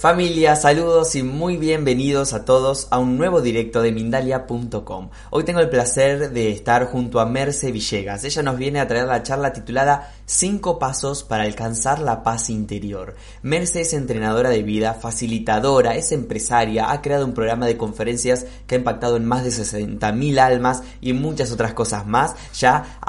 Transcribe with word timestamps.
Familia, 0.00 0.56
saludos 0.56 1.14
y 1.14 1.22
muy 1.22 1.58
bienvenidos 1.58 2.32
a 2.32 2.46
todos 2.46 2.88
a 2.90 2.98
un 2.98 3.18
nuevo 3.18 3.42
directo 3.42 3.82
de 3.82 3.92
Mindalia.com. 3.92 5.10
Hoy 5.28 5.44
tengo 5.44 5.60
el 5.60 5.68
placer 5.68 6.30
de 6.30 6.52
estar 6.52 6.86
junto 6.86 7.20
a 7.20 7.26
Merce 7.26 7.70
Villegas. 7.70 8.24
Ella 8.24 8.42
nos 8.42 8.56
viene 8.56 8.80
a 8.80 8.88
traer 8.88 9.04
la 9.04 9.22
charla 9.22 9.52
titulada 9.52 10.10
5 10.30 10.78
pasos 10.78 11.24
para 11.24 11.42
alcanzar 11.42 11.98
la 11.98 12.22
paz 12.22 12.50
interior. 12.50 13.16
Merce 13.42 13.80
es 13.80 13.92
entrenadora 13.94 14.48
de 14.48 14.62
vida, 14.62 14.94
facilitadora, 14.94 15.96
es 15.96 16.12
empresaria, 16.12 16.92
ha 16.92 17.02
creado 17.02 17.26
un 17.26 17.34
programa 17.34 17.66
de 17.66 17.76
conferencias 17.76 18.46
que 18.68 18.76
ha 18.76 18.78
impactado 18.78 19.16
en 19.16 19.24
más 19.24 19.42
de 19.42 19.50
60.000 19.50 20.38
almas 20.38 20.84
y 21.00 21.14
muchas 21.14 21.50
otras 21.50 21.74
cosas 21.74 22.06
más. 22.06 22.36
Ya 22.56 23.00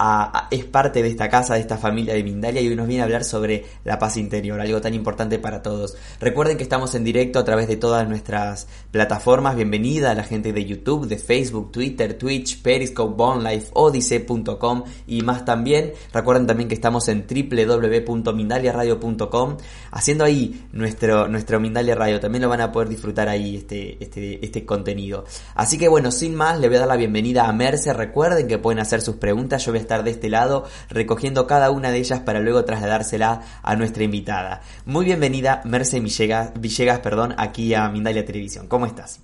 es 0.49 0.65
parte 0.65 1.03
de 1.03 1.09
esta 1.09 1.29
casa, 1.29 1.53
de 1.53 1.59
esta 1.59 1.77
familia 1.77 2.15
de 2.15 2.23
Mindalia 2.23 2.59
y 2.59 2.69
hoy 2.69 2.75
nos 2.75 2.87
viene 2.87 3.03
a 3.03 3.05
hablar 3.05 3.23
sobre 3.23 3.65
la 3.83 3.99
paz 3.99 4.17
interior, 4.17 4.59
algo 4.59 4.81
tan 4.81 4.95
importante 4.95 5.37
para 5.37 5.61
todos. 5.61 5.95
Recuerden 6.19 6.57
que 6.57 6.63
estamos 6.63 6.95
en 6.95 7.03
directo 7.03 7.37
a 7.37 7.45
través 7.45 7.67
de 7.67 7.77
todas 7.77 8.09
nuestras 8.09 8.67
plataformas. 8.89 9.55
Bienvenida 9.55 10.09
a 10.09 10.15
la 10.15 10.23
gente 10.23 10.53
de 10.53 10.65
YouTube, 10.65 11.07
de 11.07 11.19
Facebook, 11.19 11.71
Twitter, 11.71 12.17
Twitch, 12.17 12.63
Periscope, 12.63 13.15
Bonelife, 13.15 13.69
Odyssey.com 13.73 14.85
y 15.05 15.21
más 15.21 15.45
también. 15.45 15.93
Recuerden 16.11 16.47
también 16.47 16.67
que 16.67 16.73
estamos 16.73 17.09
en 17.09 17.10
www.mindaliaradio.com 17.19 19.57
haciendo 19.91 20.23
ahí 20.23 20.65
nuestro, 20.71 21.27
nuestro 21.27 21.59
Mindalia 21.59 21.93
Radio. 21.95 22.19
También 22.19 22.41
lo 22.41 22.49
van 22.49 22.61
a 22.61 22.71
poder 22.71 22.89
disfrutar 22.89 23.29
ahí 23.29 23.57
este, 23.57 24.03
este, 24.03 24.43
este 24.43 24.65
contenido. 24.65 25.25
Así 25.55 25.77
que 25.77 25.87
bueno, 25.87 26.09
sin 26.11 26.33
más, 26.35 26.59
le 26.59 26.67
voy 26.67 26.77
a 26.77 26.79
dar 26.79 26.87
la 26.87 26.95
bienvenida 26.95 27.47
a 27.47 27.53
Merce. 27.53 27.93
Recuerden 27.93 28.47
que 28.47 28.57
pueden 28.57 28.79
hacer 28.79 29.01
sus 29.01 29.17
preguntas. 29.17 29.63
Yo 29.65 29.71
voy 29.71 29.77
a 29.79 29.81
estar 29.81 30.03
de 30.03 30.11
este 30.11 30.29
lado 30.29 30.65
recogiendo 30.89 31.47
cada 31.47 31.71
una 31.71 31.91
de 31.91 31.97
ellas 31.99 32.21
para 32.21 32.39
luego 32.39 32.65
trasladársela 32.65 33.41
a 33.61 33.75
nuestra 33.75 34.03
invitada. 34.03 34.61
Muy 34.85 35.05
bienvenida, 35.05 35.61
Merce 35.65 35.99
Villegas 35.99 36.53
llegas, 36.81 36.99
perdón, 36.99 37.33
aquí 37.37 37.73
a 37.73 37.87
Mindalia 37.89 38.25
Televisión. 38.25 38.67
¿Cómo 38.67 38.85
estás? 38.85 39.21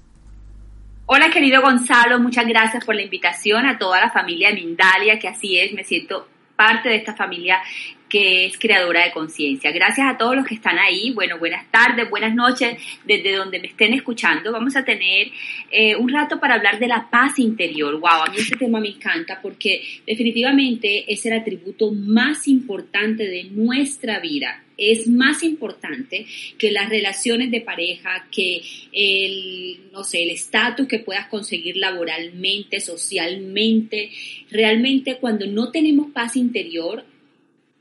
Hola 1.06 1.30
querido 1.30 1.62
Gonzalo, 1.62 2.20
muchas 2.20 2.46
gracias 2.46 2.84
por 2.84 2.94
la 2.94 3.02
invitación 3.02 3.66
a 3.66 3.78
toda 3.78 4.02
la 4.02 4.12
familia 4.12 4.54
Mindalia, 4.54 5.18
que 5.20 5.30
así 5.30 5.58
es, 5.58 5.74
me 5.74 5.86
siento 5.86 6.28
parte 6.58 6.90
de 6.90 6.96
esta 6.98 7.16
familia 7.16 7.62
que 8.10 8.46
es 8.46 8.58
creadora 8.58 9.04
de 9.04 9.12
conciencia. 9.12 9.72
Gracias 9.72 10.08
a 10.08 10.18
todos 10.18 10.36
los 10.36 10.46
que 10.46 10.56
están 10.56 10.78
ahí. 10.80 11.12
Bueno, 11.12 11.38
buenas 11.38 11.70
tardes, 11.72 12.10
buenas 12.10 12.34
noches, 12.34 12.78
desde 13.06 13.36
donde 13.36 13.60
me 13.60 13.68
estén 13.68 13.94
escuchando. 13.94 14.52
Vamos 14.52 14.76
a 14.76 14.86
tener 14.86 15.32
eh, 15.72 15.96
un 15.96 16.10
rato 16.10 16.40
para 16.40 16.56
hablar 16.56 16.80
de 16.80 16.88
la 16.88 17.10
paz 17.10 17.40
interior. 17.40 18.00
Wow, 18.00 18.24
a 18.26 18.30
mí 18.30 18.38
este 18.38 18.58
tema 18.58 18.80
me 18.80 18.90
encanta 18.90 19.40
porque 19.42 19.82
definitivamente 20.06 21.12
es 21.12 21.26
el 21.26 21.34
atributo 21.34 21.92
más 21.92 22.48
importante 22.48 23.26
de 23.26 23.46
nuestra 23.46 24.20
vida 24.20 24.64
es 24.78 25.08
más 25.08 25.44
importante 25.44 26.26
que 26.58 26.72
las 26.72 26.90
relaciones 26.90 27.50
de 27.52 27.62
pareja, 27.62 28.28
que 28.32 28.62
el, 28.92 29.92
no 29.92 30.04
sé, 30.04 30.24
el 30.24 30.30
estatus 30.30 30.88
que 30.88 31.00
puedas 31.00 31.28
conseguir 31.28 31.78
laboralmente, 31.78 32.80
socialmente. 32.80 34.12
Realmente 34.52 35.18
cuando 35.18 35.48
no 35.48 35.72
tenemos 35.72 36.12
paz 36.12 36.36
interior, 36.36 37.04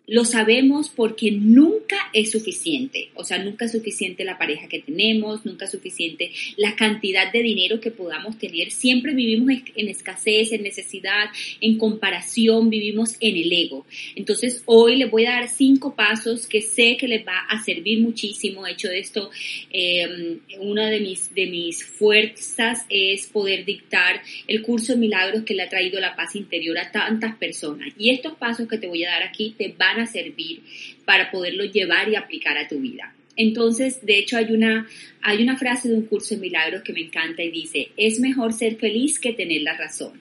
lo 0.06 0.24
sabemos 0.24 0.88
porque 0.88 1.32
nunca 1.32 1.96
es 2.12 2.30
suficiente, 2.30 3.10
o 3.14 3.24
sea, 3.24 3.42
nunca 3.42 3.64
es 3.64 3.72
suficiente 3.72 4.24
la 4.24 4.38
pareja 4.38 4.68
que 4.68 4.80
tenemos, 4.80 5.44
nunca 5.44 5.64
es 5.64 5.72
suficiente 5.72 6.30
la 6.56 6.76
cantidad 6.76 7.32
de 7.32 7.42
dinero 7.42 7.80
que 7.80 7.90
podamos 7.90 8.38
tener, 8.38 8.70
siempre 8.70 9.14
vivimos 9.14 9.62
en 9.74 9.88
escasez, 9.88 10.52
en 10.52 10.62
necesidad, 10.62 11.26
en 11.60 11.76
comparación, 11.78 12.70
vivimos 12.70 13.16
en 13.20 13.36
el 13.36 13.52
ego. 13.52 13.86
Entonces, 14.14 14.62
hoy 14.66 14.96
les 14.96 15.10
voy 15.10 15.26
a 15.26 15.32
dar 15.32 15.48
cinco 15.48 15.94
pasos 15.94 16.46
que 16.46 16.62
sé 16.62 16.96
que 16.96 17.08
les 17.08 17.26
va 17.26 17.38
a 17.48 17.62
servir 17.62 18.00
muchísimo. 18.00 18.64
De 18.64 18.72
hecho, 18.72 18.90
esto, 18.90 19.30
em, 19.70 20.38
una 20.60 20.88
de 20.88 21.00
mis, 21.00 21.34
de 21.34 21.46
mis 21.46 21.84
fuerzas 21.84 22.86
es 22.88 23.26
poder 23.26 23.64
dictar 23.64 24.22
el 24.46 24.62
curso 24.62 24.92
de 24.92 24.98
milagros 24.98 25.42
que 25.44 25.54
le 25.54 25.62
ha 25.62 25.68
traído 25.68 26.00
la 26.00 26.14
paz 26.14 26.36
interior 26.36 26.78
a 26.78 26.92
tantas 26.92 27.36
personas. 27.36 27.92
Y 27.98 28.10
estos 28.10 28.34
pasos 28.34 28.68
que 28.68 28.78
te 28.78 28.86
voy 28.86 29.04
a 29.04 29.10
dar 29.10 29.22
aquí 29.22 29.54
te 29.56 29.74
van 29.76 29.95
a 30.00 30.06
servir 30.06 30.62
para 31.04 31.30
poderlo 31.30 31.64
llevar 31.64 32.08
y 32.08 32.16
aplicar 32.16 32.56
a 32.58 32.68
tu 32.68 32.78
vida. 32.80 33.14
Entonces, 33.36 34.04
de 34.04 34.18
hecho, 34.18 34.38
hay 34.38 34.52
una, 34.52 34.88
hay 35.20 35.42
una 35.42 35.58
frase 35.58 35.88
de 35.88 35.94
un 35.94 36.06
curso 36.06 36.34
de 36.34 36.40
milagros 36.40 36.82
que 36.82 36.92
me 36.92 37.02
encanta 37.02 37.42
y 37.42 37.50
dice, 37.50 37.88
es 37.96 38.18
mejor 38.18 38.52
ser 38.52 38.76
feliz 38.76 39.18
que 39.18 39.32
tener 39.32 39.62
la 39.62 39.76
razón. 39.76 40.20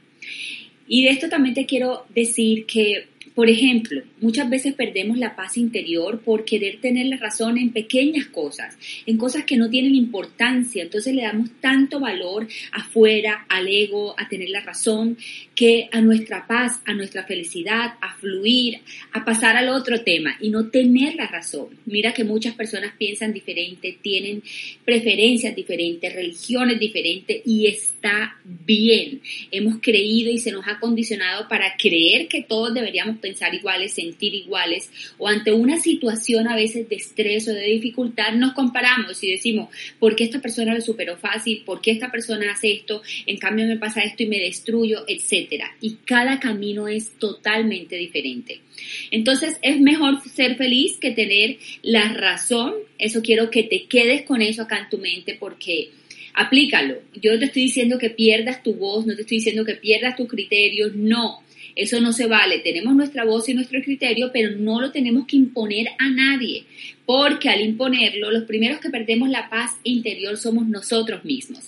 Y 0.88 1.06
de 1.06 1.12
esto 1.12 1.30
también 1.30 1.56
te 1.56 1.66
quiero 1.66 2.06
decir 2.14 2.66
que 2.66 3.08
por 3.36 3.50
ejemplo, 3.50 4.02
muchas 4.22 4.50
veces 4.50 4.74
perdemos 4.76 5.18
la 5.18 5.36
paz 5.36 5.58
interior 5.58 6.22
por 6.22 6.46
querer 6.46 6.80
tener 6.80 7.08
la 7.08 7.18
razón 7.18 7.58
en 7.58 7.74
pequeñas 7.74 8.28
cosas, 8.28 8.78
en 9.06 9.18
cosas 9.18 9.44
que 9.44 9.58
no 9.58 9.70
tienen 9.70 9.94
importancia. 9.94 10.84
Entonces 10.84 11.14
le 11.14 11.24
damos 11.24 11.50
tanto 11.60 12.00
valor 12.00 12.48
afuera, 12.72 13.46
al 13.50 13.68
ego, 13.68 14.16
a 14.18 14.30
tener 14.30 14.50
la 14.50 14.62
razón, 14.62 15.18
que 15.54 15.90
a 15.92 16.00
nuestra 16.00 16.48
paz, 16.48 16.80
a 16.86 16.94
nuestra 16.94 17.26
felicidad, 17.26 17.96
a 18.02 18.16
fluir, 18.16 18.80
a 19.12 19.26
pasar 19.26 19.58
al 19.58 19.68
otro 19.68 20.02
tema 20.02 20.38
y 20.40 20.50
no 20.50 20.70
tener 20.70 21.16
la 21.16 21.28
razón. 21.28 21.68
Mira 21.86 22.14
que 22.14 22.24
muchas 22.24 22.56
personas 22.56 22.94
piensan 22.98 23.34
diferente, 23.34 23.98
tienen 24.02 24.44
preferencias 24.86 25.54
diferentes, 25.54 26.14
religiones 26.14 26.80
diferentes 26.80 27.42
y 27.46 27.68
está 27.68 28.38
bien. 28.44 29.22
Hemos 29.52 29.82
creído 29.82 30.32
y 30.32 30.38
se 30.38 30.54
nos 30.54 30.66
ha 30.68 30.80
condicionado 30.80 31.50
para 31.50 31.76
creer 31.78 32.30
que 32.30 32.44
todos 32.44 32.74
deberíamos 32.74 33.20
pensar 33.26 33.56
iguales, 33.56 33.94
sentir 33.94 34.36
iguales, 34.36 34.92
o 35.18 35.28
ante 35.28 35.52
una 35.52 35.80
situación 35.80 36.48
a 36.48 36.56
veces 36.56 36.88
de 36.88 36.98
estrés 36.98 37.48
o 37.48 37.54
de 37.54 37.66
dificultad, 37.66 38.34
nos 38.34 38.54
comparamos 38.54 39.24
y 39.24 39.32
decimos, 39.32 39.70
¿por 39.98 40.16
qué 40.16 40.26
esta 40.26 40.40
persona 40.40 40.76
lo 40.76 40.82
superó 40.82 41.18
fácil? 41.18 41.64
¿Por 41.66 41.82
qué 41.82 41.90
esta 41.90 42.12
persona 42.12 42.52
hace 42.52 42.72
esto? 42.72 43.02
En 43.26 43.38
cambio 43.38 43.66
me 43.66 43.78
pasa 43.78 44.02
esto 44.02 44.22
y 44.22 44.28
me 44.28 44.40
destruyo, 44.40 45.06
etcétera. 45.08 45.76
Y 45.82 45.96
cada 46.06 46.40
camino 46.40 46.88
es 46.88 47.18
totalmente 47.18 47.96
diferente. 47.96 48.62
Entonces 49.10 49.58
es 49.64 49.80
mejor 49.80 50.22
ser 50.30 50.56
feliz 50.56 50.98
que 50.98 51.12
tener 51.12 51.58
la 51.82 52.14
razón. 52.14 52.76
Eso 53.00 53.24
quiero 53.24 53.50
que 53.50 53.64
te 53.64 53.86
quedes 53.86 54.22
con 54.22 54.44
eso 54.44 54.62
acá 54.62 54.78
en 54.78 54.90
tu 54.90 55.00
mente 55.00 55.36
porque 55.40 55.90
aplícalo. 56.36 57.02
Yo 57.16 57.34
no 57.34 57.40
te 57.40 57.46
estoy 57.46 57.64
diciendo 57.64 57.98
que 57.98 58.12
pierdas 58.12 58.62
tu 58.62 58.76
voz, 58.76 59.08
no 59.08 59.16
te 59.16 59.22
estoy 59.22 59.38
diciendo 59.38 59.66
que 59.66 59.76
pierdas 59.76 60.16
tus 60.16 60.28
criterios, 60.28 60.94
no. 60.96 61.44
Eso 61.76 62.00
no 62.00 62.14
se 62.14 62.28
vale. 62.28 62.60
Tenemos 62.60 62.96
nuestra 62.96 63.26
voz 63.26 63.50
y 63.50 63.54
nuestro 63.54 63.82
criterio, 63.82 64.32
pero 64.32 64.52
no 64.58 64.80
lo 64.80 64.92
tenemos 64.92 65.28
que 65.28 65.36
imponer 65.36 65.88
a 66.00 66.10
nadie, 66.10 66.64
porque 67.06 67.50
al 67.50 67.62
imponerlo, 67.62 68.32
los 68.32 68.44
primeros 68.44 68.80
que 68.80 68.90
perdemos 68.90 69.30
la 69.30 69.50
paz 69.50 69.72
interior 69.84 70.38
somos 70.38 70.68
nosotros 70.68 71.26
mismos. 71.26 71.66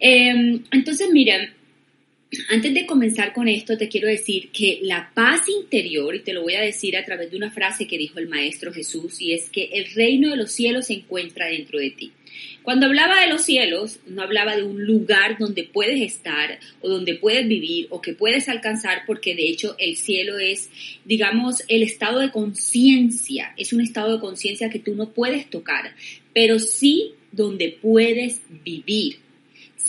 Em, 0.00 0.64
entonces, 0.72 1.10
miren, 1.12 1.50
antes 2.48 2.72
de 2.72 2.86
comenzar 2.86 3.34
con 3.34 3.46
esto, 3.46 3.76
te 3.76 3.88
quiero 3.88 4.08
decir 4.08 4.48
que 4.48 4.78
la 4.82 5.10
paz 5.14 5.42
interior, 5.48 6.14
y 6.14 6.20
te 6.20 6.32
lo 6.32 6.42
voy 6.42 6.54
a 6.54 6.62
decir 6.62 6.96
a 6.96 7.04
través 7.04 7.30
de 7.30 7.36
una 7.36 7.50
frase 7.50 7.86
que 7.86 7.98
dijo 7.98 8.18
el 8.18 8.28
Maestro 8.28 8.72
Jesús, 8.72 9.20
y 9.20 9.34
es 9.34 9.50
que 9.50 9.64
el 9.72 9.92
reino 9.92 10.30
de 10.30 10.36
los 10.36 10.50
cielos 10.50 10.86
se 10.86 10.94
encuentra 10.94 11.46
dentro 11.48 11.78
de 11.78 11.90
ti. 11.90 12.12
Cuando 12.62 12.86
hablaba 12.86 13.20
de 13.20 13.28
los 13.28 13.42
cielos, 13.42 13.98
no 14.06 14.22
hablaba 14.22 14.56
de 14.56 14.62
un 14.62 14.84
lugar 14.84 15.36
donde 15.38 15.64
puedes 15.64 16.00
estar 16.00 16.58
o 16.80 16.88
donde 16.88 17.14
puedes 17.14 17.46
vivir 17.48 17.88
o 17.90 18.00
que 18.00 18.14
puedes 18.14 18.48
alcanzar, 18.48 19.02
porque 19.06 19.34
de 19.34 19.48
hecho 19.48 19.74
el 19.78 19.96
cielo 19.96 20.38
es, 20.38 20.70
digamos, 21.04 21.62
el 21.68 21.82
estado 21.82 22.20
de 22.20 22.30
conciencia, 22.30 23.52
es 23.56 23.72
un 23.72 23.80
estado 23.80 24.14
de 24.14 24.20
conciencia 24.20 24.70
que 24.70 24.78
tú 24.78 24.94
no 24.94 25.10
puedes 25.10 25.50
tocar, 25.50 25.94
pero 26.32 26.58
sí 26.58 27.14
donde 27.32 27.76
puedes 27.80 28.42
vivir 28.64 29.18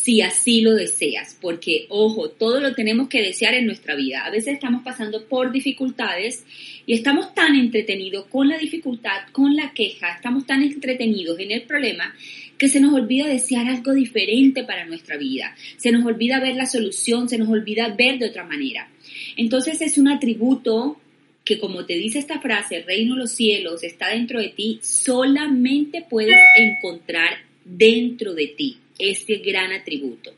si 0.04 0.22
así 0.22 0.60
lo 0.60 0.74
deseas, 0.74 1.38
porque 1.40 1.86
ojo, 1.88 2.30
todo 2.30 2.60
lo 2.60 2.76
tenemos 2.76 3.08
que 3.08 3.22
desear 3.22 3.54
en 3.54 3.66
nuestra 3.66 3.96
vida. 3.96 4.26
A 4.26 4.32
veces 4.32 4.56
estamos 4.56 4.84
pasando 4.84 5.30
por 5.30 5.54
dificultades 5.54 6.44
y 6.86 6.92
estamos 6.92 7.34
tan 7.34 7.56
entretenidos 7.56 8.26
con 8.26 8.50
la 8.50 8.58
dificultad, 8.58 9.30
con 9.32 9.56
la 9.56 9.72
queja, 9.74 10.12
estamos 10.12 10.46
tan 10.46 10.62
entretenidos 10.62 11.40
en 11.40 11.52
el 11.52 11.62
problema 11.62 12.14
que 12.58 12.68
se 12.68 12.82
nos 12.82 12.94
olvida 12.94 13.28
desear 13.28 13.68
algo 13.68 13.94
diferente 13.94 14.66
para 14.66 14.86
nuestra 14.86 15.16
vida, 15.16 15.56
se 15.78 15.94
nos 15.94 16.06
olvida 16.06 16.42
ver 16.42 16.58
la 16.58 16.66
solución, 16.66 17.30
se 17.30 17.38
nos 17.38 17.48
olvida 17.48 17.96
ver 17.98 18.20
de 18.20 18.28
otra 18.28 18.44
manera. 18.44 18.90
Entonces 19.38 19.82
es 19.82 19.98
un 19.98 20.10
atributo 20.10 21.00
que 21.46 21.60
como 21.60 21.86
te 21.86 21.94
dice 21.94 22.20
esta 22.20 22.42
frase, 22.42 22.76
el 22.76 22.84
reino 22.84 23.16
de 23.16 23.22
los 23.22 23.32
cielos 23.32 23.84
está 23.84 24.10
dentro 24.10 24.42
de 24.42 24.50
ti, 24.50 24.80
solamente 24.82 26.06
puedes 26.10 26.38
encontrar 26.58 27.38
dentro 27.64 28.34
de 28.34 28.48
ti 28.48 28.78
este 29.10 29.38
gran 29.38 29.72
atributo. 29.72 30.34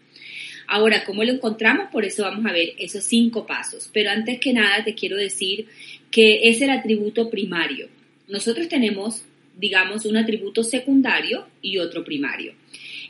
Ahora, 0.67 1.03
¿cómo 1.03 1.23
lo 1.23 1.31
encontramos? 1.31 1.89
Por 1.91 2.06
eso 2.06 2.23
vamos 2.23 2.45
a 2.45 2.53
ver 2.53 2.73
esos 2.79 3.03
cinco 3.03 3.45
pasos. 3.45 3.89
Pero 3.94 4.09
antes 4.09 4.39
que 4.39 4.53
nada 4.53 4.83
te 4.83 4.95
quiero 4.95 5.17
decir 5.17 5.67
que 6.12 6.50
es 6.50 6.62
el 6.62 6.69
atributo 6.69 7.29
primario. 7.29 7.89
Nosotros 8.27 8.67
tenemos, 8.67 9.23
digamos, 9.57 10.06
un 10.06 10.17
atributo 10.17 10.63
secundario 10.63 11.47
y 11.62 11.77
otro 11.77 12.03
primario. 12.03 12.53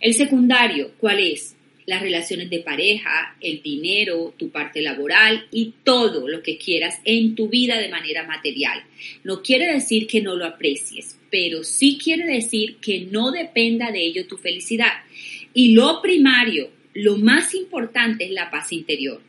El 0.02 0.14
secundario, 0.14 0.92
¿cuál 0.98 1.20
es? 1.20 1.56
Las 1.86 2.02
relaciones 2.02 2.50
de 2.50 2.60
pareja, 2.60 3.38
el 3.40 3.62
dinero, 3.62 4.34
tu 4.38 4.50
parte 4.50 4.82
laboral 4.82 5.46
y 5.52 5.74
todo 5.84 6.28
lo 6.28 6.42
que 6.42 6.58
quieras 6.58 7.00
en 7.06 7.36
tu 7.36 7.48
vida 7.48 7.80
de 7.80 7.90
manera 7.90 8.26
material. 8.26 8.84
No 9.24 9.42
quiere 9.44 9.72
decir 9.72 10.08
que 10.08 10.22
no 10.22 10.36
lo 10.36 10.46
aprecies, 10.46 11.18
pero 11.30 11.64
sí 11.64 12.00
quiere 12.04 12.26
decir 12.26 12.78
que 12.78 13.02
no 13.02 13.32
dependa 13.32 13.92
de 13.92 14.04
ello 14.04 14.28
tu 14.28 14.38
felicidad. 14.38 14.94
Y 15.58 15.74
lo 15.74 16.02
primario, 16.02 16.70
lo 16.94 17.18
más 17.18 17.56
importante 17.56 18.26
es 18.26 18.32
la 18.32 18.52
paz 18.52 18.74
interior. 18.74 19.22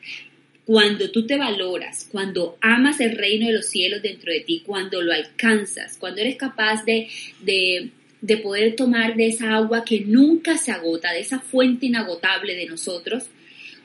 Cuando 0.64 1.12
tú 1.12 1.24
te 1.24 1.38
valoras, 1.38 2.08
cuando 2.10 2.58
amas 2.60 2.98
el 2.98 3.16
reino 3.16 3.46
de 3.46 3.52
los 3.52 3.66
cielos 3.66 4.02
dentro 4.02 4.32
de 4.32 4.40
ti, 4.40 4.64
cuando 4.66 5.00
lo 5.02 5.12
alcanzas, 5.12 5.96
cuando 5.96 6.20
eres 6.20 6.34
capaz 6.34 6.84
de, 6.84 7.08
de, 7.40 8.36
poder 8.38 8.74
tomar 8.74 9.14
de 9.14 9.28
esa 9.28 9.54
agua 9.54 9.84
que 9.84 10.00
nunca 10.00 10.58
se 10.58 10.72
agota, 10.72 11.12
de 11.12 11.20
esa 11.20 11.38
fuente 11.38 11.86
inagotable 11.86 12.56
de 12.56 12.66
nosotros, 12.66 13.28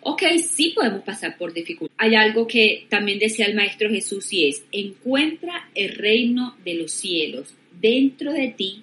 ok, 0.01 0.23
sí 0.43 0.71
podemos 0.75 1.03
pasar 1.03 1.37
por 1.37 1.53
dificultades. 1.53 1.95
Hay 1.99 2.15
algo 2.15 2.47
que 2.47 2.87
también 2.89 3.19
decía 3.19 3.45
el 3.45 3.53
Maestro 3.53 3.87
Jesús 3.87 4.33
y 4.33 4.47
es, 4.47 4.63
encuentra 4.71 5.69
el 5.75 5.89
reino 5.89 6.57
de 6.65 6.73
los 6.73 6.91
cielos 6.91 7.53
dentro 7.79 8.33
de 8.33 8.47
ti 8.47 8.81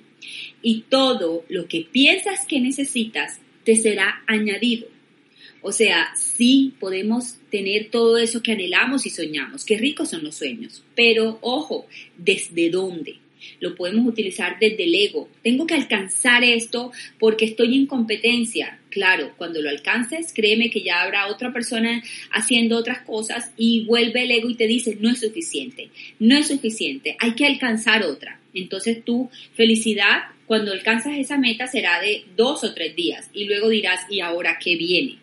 y 0.63 0.83
todo 0.89 1.45
lo 1.49 1.67
que 1.67 1.89
piensas 1.91 2.47
que 2.47 2.61
necesitas 2.61 3.41
te 3.69 3.77
será 3.77 4.23
añadido. 4.27 4.89
O 5.61 5.73
sea, 5.73 6.09
sí 6.17 6.73
podemos 6.81 7.35
tener 7.51 7.91
todo 7.91 8.17
eso 8.17 8.43
que 8.43 8.53
anhelamos 8.53 9.05
y 9.05 9.11
soñamos. 9.11 9.67
Qué 9.67 9.77
ricos 9.77 10.09
son 10.09 10.25
los 10.25 10.37
sueños. 10.37 10.83
Pero 10.95 11.39
ojo, 11.43 11.87
¿desde 12.17 12.71
dónde? 12.71 13.17
Lo 13.61 13.75
podemos 13.75 14.07
utilizar 14.07 14.57
desde 14.59 14.85
el 14.85 14.95
ego. 14.95 15.29
Tengo 15.43 15.67
que 15.67 15.75
alcanzar 15.75 16.45
esto 16.45 16.93
porque 17.19 17.45
estoy 17.45 17.77
en 17.77 17.85
competencia. 17.85 18.79
Claro, 18.89 19.35
cuando 19.37 19.61
lo 19.61 19.69
alcances, 19.69 20.33
créeme 20.33 20.71
que 20.71 20.81
ya 20.81 21.03
habrá 21.03 21.27
otra 21.27 21.53
persona 21.53 22.03
haciendo 22.33 22.79
otras 22.79 23.03
cosas 23.03 23.53
y 23.59 23.85
vuelve 23.85 24.23
el 24.23 24.31
ego 24.31 24.49
y 24.49 24.55
te 24.55 24.67
dice, 24.67 24.97
no 24.99 25.11
es 25.11 25.21
suficiente, 25.21 25.91
no 26.19 26.39
es 26.39 26.49
suficiente, 26.49 27.19
hay 27.21 27.35
que 27.35 27.45
alcanzar 27.45 28.03
otra. 28.05 28.41
Entonces 28.55 29.05
tu 29.05 29.29
felicidad 29.53 30.23
cuando 30.49 30.73
alcanzas 30.73 31.19
esa 31.19 31.37
meta 31.37 31.67
será 31.67 32.01
de 32.01 32.25
dos 32.35 32.65
o 32.65 32.73
tres 32.73 32.97
días 32.97 33.31
y 33.35 33.45
luego 33.45 33.69
dirás, 33.69 34.01
¿y 34.09 34.21
ahora 34.21 34.59
qué 34.59 34.77
viene? 34.77 35.19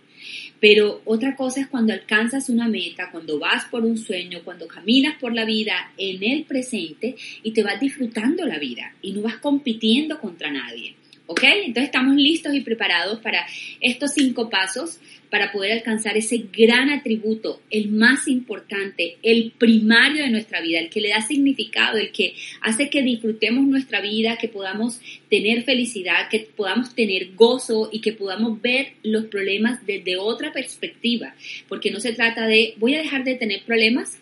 Pero 0.59 1.01
otra 1.03 1.35
cosa 1.35 1.61
es 1.61 1.67
cuando 1.67 1.93
alcanzas 1.93 2.47
una 2.47 2.67
meta, 2.67 3.09
cuando 3.11 3.39
vas 3.39 3.65
por 3.65 3.83
un 3.83 3.97
sueño, 3.97 4.41
cuando 4.43 4.67
caminas 4.67 5.17
por 5.19 5.33
la 5.33 5.43
vida 5.43 5.91
en 5.97 6.23
el 6.23 6.43
presente 6.43 7.15
y 7.43 7.51
te 7.51 7.63
vas 7.63 7.79
disfrutando 7.79 8.45
la 8.45 8.59
vida 8.59 8.93
y 9.01 9.13
no 9.13 9.23
vas 9.23 9.37
compitiendo 9.37 10.19
contra 10.19 10.51
nadie. 10.51 10.95
¿Ok? 11.27 11.43
Entonces 11.43 11.85
estamos 11.85 12.15
listos 12.15 12.53
y 12.53 12.61
preparados 12.61 13.19
para 13.19 13.45
estos 13.81 14.13
cinco 14.13 14.49
pasos 14.49 14.99
para 15.29 15.51
poder 15.51 15.73
alcanzar 15.73 16.15
ese 16.15 16.45
gran 16.55 16.89
atributo, 16.89 17.61
el 17.69 17.89
más 17.89 18.27
importante, 18.27 19.17
el 19.21 19.51
primario 19.57 20.23
de 20.23 20.29
nuestra 20.29 20.61
vida, 20.61 20.79
el 20.79 20.89
que 20.89 21.01
le 21.01 21.09
da 21.09 21.21
significado, 21.21 21.97
el 21.97 22.11
que 22.11 22.35
hace 22.61 22.89
que 22.89 23.01
disfrutemos 23.01 23.65
nuestra 23.65 24.01
vida, 24.01 24.37
que 24.37 24.47
podamos 24.47 25.01
tener 25.29 25.63
felicidad, 25.63 26.29
que 26.29 26.47
podamos 26.55 26.95
tener 26.95 27.33
gozo 27.35 27.89
y 27.91 28.01
que 28.01 28.13
podamos 28.13 28.61
ver 28.61 28.93
los 29.03 29.25
problemas 29.25 29.85
desde 29.85 30.15
otra 30.17 30.53
perspectiva. 30.53 31.35
Porque 31.67 31.91
no 31.91 31.99
se 31.99 32.13
trata 32.13 32.47
de, 32.47 32.75
voy 32.77 32.95
a 32.95 32.99
dejar 32.99 33.23
de 33.23 33.35
tener 33.35 33.63
problemas, 33.63 34.21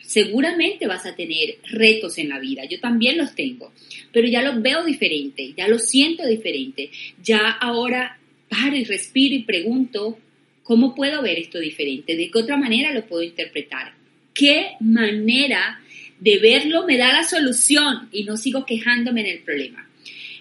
seguramente 0.00 0.86
vas 0.86 1.06
a 1.06 1.14
tener 1.14 1.58
retos 1.64 2.18
en 2.18 2.28
la 2.28 2.38
vida, 2.38 2.64
yo 2.64 2.80
también 2.80 3.18
los 3.18 3.34
tengo, 3.34 3.72
pero 4.12 4.28
ya 4.28 4.42
los 4.42 4.60
veo 4.62 4.84
diferente, 4.84 5.54
ya 5.56 5.68
los 5.68 5.88
siento 5.88 6.26
diferente, 6.26 6.90
ya 7.22 7.48
ahora 7.48 8.18
paro 8.48 8.76
y 8.76 8.84
respiro 8.84 9.34
y 9.34 9.44
pregunto, 9.44 10.18
¿cómo 10.62 10.94
puedo 10.94 11.22
ver 11.22 11.38
esto 11.38 11.58
diferente? 11.58 12.16
¿De 12.16 12.30
qué 12.30 12.38
otra 12.38 12.56
manera 12.56 12.92
lo 12.92 13.06
puedo 13.06 13.22
interpretar? 13.22 13.94
¿Qué 14.34 14.72
manera 14.80 15.80
de 16.18 16.38
verlo 16.38 16.86
me 16.86 16.98
da 16.98 17.12
la 17.12 17.24
solución 17.24 18.08
y 18.12 18.24
no 18.24 18.36
sigo 18.36 18.66
quejándome 18.66 19.20
en 19.22 19.38
el 19.38 19.38
problema? 19.40 19.88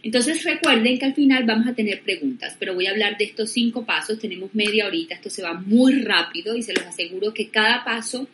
Entonces 0.02 0.44
recuerden 0.44 0.98
que 0.98 1.06
al 1.06 1.14
final 1.14 1.44
vamos 1.44 1.68
a 1.68 1.76
tener 1.76 2.02
preguntas, 2.02 2.56
pero 2.58 2.74
voy 2.74 2.88
a 2.88 2.92
hablar 2.92 3.18
de 3.18 3.26
estos 3.26 3.52
cinco 3.52 3.86
pasos. 3.86 4.20
Tenemos 4.20 4.56
media 4.56 4.88
horita, 4.88 5.16
esto 5.16 5.30
se 5.30 5.44
va 5.44 5.54
muy 5.54 6.02
rápido 6.02 6.56
y 6.56 6.64
se 6.64 6.74
los 6.74 6.86
aseguro 6.86 7.34
que 7.34 7.50
cada 7.50 7.84
paso 7.84 8.28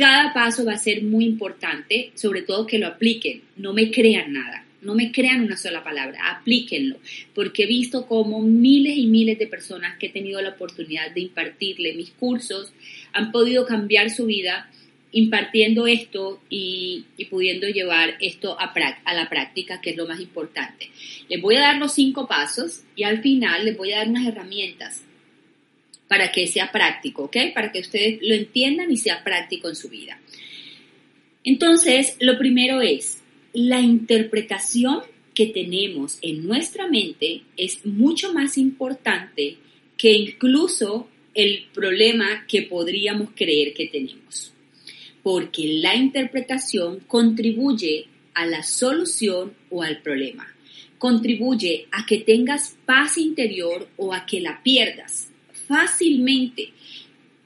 cada 0.00 0.32
paso 0.32 0.64
va 0.64 0.72
a 0.72 0.78
ser 0.78 1.02
muy 1.02 1.26
importante, 1.26 2.10
sobre 2.14 2.40
todo 2.40 2.66
que 2.66 2.78
lo 2.78 2.86
apliquen, 2.86 3.42
no 3.58 3.74
me 3.74 3.90
crean 3.90 4.32
nada, 4.32 4.64
no 4.80 4.94
me 4.94 5.12
crean 5.12 5.42
una 5.42 5.58
sola 5.58 5.84
palabra, 5.84 6.18
aplíquenlo, 6.30 6.96
porque 7.34 7.64
he 7.64 7.66
visto 7.66 8.06
como 8.06 8.40
miles 8.40 8.96
y 8.96 9.08
miles 9.08 9.38
de 9.38 9.46
personas 9.46 9.98
que 9.98 10.06
he 10.06 10.10
tenido 10.10 10.40
la 10.40 10.50
oportunidad 10.50 11.10
de 11.10 11.20
impartirle 11.20 11.92
mis 11.92 12.12
cursos 12.12 12.72
han 13.12 13.30
podido 13.30 13.66
cambiar 13.66 14.08
su 14.08 14.24
vida 14.24 14.70
impartiendo 15.12 15.86
esto 15.86 16.40
y, 16.48 17.04
pudiendo 17.28 17.66
llevar 17.66 18.14
esto 18.20 18.58
a, 18.58 18.72
a, 19.04 19.14
la 19.14 19.28
práctica, 19.28 19.82
que 19.82 19.90
es 19.90 19.98
lo 19.98 20.06
más 20.06 20.20
importante. 20.20 20.88
Les 21.28 21.42
voy 21.42 21.56
a 21.56 21.60
dar 21.60 21.76
los 21.76 21.92
cinco 21.92 22.26
pasos 22.26 22.84
y 22.96 23.02
al 23.02 23.20
final 23.20 23.66
les 23.66 23.76
voy 23.76 23.92
a 23.92 23.98
dar 23.98 24.08
unas 24.08 24.26
herramientas 24.26 25.04
para 26.10 26.32
que 26.32 26.48
sea 26.48 26.72
práctico, 26.72 27.22
¿ok? 27.26 27.36
Para 27.54 27.70
que 27.70 27.78
ustedes 27.78 28.18
lo 28.20 28.34
entiendan 28.34 28.90
y 28.90 28.96
sea 28.96 29.22
práctico 29.22 29.68
en 29.68 29.76
su 29.76 29.88
vida. 29.88 30.20
Entonces, 31.44 32.16
lo 32.18 32.36
primero 32.36 32.82
es, 32.82 33.22
la 33.52 33.80
interpretación 33.80 35.02
que 35.34 35.46
tenemos 35.46 36.18
en 36.20 36.44
nuestra 36.44 36.88
mente 36.88 37.42
es 37.56 37.86
mucho 37.86 38.32
más 38.32 38.58
importante 38.58 39.58
que 39.96 40.10
incluso 40.10 41.08
el 41.32 41.66
problema 41.72 42.44
que 42.48 42.62
podríamos 42.62 43.28
creer 43.36 43.72
que 43.72 43.86
tenemos. 43.86 44.52
Porque 45.22 45.74
la 45.80 45.94
interpretación 45.94 47.04
contribuye 47.06 48.06
a 48.34 48.46
la 48.46 48.64
solución 48.64 49.54
o 49.70 49.84
al 49.84 50.02
problema. 50.02 50.52
Contribuye 50.98 51.86
a 51.92 52.04
que 52.04 52.18
tengas 52.18 52.76
paz 52.84 53.16
interior 53.16 53.86
o 53.96 54.12
a 54.12 54.26
que 54.26 54.40
la 54.40 54.60
pierdas 54.64 55.29
fácilmente. 55.70 56.72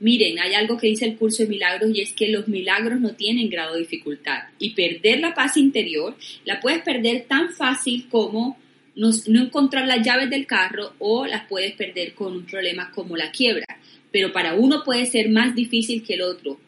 Miren, 0.00 0.38
hay 0.38 0.54
algo 0.54 0.78
que 0.78 0.86
dice 0.86 1.04
el 1.04 1.16
curso 1.16 1.42
de 1.42 1.50
milagros 1.50 1.90
y 1.94 2.00
es 2.00 2.12
que 2.14 2.28
los 2.28 2.48
milagros 2.48 3.00
no 3.00 3.14
tienen 3.14 3.50
grado 3.50 3.74
de 3.74 3.80
dificultad 3.80 4.44
y 4.58 4.70
perder 4.70 5.20
la 5.20 5.34
paz 5.34 5.58
interior 5.58 6.16
la 6.44 6.58
puedes 6.60 6.82
perder 6.82 7.26
tan 7.28 7.52
fácil 7.52 8.08
como 8.08 8.58
no, 8.96 9.10
encontrar 9.26 9.86
las 9.86 10.04
llaves 10.04 10.30
del 10.30 10.46
carro 10.46 10.94
o 10.98 11.26
las 11.26 11.46
puedes 11.48 11.74
perder 11.74 12.14
con 12.14 12.32
un 12.34 12.46
problema 12.46 12.90
como 12.92 13.16
la 13.16 13.30
quiebra. 13.30 13.66
Pero 14.10 14.32
para 14.32 14.54
uno 14.54 14.82
puede 14.84 15.04
ser 15.04 15.28
más 15.28 15.54
difícil 15.54 16.02
que 16.02 16.14
el 16.14 16.22
otro. 16.22 16.58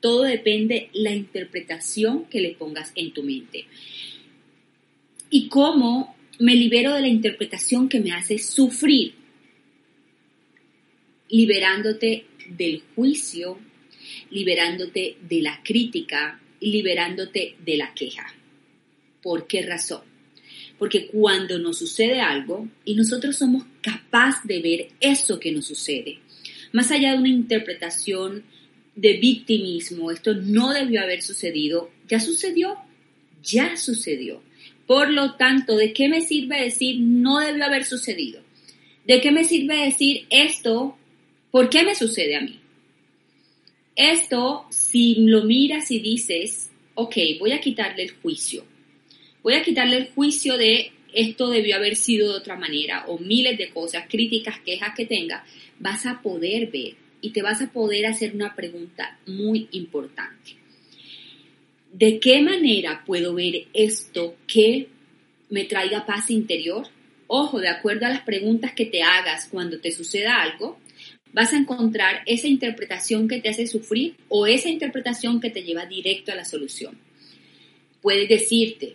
Todo 0.00 0.22
depende 0.22 0.90
la 0.94 1.12
interpretación 1.12 2.24
que 2.24 2.40
le 2.40 2.50
pongas 2.50 2.92
en 2.96 3.12
tu 3.12 3.22
mente. 3.22 3.66
Y 5.30 5.48
cómo 5.48 6.16
me 6.40 6.54
libero 6.54 6.92
de 6.92 7.02
la 7.02 7.08
interpretación 7.08 7.88
que 7.88 8.00
me 8.00 8.12
hace 8.12 8.38
sufrir 8.38 9.23
liberándote 11.34 12.26
del 12.48 12.84
juicio, 12.94 13.58
liberándote 14.30 15.16
de 15.28 15.42
la 15.42 15.60
crítica 15.64 16.40
y 16.60 16.70
liberándote 16.70 17.56
de 17.58 17.76
la 17.76 17.92
queja. 17.92 18.32
¿Por 19.20 19.48
qué 19.48 19.62
razón? 19.62 20.02
Porque 20.78 21.08
cuando 21.08 21.58
nos 21.58 21.78
sucede 21.78 22.20
algo 22.20 22.68
y 22.84 22.94
nosotros 22.94 23.36
somos 23.36 23.64
capaces 23.80 24.44
de 24.44 24.60
ver 24.60 24.88
eso 25.00 25.40
que 25.40 25.50
nos 25.50 25.66
sucede, 25.66 26.20
más 26.70 26.92
allá 26.92 27.12
de 27.12 27.18
una 27.18 27.28
interpretación 27.28 28.44
de 28.94 29.14
victimismo, 29.14 30.12
esto 30.12 30.34
no 30.34 30.72
debió 30.72 31.02
haber 31.02 31.20
sucedido, 31.20 31.90
ya 32.08 32.20
sucedió, 32.20 32.76
ya 33.42 33.76
sucedió. 33.76 34.40
Por 34.86 35.10
lo 35.10 35.34
tanto, 35.34 35.76
¿de 35.76 35.92
qué 35.92 36.08
me 36.08 36.20
sirve 36.20 36.62
decir 36.62 37.00
no 37.00 37.40
debió 37.40 37.64
haber 37.64 37.84
sucedido? 37.84 38.40
¿De 39.04 39.20
qué 39.20 39.32
me 39.32 39.42
sirve 39.42 39.84
decir 39.84 40.26
esto 40.30 40.96
¿Por 41.54 41.70
qué 41.70 41.84
me 41.84 41.94
sucede 41.94 42.34
a 42.34 42.40
mí? 42.40 42.58
Esto, 43.94 44.66
si 44.70 45.14
lo 45.20 45.44
miras 45.44 45.88
y 45.92 46.00
dices, 46.00 46.72
ok, 46.96 47.14
voy 47.38 47.52
a 47.52 47.60
quitarle 47.60 48.02
el 48.02 48.10
juicio. 48.10 48.64
Voy 49.40 49.54
a 49.54 49.62
quitarle 49.62 49.98
el 49.98 50.08
juicio 50.08 50.58
de 50.58 50.90
esto 51.12 51.48
debió 51.50 51.76
haber 51.76 51.94
sido 51.94 52.32
de 52.32 52.38
otra 52.38 52.56
manera, 52.56 53.04
o 53.06 53.20
miles 53.20 53.56
de 53.56 53.68
cosas, 53.68 54.06
críticas, 54.10 54.58
quejas 54.66 54.96
que 54.96 55.06
tengas, 55.06 55.48
vas 55.78 56.06
a 56.06 56.22
poder 56.22 56.72
ver 56.72 56.96
y 57.20 57.30
te 57.30 57.40
vas 57.40 57.62
a 57.62 57.70
poder 57.70 58.06
hacer 58.06 58.34
una 58.34 58.56
pregunta 58.56 59.20
muy 59.24 59.68
importante. 59.70 60.56
¿De 61.92 62.18
qué 62.18 62.42
manera 62.42 63.04
puedo 63.06 63.32
ver 63.32 63.66
esto 63.74 64.34
que 64.48 64.88
me 65.50 65.66
traiga 65.66 66.04
paz 66.04 66.32
interior? 66.32 66.88
Ojo, 67.28 67.60
de 67.60 67.68
acuerdo 67.68 68.06
a 68.06 68.10
las 68.10 68.22
preguntas 68.22 68.72
que 68.72 68.86
te 68.86 69.04
hagas 69.04 69.46
cuando 69.48 69.78
te 69.78 69.92
suceda 69.92 70.42
algo, 70.42 70.80
vas 71.34 71.52
a 71.52 71.58
encontrar 71.58 72.22
esa 72.26 72.46
interpretación 72.46 73.26
que 73.26 73.40
te 73.40 73.48
hace 73.48 73.66
sufrir 73.66 74.14
o 74.28 74.46
esa 74.46 74.68
interpretación 74.68 75.40
que 75.40 75.50
te 75.50 75.64
lleva 75.64 75.84
directo 75.84 76.30
a 76.30 76.36
la 76.36 76.44
solución. 76.44 76.96
Puedes 78.00 78.28
decirte, 78.28 78.94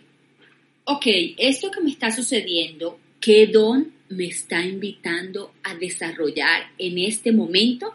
ok, 0.84 1.06
esto 1.36 1.70
que 1.70 1.82
me 1.82 1.90
está 1.90 2.10
sucediendo, 2.10 2.98
¿qué 3.20 3.46
don 3.46 3.92
me 4.08 4.26
está 4.26 4.64
invitando 4.64 5.52
a 5.62 5.74
desarrollar 5.74 6.70
en 6.78 6.98
este 6.98 7.30
momento 7.30 7.94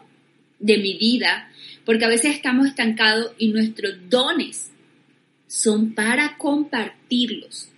de 0.60 0.78
mi 0.78 0.96
vida? 0.96 1.50
Porque 1.84 2.04
a 2.04 2.08
veces 2.08 2.36
estamos 2.36 2.68
estancados 2.68 3.32
y 3.38 3.48
nuestros 3.48 3.96
dones 4.08 4.70
son 5.48 5.92
para 5.92 6.38
compartirlos. 6.38 7.68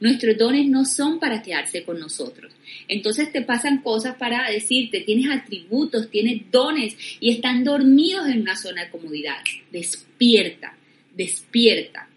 Nuestros 0.00 0.36
dones 0.38 0.66
no 0.68 0.84
son 0.84 1.18
para 1.18 1.42
quedarse 1.42 1.82
con 1.82 1.98
nosotros. 1.98 2.52
Entonces 2.86 3.32
te 3.32 3.42
pasan 3.42 3.82
cosas 3.82 4.16
para 4.16 4.50
decirte, 4.50 5.00
tienes 5.00 5.30
atributos, 5.30 6.10
tienes 6.10 6.42
dones 6.50 6.96
y 7.20 7.30
están 7.30 7.64
dormidos 7.64 8.28
en 8.28 8.42
una 8.42 8.56
zona 8.56 8.84
de 8.84 8.90
comodidad. 8.90 9.38
Despierta, 9.72 10.76
despierta. 11.14 12.08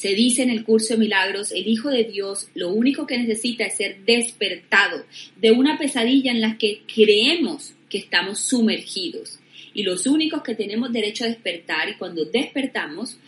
Se 0.00 0.14
dice 0.14 0.42
en 0.42 0.50
el 0.50 0.64
curso 0.64 0.94
de 0.94 1.00
milagros, 1.00 1.52
el 1.52 1.68
Hijo 1.68 1.90
de 1.90 2.04
Dios 2.04 2.48
lo 2.54 2.70
único 2.70 3.06
que 3.06 3.18
necesita 3.18 3.64
es 3.64 3.76
ser 3.76 3.98
despertado 4.06 5.04
de 5.36 5.50
una 5.50 5.76
pesadilla 5.76 6.30
en 6.30 6.40
la 6.40 6.56
que 6.56 6.82
creemos 6.92 7.74
que 7.90 7.98
estamos 7.98 8.40
sumergidos. 8.40 9.40
Y 9.74 9.82
los 9.82 10.06
únicos 10.06 10.42
que 10.42 10.54
tenemos 10.54 10.92
derecho 10.92 11.24
a 11.24 11.28
despertar 11.28 11.90
y 11.90 11.96
cuando 11.96 12.24
despertamos 12.24 13.18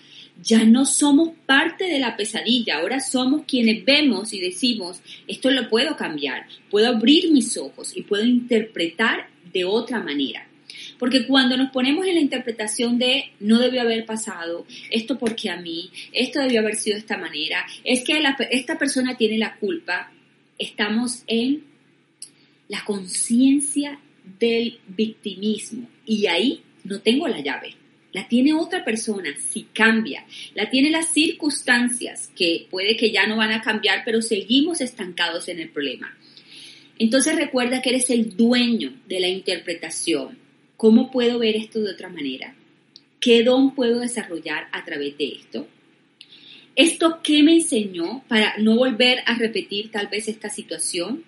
ya 0.42 0.64
no 0.64 0.84
somos 0.84 1.30
parte 1.46 1.84
de 1.84 1.98
la 1.98 2.16
pesadilla, 2.16 2.78
ahora 2.78 3.00
somos 3.00 3.42
quienes 3.46 3.84
vemos 3.84 4.32
y 4.32 4.40
decimos, 4.40 5.00
esto 5.28 5.50
lo 5.50 5.68
puedo 5.68 5.96
cambiar, 5.96 6.46
puedo 6.70 6.88
abrir 6.88 7.30
mis 7.30 7.56
ojos 7.56 7.96
y 7.96 8.02
puedo 8.02 8.24
interpretar 8.24 9.28
de 9.52 9.64
otra 9.64 10.00
manera. 10.00 10.48
Porque 10.98 11.26
cuando 11.26 11.56
nos 11.56 11.70
ponemos 11.70 12.06
en 12.06 12.14
la 12.14 12.20
interpretación 12.20 12.98
de 12.98 13.32
no 13.40 13.58
debió 13.58 13.82
haber 13.82 14.04
pasado, 14.04 14.66
esto 14.90 15.18
porque 15.18 15.50
a 15.50 15.56
mí, 15.56 15.90
esto 16.12 16.40
debió 16.40 16.60
haber 16.60 16.76
sido 16.76 16.94
de 16.94 17.00
esta 17.00 17.18
manera, 17.18 17.64
es 17.84 18.02
que 18.04 18.20
esta 18.50 18.78
persona 18.78 19.16
tiene 19.16 19.38
la 19.38 19.56
culpa, 19.56 20.12
estamos 20.58 21.24
en 21.26 21.64
la 22.68 22.84
conciencia 22.84 23.98
del 24.38 24.78
victimismo 24.88 25.88
y 26.06 26.26
ahí 26.26 26.62
no 26.84 27.00
tengo 27.00 27.28
la 27.28 27.40
llave 27.40 27.81
la 28.12 28.28
tiene 28.28 28.52
otra 28.52 28.85
persona 28.85 29.35
si 29.38 29.64
cambia, 29.73 30.25
la 30.54 30.69
tiene 30.71 30.90
las 30.90 31.12
circunstancias 31.12 32.31
que 32.37 32.66
puede 32.71 32.97
que 32.97 33.11
ya 33.11 33.26
no 33.26 33.37
van 33.37 33.52
a 33.52 33.62
cambiar, 33.62 34.02
pero 34.04 34.21
seguimos 34.21 34.81
estancados 34.81 35.49
en 35.49 35.61
el 35.61 35.71
problema. 35.71 36.16
Entonces 36.99 37.37
recuerda 37.37 37.81
que 37.81 37.90
eres 37.90 38.11
el 38.11 38.37
dueño 38.37 38.95
de 39.09 39.21
la 39.21 39.28
interpretación. 39.28 40.38
¿Cómo 40.76 41.11
puedo 41.11 41.38
ver 41.38 41.57
esto 41.57 41.81
de 41.81 41.90
otra 41.90 42.09
manera? 42.09 42.54
¿Qué 43.19 43.42
don 43.42 43.75
puedo 43.75 44.00
desarrollar 44.00 44.69
a 44.73 44.85
través 44.85 45.16
de 45.16 45.28
esto? 45.28 45.66
¿Esto 46.75 47.21
qué 47.23 47.42
me 47.42 47.54
enseñó 47.54 48.25
para 48.28 48.57
no 48.59 48.76
volver 48.76 49.19
a 49.26 49.37
repetir 49.37 49.90
tal 49.90 50.09
vez 50.09 50.28
esta 50.28 50.49
situación? 50.49 51.25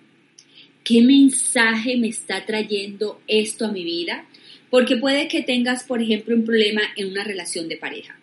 ¿Qué 0.83 1.01
mensaje 1.01 1.97
me 1.97 2.09
está 2.09 2.45
trayendo 2.45 3.21
esto 3.27 3.65
a 3.65 3.71
mi 3.71 3.83
vida? 3.83 4.25
Porque 4.75 4.97
puede 4.97 5.29
que 5.29 5.41
tengas, 5.41 5.85
por 5.85 6.01
ejemplo, 6.01 6.35
un 6.35 6.43
problema 6.43 6.81
en 6.97 7.07
una 7.07 7.23
relación 7.23 7.69
de 7.69 7.77
pareja. 7.77 8.19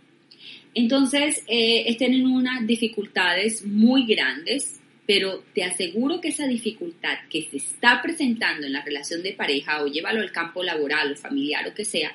Entonces, 0.75 1.43
eh, 1.49 1.85
estén 1.87 2.13
en 2.13 2.27
unas 2.27 2.67
dificultades 2.67 3.65
muy 3.65 4.05
grandes, 4.05 4.79
pero 5.07 5.43
te 5.55 5.65
aseguro 5.65 6.21
que 6.21 6.29
esa 6.29 6.47
dificultad 6.47 7.21
que 7.31 7.49
se 7.51 7.57
está 7.57 8.03
presentando 8.03 8.67
en 8.67 8.75
la 8.75 8.85
relación 8.85 9.23
de 9.23 9.33
pareja 9.33 9.83
o 9.83 9.87
llévalo 9.87 10.21
al 10.21 10.31
campo 10.31 10.63
laboral 10.63 11.13
o 11.13 11.17
familiar 11.17 11.67
o 11.67 11.73
que 11.73 11.87
sea, 11.87 12.15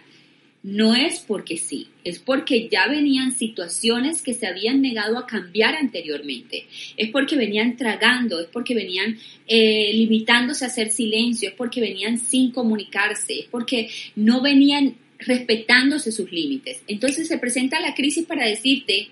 no 0.64 0.96
es 0.96 1.20
porque 1.20 1.58
sí, 1.58 1.88
es 2.04 2.20
porque 2.20 2.68
ya 2.68 2.88
venían 2.88 3.32
situaciones 3.32 4.22
que 4.22 4.34
se 4.34 4.48
habían 4.48 4.82
negado 4.82 5.18
a 5.18 5.28
cambiar 5.28 5.76
anteriormente, 5.76 6.66
es 6.98 7.10
porque 7.10 7.38
venían 7.38 7.78
tragando, 7.78 8.40
es 8.40 8.48
porque 8.48 8.74
venían 8.74 9.18
eh, 9.48 9.92
limitándose 9.94 10.66
a 10.66 10.68
hacer 10.68 10.90
silencio, 10.90 11.50
es 11.50 11.56
porque 11.56 11.80
venían 11.80 12.18
sin 12.18 12.52
comunicarse, 12.52 13.40
es 13.40 13.46
porque 13.46 13.90
no 14.16 14.42
venían 14.42 14.96
respetándose 15.20 16.12
sus 16.12 16.32
límites. 16.32 16.82
Entonces 16.88 17.28
se 17.28 17.38
presenta 17.38 17.80
la 17.80 17.94
crisis 17.94 18.26
para 18.26 18.46
decirte, 18.46 19.10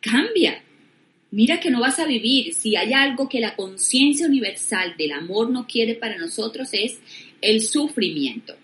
cambia, 0.00 0.62
mira 1.30 1.60
que 1.60 1.70
no 1.70 1.80
vas 1.80 1.98
a 1.98 2.06
vivir. 2.06 2.54
Si 2.54 2.76
hay 2.76 2.92
algo 2.92 3.28
que 3.28 3.40
la 3.40 3.56
conciencia 3.56 4.26
universal 4.26 4.94
del 4.96 5.12
amor 5.12 5.50
no 5.50 5.66
quiere 5.66 5.94
para 5.94 6.16
nosotros 6.18 6.68
es 6.72 6.98
el 7.40 7.62
sufrimiento. 7.62 8.54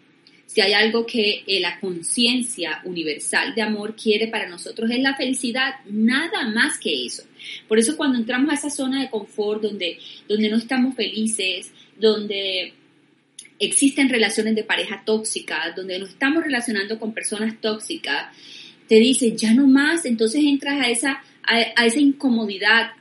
Si 0.54 0.60
hay 0.60 0.72
algo 0.72 1.04
que 1.04 1.42
eh, 1.48 1.58
la 1.58 1.80
conciencia 1.80 2.80
universal 2.84 3.56
de 3.56 3.62
amor 3.62 3.96
quiere 3.96 4.28
para 4.28 4.48
nosotros 4.48 4.88
es 4.88 5.00
la 5.00 5.16
felicidad, 5.16 5.80
nada 5.86 6.46
más 6.46 6.78
que 6.78 7.06
eso. 7.06 7.24
Por 7.66 7.80
eso 7.80 7.96
cuando 7.96 8.18
entramos 8.18 8.52
a 8.52 8.54
esa 8.54 8.70
zona 8.70 9.00
de 9.00 9.10
confort 9.10 9.62
donde, 9.62 9.98
donde 10.28 10.48
no 10.48 10.56
estamos 10.56 10.94
felices, 10.94 11.72
donde 11.98 12.72
existen 13.58 14.08
relaciones 14.08 14.54
de 14.54 14.62
pareja 14.62 15.02
tóxicas, 15.04 15.74
donde 15.74 15.98
nos 15.98 16.10
estamos 16.10 16.44
relacionando 16.44 17.00
con 17.00 17.12
personas 17.12 17.60
tóxicas, 17.60 18.28
te 18.86 19.00
dice, 19.00 19.36
ya 19.36 19.54
no 19.54 19.66
más, 19.66 20.04
entonces 20.04 20.44
entras 20.44 20.80
a 20.80 20.88
esa, 20.88 21.24
a 21.42 21.84
esa 21.84 21.98
incomodidad, 21.98 22.92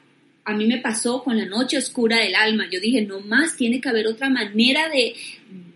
a 0.45 0.53
mí 0.53 0.65
me 0.65 0.79
pasó 0.79 1.23
con 1.23 1.38
la 1.38 1.45
noche 1.45 1.77
oscura 1.77 2.17
del 2.19 2.35
alma. 2.35 2.65
Yo 2.69 2.79
dije, 2.79 3.01
no 3.01 3.19
más, 3.21 3.55
tiene 3.55 3.79
que 3.79 3.89
haber 3.89 4.07
otra 4.07 4.29
manera 4.29 4.89
de, 4.89 5.15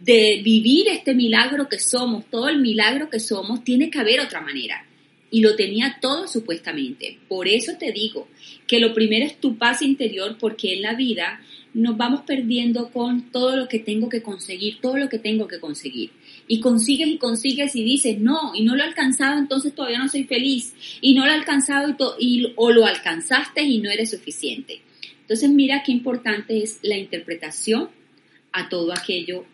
de 0.02 0.42
vivir 0.44 0.88
este 0.90 1.14
milagro 1.16 1.70
que 1.70 1.80
somos, 1.80 2.26
todo 2.30 2.50
el 2.50 2.60
milagro 2.60 3.10
que 3.10 3.20
somos, 3.20 3.64
tiene 3.64 3.90
que 3.90 4.00
haber 4.00 4.20
otra 4.20 4.42
manera. 4.42 4.86
Y 5.30 5.42
lo 5.42 5.56
tenía 5.56 5.98
todo 6.02 6.28
supuestamente. 6.28 7.18
Por 7.28 7.48
eso 7.48 7.74
te 7.78 7.92
digo 7.92 8.28
que 8.66 8.80
lo 8.80 8.94
primero 8.94 9.26
es 9.26 9.40
tu 9.40 9.58
paz 9.58 9.82
interior, 9.82 10.38
porque 10.40 10.74
en 10.74 10.82
la 10.82 10.96
vida 10.96 11.42
nos 11.78 11.96
vamos 11.96 12.22
perdiendo 12.22 12.90
con 12.90 13.32
todo 13.32 13.56
lo 13.56 13.68
que 13.68 13.78
tengo 13.78 14.10
que 14.10 14.24
conseguir, 14.24 14.80
todo 14.82 14.98
lo 14.98 15.10
que 15.10 15.20
tengo 15.20 15.48
que 15.48 15.60
conseguir. 15.60 16.10
Y 16.48 16.60
consigues 16.60 17.08
y 17.08 17.18
consigues 17.18 17.76
y 17.76 17.84
dices, 17.84 18.20
no, 18.20 18.56
y 18.56 18.64
no 18.64 18.76
lo 18.76 18.82
he 18.82 18.88
alcanzado, 18.88 19.38
entonces 19.38 19.76
todavía 19.76 20.00
no 20.00 20.10
soy 20.10 20.24
feliz. 20.24 20.74
Y 21.02 21.14
no 21.14 21.26
lo 21.26 21.32
he 21.32 21.36
alcanzado 21.36 21.96
y, 22.20 22.52
o 22.56 22.72
lo 22.72 22.86
alcanzaste 22.86 23.62
y 23.62 23.78
no 23.78 23.92
eres 23.92 24.10
suficiente. 24.10 24.82
Entonces 25.22 25.52
mira 25.52 25.84
qué 25.86 25.92
importante 25.92 26.64
es 26.64 26.80
la 26.82 26.98
interpretación 26.98 27.90
a 28.54 28.70
todo 28.70 28.92
aquello 28.92 29.46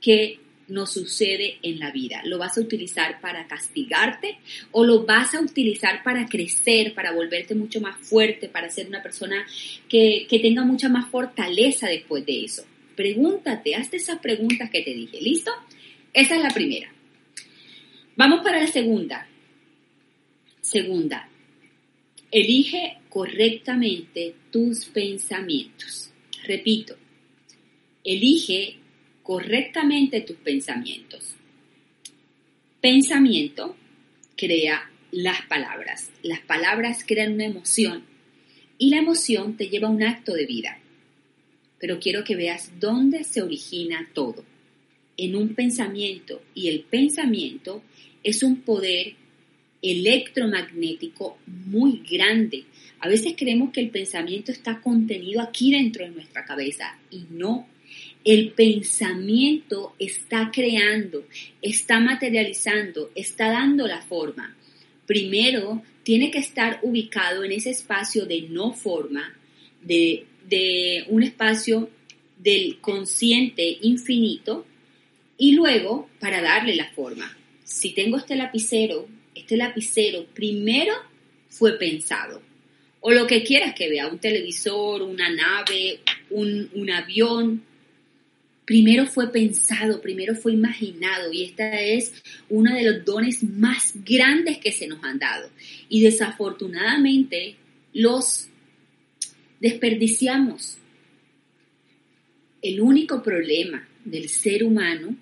que 0.00 0.38
nos 0.68 0.92
sucede 0.92 1.58
en 1.62 1.78
la 1.78 1.90
vida. 1.90 2.22
¿Lo 2.24 2.38
vas 2.38 2.56
a 2.56 2.60
utilizar 2.60 3.20
para 3.20 3.46
castigarte 3.46 4.38
o 4.70 4.84
lo 4.84 5.04
vas 5.04 5.34
a 5.34 5.40
utilizar 5.40 6.02
para 6.02 6.26
crecer, 6.26 6.94
para 6.94 7.12
volverte 7.12 7.54
mucho 7.54 7.80
más 7.80 7.96
fuerte, 8.06 8.48
para 8.48 8.70
ser 8.70 8.88
una 8.88 9.02
persona 9.02 9.46
que, 9.88 10.26
tenga 10.30 10.64
mucha 10.64 10.88
más 10.88 11.10
fortaleza 11.10 11.88
después 11.88 12.24
de 12.26 12.44
eso? 12.44 12.64
Pregúntate, 12.96 13.74
hazte 13.74 13.96
esas 13.96 14.18
preguntas 14.18 14.70
que 14.70 14.82
te 14.82 14.94
dije. 14.94 15.20
¿Listo? 15.20 15.50
Esa 16.12 16.36
es 16.36 16.42
la 16.42 16.50
primera. 16.50 16.92
Vamos 18.16 18.40
para 18.42 18.60
la 18.60 18.66
segunda. 18.66 19.26
Segunda, 20.60 21.28
elige 22.30 22.98
correctamente 23.08 24.34
tus 24.50 24.86
pensamientos. 24.86 26.10
Repito, 26.44 26.96
elige 28.04 28.78
correctamente 29.22 30.20
tus 30.20 30.36
pensamientos. 30.36 31.34
Pensamiento 32.80 33.76
crea 34.36 34.90
las 35.12 35.42
palabras. 35.46 36.10
Las 36.22 36.40
palabras 36.40 37.04
crean 37.06 37.34
una 37.34 37.46
emoción 37.46 38.04
y 38.78 38.90
la 38.90 38.98
emoción 38.98 39.56
te 39.56 39.68
lleva 39.68 39.88
a 39.88 39.92
un 39.92 40.02
acto 40.02 40.32
de 40.32 40.46
vida. 40.46 40.78
Pero 41.78 42.00
quiero 42.00 42.24
que 42.24 42.36
veas 42.36 42.72
dónde 42.80 43.24
se 43.24 43.42
origina 43.42 44.08
todo. 44.12 44.44
En 45.16 45.36
un 45.36 45.54
pensamiento 45.54 46.42
y 46.54 46.68
el 46.68 46.80
pensamiento 46.80 47.82
es 48.24 48.42
un 48.42 48.62
poder 48.62 49.14
electromagnético 49.82 51.38
muy 51.46 52.02
grande. 52.08 52.64
A 53.00 53.08
veces 53.08 53.34
creemos 53.36 53.72
que 53.72 53.80
el 53.80 53.90
pensamiento 53.90 54.52
está 54.52 54.80
contenido 54.80 55.40
aquí 55.40 55.72
dentro 55.72 56.04
de 56.04 56.12
nuestra 56.12 56.44
cabeza 56.44 56.98
y 57.10 57.26
no 57.30 57.66
el 58.24 58.50
pensamiento 58.52 59.94
está 59.98 60.50
creando, 60.52 61.24
está 61.60 61.98
materializando, 62.00 63.10
está 63.14 63.50
dando 63.50 63.86
la 63.86 64.02
forma. 64.02 64.56
Primero, 65.06 65.82
tiene 66.02 66.30
que 66.30 66.38
estar 66.38 66.78
ubicado 66.82 67.44
en 67.44 67.52
ese 67.52 67.70
espacio 67.70 68.26
de 68.26 68.42
no 68.42 68.72
forma, 68.72 69.34
de 69.80 70.26
un 71.08 71.22
espacio 71.22 71.90
del 72.38 72.78
consciente 72.80 73.78
infinito 73.82 74.66
y 75.38 75.52
luego 75.52 76.08
para 76.20 76.42
darle 76.42 76.74
la 76.76 76.90
forma. 76.90 77.36
Si 77.64 77.90
tengo 77.90 78.16
este 78.16 78.36
lapicero, 78.36 79.08
este 79.34 79.56
lapicero 79.56 80.26
primero 80.26 80.94
fue 81.48 81.78
pensado. 81.78 82.42
O 83.00 83.10
lo 83.10 83.26
que 83.26 83.42
quieras 83.42 83.74
que 83.74 83.88
vea, 83.88 84.06
un 84.06 84.18
televisor, 84.18 85.02
una 85.02 85.28
nave, 85.30 86.00
un 86.30 86.90
avión, 86.90 87.64
primero 88.64 89.06
fue 89.06 89.30
pensado, 89.32 90.00
primero 90.00 90.34
fue 90.34 90.52
imaginado 90.52 91.32
y 91.32 91.44
esta 91.44 91.80
es 91.80 92.12
uno 92.48 92.74
de 92.74 92.84
los 92.84 93.04
dones 93.04 93.42
más 93.42 93.92
grandes 94.04 94.58
que 94.58 94.72
se 94.72 94.86
nos 94.86 95.02
han 95.02 95.18
dado. 95.18 95.50
Y 95.88 96.02
desafortunadamente 96.02 97.56
los 97.92 98.48
desperdiciamos. 99.60 100.78
El 102.60 102.80
único 102.80 103.22
problema 103.22 103.88
del 104.04 104.28
ser 104.28 104.64
humano 104.64 105.16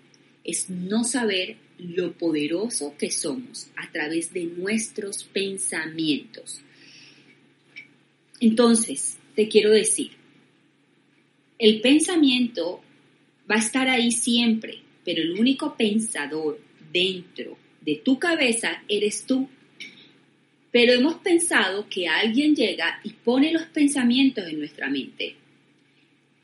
es 0.44 0.68
no 0.68 1.04
saber 1.04 1.56
lo 1.78 2.12
poderoso 2.12 2.94
que 2.98 3.10
somos 3.10 3.68
a 3.76 3.90
través 3.90 4.32
de 4.34 4.44
nuestros 4.44 5.24
pensamientos. 5.24 6.60
Entonces, 8.40 9.18
te 9.34 9.48
quiero 9.48 9.70
decir, 9.70 10.12
el 11.58 11.80
pensamiento 11.80 12.82
va 13.50 13.56
a 13.56 13.58
estar 13.60 13.88
ahí 13.88 14.12
siempre, 14.12 14.78
pero 15.04 15.22
el 15.22 15.32
único 15.32 15.76
pensador 15.76 16.60
dentro 16.92 17.58
de 17.80 17.96
tu 17.96 18.18
cabeza 18.18 18.82
eres 18.88 19.24
tú. 19.26 19.48
Pero 20.70 20.92
hemos 20.92 21.14
pensado 21.14 21.88
que 21.88 22.06
alguien 22.06 22.54
llega 22.54 23.00
y 23.02 23.10
pone 23.10 23.52
los 23.52 23.62
pensamientos 23.64 24.46
en 24.46 24.58
nuestra 24.58 24.88
mente. 24.88 25.34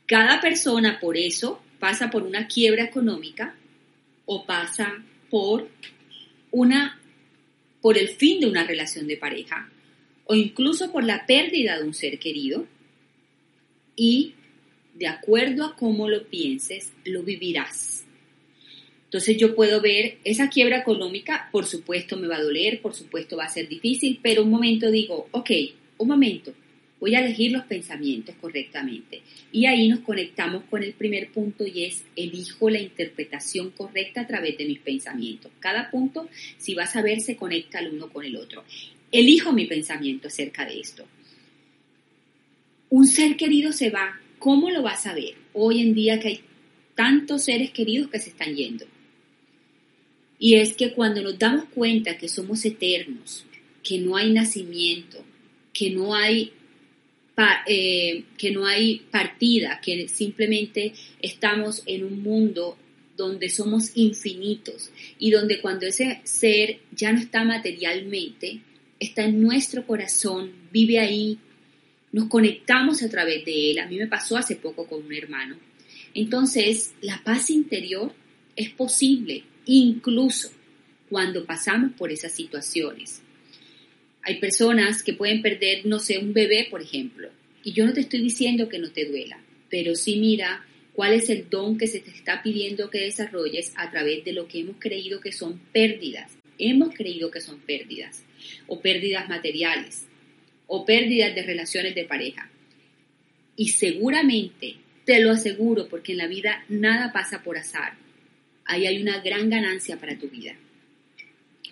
Cada 0.05 0.41
persona 0.41 0.99
por 0.99 1.17
eso 1.17 1.61
pasa 1.79 2.09
por 2.09 2.23
una 2.23 2.47
quiebra 2.47 2.83
económica 2.83 3.55
o 4.25 4.45
pasa 4.45 5.03
por 5.29 5.69
una 6.51 6.99
por 7.81 7.97
el 7.97 8.09
fin 8.09 8.39
de 8.39 8.47
una 8.47 8.65
relación 8.65 9.07
de 9.07 9.17
pareja 9.17 9.69
o 10.25 10.35
incluso 10.35 10.91
por 10.91 11.03
la 11.03 11.25
pérdida 11.25 11.77
de 11.77 11.85
un 11.85 11.93
ser 11.93 12.19
querido 12.19 12.67
y 13.95 14.33
de 14.97 15.07
acuerdo 15.07 15.65
a 15.65 15.75
cómo 15.75 16.09
lo 16.09 16.25
pienses, 16.27 16.91
lo 17.05 17.23
vivirás. 17.23 18.05
Entonces 19.05 19.37
yo 19.37 19.55
puedo 19.55 19.79
ver 19.79 20.17
esa 20.23 20.49
quiebra 20.49 20.79
económica, 20.79 21.49
por 21.51 21.65
supuesto 21.65 22.17
me 22.17 22.27
va 22.27 22.37
a 22.37 22.43
doler, 22.43 22.81
por 22.81 22.93
supuesto 22.93 23.37
va 23.37 23.45
a 23.45 23.49
ser 23.49 23.69
difícil, 23.69 24.19
pero 24.21 24.43
un 24.43 24.49
momento 24.49 24.91
digo, 24.91 25.29
ok, 25.31 25.49
un 25.97 26.07
momento, 26.09 26.53
voy 26.99 27.15
a 27.15 27.19
elegir 27.19 27.51
los 27.51 27.63
pensamientos 27.65 28.35
correctamente. 28.41 29.21
Y 29.51 29.65
ahí 29.65 29.87
nos 29.87 29.99
conectamos 29.99 30.63
con 30.69 30.83
el 30.83 30.93
primer 30.93 31.31
punto 31.31 31.65
y 31.65 31.85
es 31.85 32.03
elijo 32.15 32.69
la 32.69 32.79
interpretación 32.79 33.71
correcta 33.71 34.21
a 34.21 34.27
través 34.27 34.57
de 34.57 34.65
mis 34.65 34.79
pensamientos. 34.79 35.51
Cada 35.59 35.89
punto, 35.89 36.27
si 36.57 36.73
vas 36.73 36.95
a 36.95 37.01
ver, 37.01 37.21
se 37.21 37.37
conecta 37.37 37.79
el 37.79 37.93
uno 37.93 38.09
con 38.09 38.25
el 38.25 38.35
otro. 38.35 38.63
Elijo 39.11 39.53
mi 39.53 39.67
pensamiento 39.67 40.27
acerca 40.27 40.65
de 40.65 40.79
esto. 40.79 41.05
Un 42.89 43.07
ser 43.07 43.37
querido 43.37 43.71
se 43.71 43.89
va. 43.89 44.19
¿Cómo 44.39 44.69
lo 44.69 44.81
vas 44.81 45.05
a 45.07 45.13
ver? 45.13 45.35
Hoy 45.53 45.81
en 45.81 45.93
día 45.93 46.19
que 46.19 46.27
hay 46.27 46.41
tantos 46.95 47.43
seres 47.43 47.71
queridos 47.71 48.09
que 48.09 48.19
se 48.19 48.29
están 48.29 48.55
yendo. 48.55 48.85
Y 50.39 50.55
es 50.55 50.75
que 50.75 50.93
cuando 50.93 51.21
nos 51.21 51.39
damos 51.39 51.65
cuenta 51.65 52.17
que 52.17 52.27
somos 52.27 52.63
eternos, 52.65 53.45
que 53.83 53.99
no 53.99 54.15
hay 54.15 54.31
nacimiento, 54.31 55.23
que 55.73 55.91
no 55.91 56.13
hay 56.13 56.53
eh, 57.67 58.23
que 58.35 58.49
no 58.49 58.65
hay 58.65 59.03
partida, 59.11 59.79
que 59.79 60.07
simplemente 60.07 60.93
estamos 61.21 61.83
en 61.85 62.03
un 62.03 62.23
mundo 62.23 62.75
donde 63.15 63.49
somos 63.49 63.91
infinitos 63.95 64.89
y 65.19 65.29
donde 65.29 65.61
cuando 65.61 65.85
ese 65.85 66.19
ser 66.23 66.79
ya 66.91 67.11
no 67.11 67.19
está 67.19 67.43
materialmente, 67.43 68.61
está 68.99 69.25
en 69.25 69.39
nuestro 69.39 69.85
corazón, 69.85 70.51
vive 70.71 70.97
ahí, 70.97 71.37
nos 72.11 72.27
conectamos 72.27 73.03
a 73.03 73.09
través 73.09 73.45
de 73.45 73.71
él. 73.71 73.79
A 73.79 73.87
mí 73.87 73.97
me 73.97 74.07
pasó 74.07 74.37
hace 74.37 74.55
poco 74.55 74.87
con 74.87 75.05
un 75.05 75.13
hermano. 75.13 75.57
Entonces, 76.13 76.93
la 77.01 77.21
paz 77.23 77.49
interior 77.49 78.13
es 78.55 78.69
posible 78.69 79.43
incluso 79.65 80.49
cuando 81.09 81.45
pasamos 81.45 81.91
por 81.93 82.11
esas 82.11 82.31
situaciones. 82.33 83.21
Hay 84.23 84.39
personas 84.39 85.03
que 85.03 85.13
pueden 85.13 85.41
perder, 85.41 85.85
no 85.85 85.99
sé, 85.99 86.17
un 86.17 86.33
bebé, 86.33 86.67
por 86.69 86.81
ejemplo. 86.81 87.29
Y 87.63 87.73
yo 87.73 87.85
no 87.85 87.93
te 87.93 88.01
estoy 88.01 88.21
diciendo 88.21 88.67
que 88.67 88.79
no 88.79 88.91
te 88.91 89.05
duela, 89.05 89.39
pero 89.69 89.95
sí 89.95 90.17
mira 90.17 90.65
cuál 90.93 91.13
es 91.13 91.29
el 91.29 91.49
don 91.49 91.77
que 91.77 91.87
se 91.87 91.99
te 91.99 92.11
está 92.11 92.41
pidiendo 92.41 92.89
que 92.89 93.01
desarrolles 93.01 93.71
a 93.75 93.91
través 93.91 94.25
de 94.25 94.33
lo 94.33 94.47
que 94.47 94.61
hemos 94.61 94.77
creído 94.79 95.21
que 95.21 95.31
son 95.31 95.59
pérdidas. 95.71 96.31
Hemos 96.57 96.93
creído 96.95 97.29
que 97.29 97.39
son 97.39 97.59
pérdidas, 97.59 98.23
o 98.65 98.81
pérdidas 98.81 99.29
materiales, 99.29 100.06
o 100.67 100.85
pérdidas 100.85 101.33
de 101.33 101.43
relaciones 101.43 101.95
de 101.95 102.05
pareja. 102.05 102.49
Y 103.55 103.69
seguramente, 103.69 104.75
te 105.05 105.19
lo 105.21 105.31
aseguro, 105.31 105.87
porque 105.87 106.11
en 106.11 106.19
la 106.19 106.27
vida 106.27 106.63
nada 106.69 107.11
pasa 107.11 107.43
por 107.43 107.57
azar, 107.57 107.93
ahí 108.65 108.85
hay 108.85 109.01
una 109.01 109.19
gran 109.21 109.49
ganancia 109.49 109.97
para 109.97 110.17
tu 110.17 110.29
vida 110.29 110.55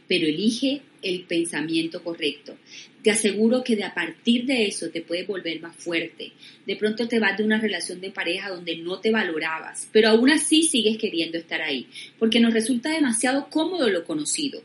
pero 0.08 0.28
elige 0.28 0.82
el 1.02 1.22
pensamiento 1.24 2.04
correcto. 2.04 2.58
Te 3.02 3.12
aseguro 3.12 3.64
que 3.64 3.76
de 3.76 3.84
a 3.84 3.94
partir 3.94 4.46
de 4.46 4.66
eso 4.66 4.90
te 4.90 5.02
puedes 5.02 5.28
volver 5.28 5.62
más 5.62 5.76
fuerte. 5.76 6.32
De 6.66 6.76
pronto 6.76 7.08
te 7.08 7.20
vas 7.20 7.38
de 7.38 7.44
una 7.44 7.60
relación 7.60 8.02
de 8.02 8.12
pareja 8.12 8.50
donde 8.50 8.78
no 8.78 9.00
te 9.00 9.12
valorabas, 9.12 9.88
pero 9.92 10.10
aún 10.10 10.30
así 10.30 10.64
sigues 10.64 10.98
queriendo 10.98 11.38
estar 11.38 11.62
ahí, 11.62 11.88
porque 12.18 12.40
nos 12.40 12.54
resulta 12.54 12.92
demasiado 12.92 13.50
cómodo 13.50 13.90
lo 13.90 14.04
conocido. 14.06 14.62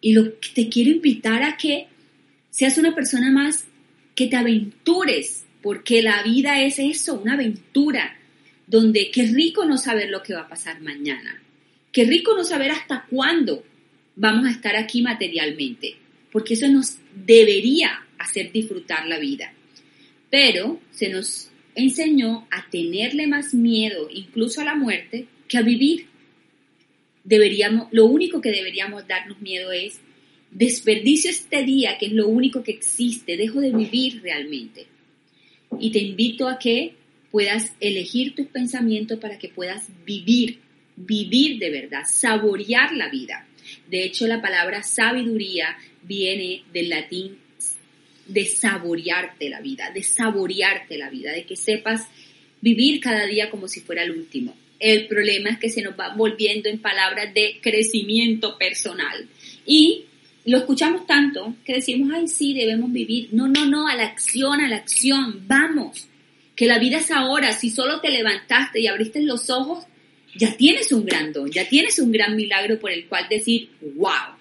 Y 0.00 0.14
lo 0.14 0.32
te 0.32 0.68
quiero 0.68 0.90
invitar 0.90 1.42
a 1.42 1.56
que 1.58 1.88
seas 2.60 2.76
una 2.76 2.94
persona 2.94 3.30
más 3.30 3.64
que 4.14 4.26
te 4.26 4.36
aventures, 4.36 5.46
porque 5.62 6.02
la 6.02 6.22
vida 6.22 6.62
es 6.62 6.78
eso, 6.78 7.18
una 7.18 7.32
aventura, 7.32 8.18
donde 8.66 9.10
qué 9.10 9.22
rico 9.22 9.64
no 9.64 9.78
saber 9.78 10.10
lo 10.10 10.22
que 10.22 10.34
va 10.34 10.42
a 10.42 10.48
pasar 10.50 10.82
mañana, 10.82 11.42
qué 11.90 12.04
rico 12.04 12.34
no 12.36 12.44
saber 12.44 12.70
hasta 12.70 13.06
cuándo, 13.08 13.64
vamos 14.14 14.44
a 14.44 14.50
estar 14.50 14.76
aquí 14.76 15.00
materialmente, 15.00 15.96
porque 16.30 16.52
eso 16.52 16.68
nos 16.68 16.98
debería 17.14 18.06
hacer 18.18 18.52
disfrutar 18.52 19.06
la 19.06 19.18
vida. 19.18 19.54
Pero 20.28 20.82
se 20.90 21.08
nos 21.08 21.50
enseñó 21.74 22.46
a 22.50 22.68
tenerle 22.68 23.26
más 23.26 23.54
miedo 23.54 24.06
incluso 24.12 24.60
a 24.60 24.64
la 24.64 24.74
muerte 24.74 25.28
que 25.48 25.56
a 25.56 25.62
vivir. 25.62 26.08
Deberíamos, 27.24 27.88
lo 27.90 28.04
único 28.04 28.42
que 28.42 28.50
deberíamos 28.50 29.08
darnos 29.08 29.40
miedo 29.40 29.72
es 29.72 29.98
desperdicio 30.50 31.30
este 31.30 31.62
día, 31.64 31.96
que 31.98 32.06
es 32.06 32.12
lo 32.12 32.28
único 32.28 32.62
que 32.62 32.72
existe, 32.72 33.36
dejo 33.36 33.60
de 33.60 33.72
vivir 33.72 34.22
realmente. 34.22 34.86
Y 35.78 35.90
te 35.90 36.00
invito 36.00 36.48
a 36.48 36.58
que 36.58 36.94
puedas 37.30 37.72
elegir 37.80 38.34
tus 38.34 38.46
pensamientos 38.48 39.18
para 39.18 39.38
que 39.38 39.48
puedas 39.48 39.88
vivir, 40.04 40.58
vivir 40.96 41.58
de 41.58 41.70
verdad, 41.70 42.02
saborear 42.06 42.94
la 42.94 43.08
vida. 43.08 43.46
De 43.88 44.04
hecho, 44.04 44.26
la 44.26 44.42
palabra 44.42 44.82
sabiduría 44.82 45.76
viene 46.02 46.64
del 46.72 46.88
latín 46.88 47.38
de 48.26 48.44
saborearte 48.44 49.48
la 49.48 49.60
vida, 49.60 49.90
de 49.90 50.02
saborearte 50.02 50.96
la 50.96 51.10
vida, 51.10 51.32
de 51.32 51.44
que 51.44 51.56
sepas 51.56 52.06
vivir 52.60 53.00
cada 53.00 53.26
día 53.26 53.50
como 53.50 53.68
si 53.68 53.80
fuera 53.80 54.02
el 54.02 54.12
último. 54.12 54.56
El 54.78 55.08
problema 55.08 55.50
es 55.50 55.58
que 55.58 55.68
se 55.68 55.82
nos 55.82 55.98
va 55.98 56.14
volviendo 56.14 56.68
en 56.68 56.78
palabras 56.78 57.34
de 57.34 57.58
crecimiento 57.60 58.56
personal. 58.56 59.28
Y 59.66 60.04
lo 60.44 60.58
escuchamos 60.58 61.06
tanto 61.06 61.54
que 61.64 61.74
decimos, 61.74 62.10
ay, 62.14 62.28
sí, 62.28 62.54
debemos 62.54 62.92
vivir. 62.92 63.28
No, 63.32 63.48
no, 63.48 63.66
no, 63.66 63.88
a 63.88 63.94
la 63.94 64.04
acción, 64.04 64.60
a 64.60 64.68
la 64.68 64.76
acción, 64.76 65.44
vamos. 65.46 66.06
Que 66.56 66.66
la 66.66 66.78
vida 66.78 66.98
es 66.98 67.10
ahora. 67.10 67.52
Si 67.52 67.70
solo 67.70 68.00
te 68.00 68.10
levantaste 68.10 68.80
y 68.80 68.86
abriste 68.86 69.22
los 69.22 69.50
ojos, 69.50 69.84
ya 70.36 70.56
tienes 70.56 70.92
un 70.92 71.04
gran 71.04 71.32
don, 71.32 71.50
ya 71.50 71.68
tienes 71.68 71.98
un 71.98 72.12
gran 72.12 72.36
milagro 72.36 72.78
por 72.78 72.90
el 72.90 73.06
cual 73.06 73.26
decir, 73.28 73.70
wow, 73.80 74.36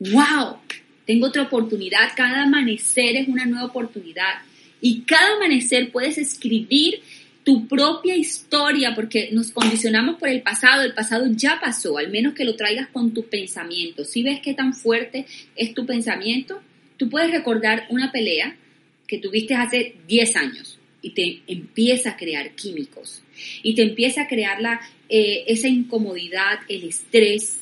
wow, 0.00 0.58
tengo 1.06 1.26
otra 1.26 1.42
oportunidad, 1.42 2.10
cada 2.14 2.42
amanecer 2.42 3.16
es 3.16 3.28
una 3.28 3.46
nueva 3.46 3.66
oportunidad 3.66 4.42
y 4.80 5.00
cada 5.02 5.36
amanecer 5.36 5.90
puedes 5.90 6.18
escribir 6.18 7.00
tu 7.48 7.66
propia 7.66 8.14
historia 8.14 8.94
porque 8.94 9.30
nos 9.32 9.52
condicionamos 9.52 10.18
por 10.18 10.28
el 10.28 10.42
pasado, 10.42 10.82
el 10.82 10.92
pasado 10.92 11.24
ya 11.30 11.58
pasó, 11.58 11.96
al 11.96 12.10
menos 12.10 12.34
que 12.34 12.44
lo 12.44 12.56
traigas 12.56 12.88
con 12.88 13.14
tu 13.14 13.24
pensamiento. 13.24 14.04
Si 14.04 14.22
ves 14.22 14.40
qué 14.40 14.52
tan 14.52 14.74
fuerte 14.74 15.24
es 15.56 15.72
tu 15.72 15.86
pensamiento, 15.86 16.60
tú 16.98 17.08
puedes 17.08 17.30
recordar 17.30 17.86
una 17.88 18.12
pelea 18.12 18.54
que 19.06 19.16
tuviste 19.16 19.54
hace 19.54 19.94
10 20.06 20.36
años 20.36 20.78
y 21.00 21.12
te 21.12 21.40
empieza 21.46 22.10
a 22.10 22.16
crear 22.18 22.50
químicos 22.50 23.22
y 23.62 23.74
te 23.74 23.80
empieza 23.80 24.24
a 24.24 24.28
crear 24.28 24.60
la, 24.60 24.82
eh, 25.08 25.44
esa 25.46 25.68
incomodidad, 25.68 26.58
el 26.68 26.84
estrés. 26.84 27.60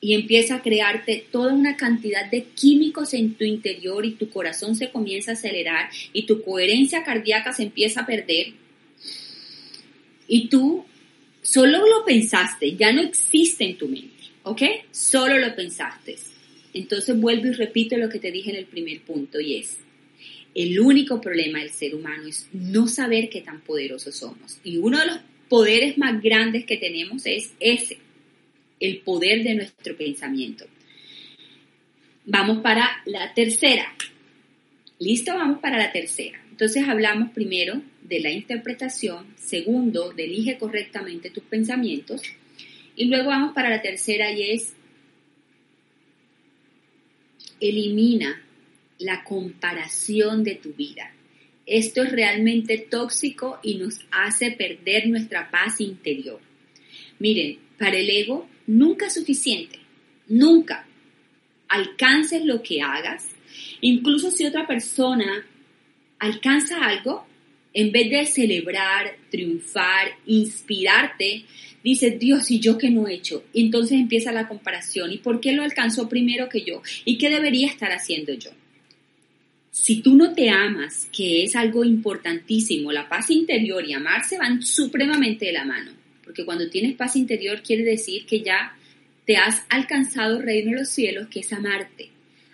Y 0.00 0.14
empieza 0.14 0.56
a 0.56 0.62
crearte 0.62 1.26
toda 1.30 1.52
una 1.52 1.76
cantidad 1.76 2.30
de 2.30 2.44
químicos 2.44 3.14
en 3.14 3.34
tu 3.34 3.44
interior 3.44 4.04
y 4.04 4.12
tu 4.12 4.28
corazón 4.28 4.76
se 4.76 4.90
comienza 4.90 5.30
a 5.30 5.34
acelerar 5.34 5.90
y 6.12 6.26
tu 6.26 6.42
coherencia 6.42 7.02
cardíaca 7.02 7.52
se 7.52 7.64
empieza 7.64 8.02
a 8.02 8.06
perder. 8.06 8.52
Y 10.28 10.48
tú 10.48 10.84
solo 11.42 11.78
lo 11.78 12.04
pensaste, 12.04 12.76
ya 12.76 12.92
no 12.92 13.00
existe 13.02 13.64
en 13.64 13.78
tu 13.78 13.88
mente, 13.88 14.24
¿ok? 14.42 14.62
Solo 14.90 15.38
lo 15.38 15.54
pensaste. 15.54 16.16
Entonces 16.74 17.18
vuelvo 17.18 17.46
y 17.46 17.52
repito 17.52 17.96
lo 17.96 18.08
que 18.08 18.18
te 18.18 18.30
dije 18.30 18.50
en 18.50 18.56
el 18.56 18.66
primer 18.66 19.00
punto 19.00 19.40
y 19.40 19.56
es, 19.56 19.78
el 20.54 20.78
único 20.80 21.20
problema 21.20 21.60
del 21.60 21.70
ser 21.70 21.94
humano 21.94 22.26
es 22.28 22.48
no 22.52 22.86
saber 22.86 23.28
qué 23.28 23.40
tan 23.40 23.60
poderosos 23.60 24.16
somos. 24.16 24.58
Y 24.64 24.76
uno 24.78 24.98
de 24.98 25.06
los 25.06 25.18
poderes 25.48 25.96
más 25.96 26.20
grandes 26.22 26.64
que 26.64 26.76
tenemos 26.76 27.24
es 27.26 27.52
ese, 27.60 27.98
el 28.80 28.98
poder 29.00 29.42
de 29.42 29.54
nuestro 29.54 29.96
pensamiento. 29.96 30.66
Vamos 32.24 32.58
para 32.58 33.02
la 33.06 33.32
tercera. 33.34 33.94
¿Listo? 34.98 35.34
Vamos 35.34 35.60
para 35.60 35.78
la 35.78 35.92
tercera. 35.92 36.40
Entonces 36.50 36.88
hablamos 36.88 37.30
primero 37.32 37.82
de 38.02 38.20
la 38.20 38.30
interpretación, 38.30 39.26
segundo, 39.36 40.12
de 40.12 40.24
elige 40.24 40.58
correctamente 40.58 41.30
tus 41.30 41.44
pensamientos 41.44 42.22
y 42.94 43.06
luego 43.06 43.28
vamos 43.28 43.54
para 43.54 43.68
la 43.68 43.82
tercera 43.82 44.30
y 44.32 44.52
es 44.52 44.74
elimina 47.60 48.42
la 48.98 49.22
comparación 49.22 50.44
de 50.44 50.54
tu 50.54 50.72
vida. 50.72 51.12
Esto 51.66 52.02
es 52.02 52.12
realmente 52.12 52.78
tóxico 52.78 53.58
y 53.62 53.74
nos 53.74 54.00
hace 54.10 54.52
perder 54.52 55.08
nuestra 55.08 55.50
paz 55.50 55.80
interior. 55.80 56.40
Miren, 57.18 57.58
para 57.78 57.98
el 57.98 58.08
ego 58.08 58.48
nunca 58.66 59.06
es 59.06 59.14
suficiente, 59.14 59.78
nunca. 60.28 60.86
Alcances 61.68 62.44
lo 62.44 62.62
que 62.62 62.82
hagas, 62.82 63.28
incluso 63.80 64.30
si 64.30 64.44
otra 64.44 64.66
persona 64.66 65.46
alcanza 66.18 66.84
algo, 66.84 67.26
en 67.72 67.92
vez 67.92 68.10
de 68.10 68.24
celebrar, 68.24 69.16
triunfar, 69.30 70.08
inspirarte, 70.24 71.44
dices, 71.84 72.18
Dios, 72.18 72.50
¿y 72.50 72.58
yo 72.58 72.78
qué 72.78 72.88
no 72.88 73.06
he 73.06 73.14
hecho? 73.14 73.44
Y 73.52 73.66
entonces 73.66 73.98
empieza 73.98 74.32
la 74.32 74.48
comparación. 74.48 75.12
¿Y 75.12 75.18
por 75.18 75.40
qué 75.40 75.52
lo 75.52 75.62
alcanzó 75.62 76.08
primero 76.08 76.48
que 76.48 76.62
yo? 76.62 76.80
¿Y 77.04 77.18
qué 77.18 77.28
debería 77.28 77.68
estar 77.68 77.92
haciendo 77.92 78.32
yo? 78.32 78.50
Si 79.70 80.00
tú 80.00 80.16
no 80.16 80.32
te 80.32 80.48
amas, 80.48 81.06
que 81.12 81.44
es 81.44 81.54
algo 81.54 81.84
importantísimo, 81.84 82.92
la 82.92 83.10
paz 83.10 83.30
interior 83.30 83.86
y 83.86 83.92
amarse 83.92 84.38
van 84.38 84.62
supremamente 84.62 85.44
de 85.44 85.52
la 85.52 85.66
mano. 85.66 85.92
Porque 86.26 86.44
cuando 86.44 86.68
tienes 86.68 86.94
paz 86.94 87.16
interior 87.16 87.62
quiere 87.62 87.84
decir 87.84 88.26
que 88.26 88.42
ya 88.42 88.76
te 89.24 89.38
has 89.38 89.64
alcanzado 89.70 90.36
el 90.36 90.42
reino 90.42 90.72
de 90.72 90.80
los 90.80 90.90
cielos, 90.90 91.28
que 91.28 91.40
es 91.40 91.50
amarte. 91.54 92.10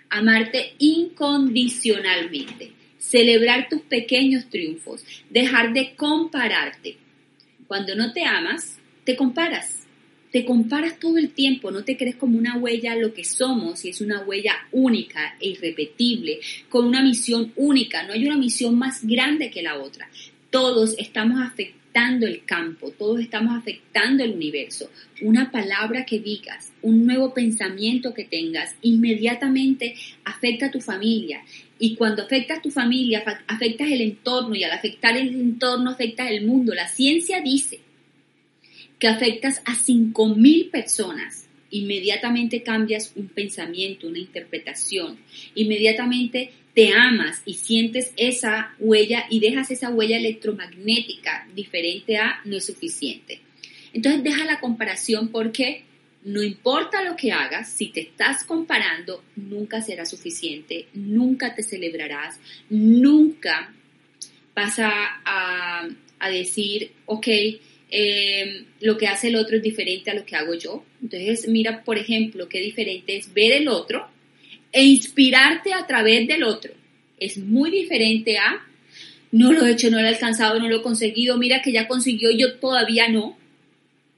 Amarte 0.09 0.75
incondicionalmente 0.79 2.73
celebrar 3.03 3.69
tus 3.69 3.81
pequeños 3.83 4.49
triunfos, 4.49 5.05
dejar 5.29 5.73
de 5.73 5.95
compararte. 5.97 6.97
Cuando 7.67 7.97
no 7.97 8.13
te 8.13 8.25
amas, 8.25 8.79
te 9.05 9.17
comparas. 9.17 9.81
Te 10.31 10.47
comparas 10.47 10.99
todo 10.99 11.19
el 11.19 11.31
tiempo, 11.31 11.71
no 11.71 11.85
te 11.85 11.99
crees 11.99 12.17
como 12.17 12.39
una 12.39 12.57
huella 12.57 12.95
lo 12.97 13.13
que 13.13 13.25
somos 13.25 13.85
y 13.85 13.91
es 13.91 14.01
una 14.01 14.23
huella 14.23 14.55
única 14.71 15.37
e 15.39 15.49
irrepetible, 15.49 16.41
con 16.71 16.87
una 16.87 17.03
misión 17.03 17.53
única, 17.57 18.05
no 18.05 18.15
hay 18.15 18.25
una 18.25 18.39
misión 18.39 18.79
más 18.79 19.05
grande 19.05 19.51
que 19.51 19.61
la 19.61 19.79
otra. 19.79 20.09
Todos 20.49 20.95
estamos 20.97 21.39
el 21.95 22.45
campo, 22.45 22.91
todos 22.91 23.21
estamos 23.21 23.57
afectando 23.57 24.25
el 24.25 24.33
universo. 24.33 24.91
Una 25.21 25.51
palabra 25.51 26.05
que 26.07 26.19
digas, 26.21 26.73
un 26.83 27.05
nuevo 27.05 27.35
pensamiento 27.35 28.15
que 28.15 28.25
tengas, 28.25 28.75
inmediatamente 28.83 29.95
afecta 30.25 30.67
a 30.67 30.71
tu 30.71 30.81
familia 30.81 31.43
y 31.79 31.95
cuando 31.95 32.23
afectas 32.23 32.59
a 32.59 32.63
tu 32.63 32.71
familia, 32.71 33.23
afectas 33.47 33.91
el 33.91 34.01
entorno 34.01 34.55
y 34.55 34.65
al 34.65 34.73
afectar 34.73 35.17
el 35.17 35.35
entorno 35.35 35.91
afectas 35.91 36.31
el 36.31 36.47
mundo. 36.47 36.75
La 36.75 36.89
ciencia 36.89 37.41
dice 37.41 37.81
que 38.99 39.09
afectas 39.09 39.61
a 39.65 39.75
5.000 39.75 40.71
personas. 40.71 41.49
Inmediatamente 41.71 42.63
cambias 42.63 43.13
un 43.17 43.29
pensamiento, 43.29 44.07
una 44.07 44.19
interpretación. 44.19 45.19
Inmediatamente 45.55 46.53
te 46.75 46.93
amas 46.93 47.43
y 47.45 47.55
sientes 47.55 48.13
esa 48.17 48.75
huella 48.79 49.27
y 49.29 49.41
dejas 49.41 49.71
esa 49.71 49.91
huella 49.91 50.17
electromagnética 50.17 51.47
diferente 51.55 52.17
a 52.17 52.41
no 52.45 52.57
es 52.57 52.65
suficiente. 52.65 53.41
Entonces 53.93 54.25
deja 54.25 54.45
la 54.45 54.61
comparación 54.61 55.29
porque 55.29 55.85
no 56.25 56.43
importa 56.43 57.03
lo 57.03 57.17
que 57.17 57.33
hagas, 57.33 57.71
si 57.71 57.89
te 57.89 58.01
estás 58.01 58.45
comparando, 58.45 59.23
nunca 59.37 59.83
será 59.83 60.07
suficiente, 60.07 60.87
nunca 60.95 61.55
te 61.55 61.63
celebrarás, 61.63 62.39
nunca 62.71 63.75
vas 64.55 64.77
a, 64.79 65.89
decir, 66.31 66.93
ok, 67.07 67.27
em, 67.91 68.65
lo 68.81 68.97
que 68.97 69.09
hace 69.09 69.29
el 69.29 69.37
otro 69.37 69.57
es 69.57 69.63
diferente 69.63 70.11
a 70.11 70.15
lo 70.15 70.25
que 70.25 70.37
hago 70.37 70.55
yo. 70.55 70.85
Entonces, 71.03 71.49
mira, 71.49 71.83
por 71.83 71.99
ejemplo, 71.99 72.49
qué 72.49 72.61
diferente 72.61 73.17
es 73.17 73.35
ver 73.35 73.53
el 73.53 73.69
otro 73.69 74.09
e 74.73 74.85
inspirarte 74.85 75.73
a 75.73 75.87
través 75.87 76.27
del 76.27 76.43
otro. 76.43 76.73
Es 77.19 77.37
muy 77.37 77.71
diferente 77.71 78.39
a, 78.39 78.67
no 79.31 79.53
lo 79.53 79.65
he 79.65 79.73
hecho, 79.73 79.91
no 79.91 80.01
lo 80.01 80.07
he 80.07 80.09
alcanzado, 80.09 80.59
no 80.59 80.69
lo 80.69 80.79
he 80.79 80.83
conseguido, 80.83 81.37
mira 81.39 81.63
que 81.63 81.73
ya 81.73 81.87
consiguió, 81.87 82.31
yo 82.31 82.55
todavía 82.55 83.09
no 83.09 83.37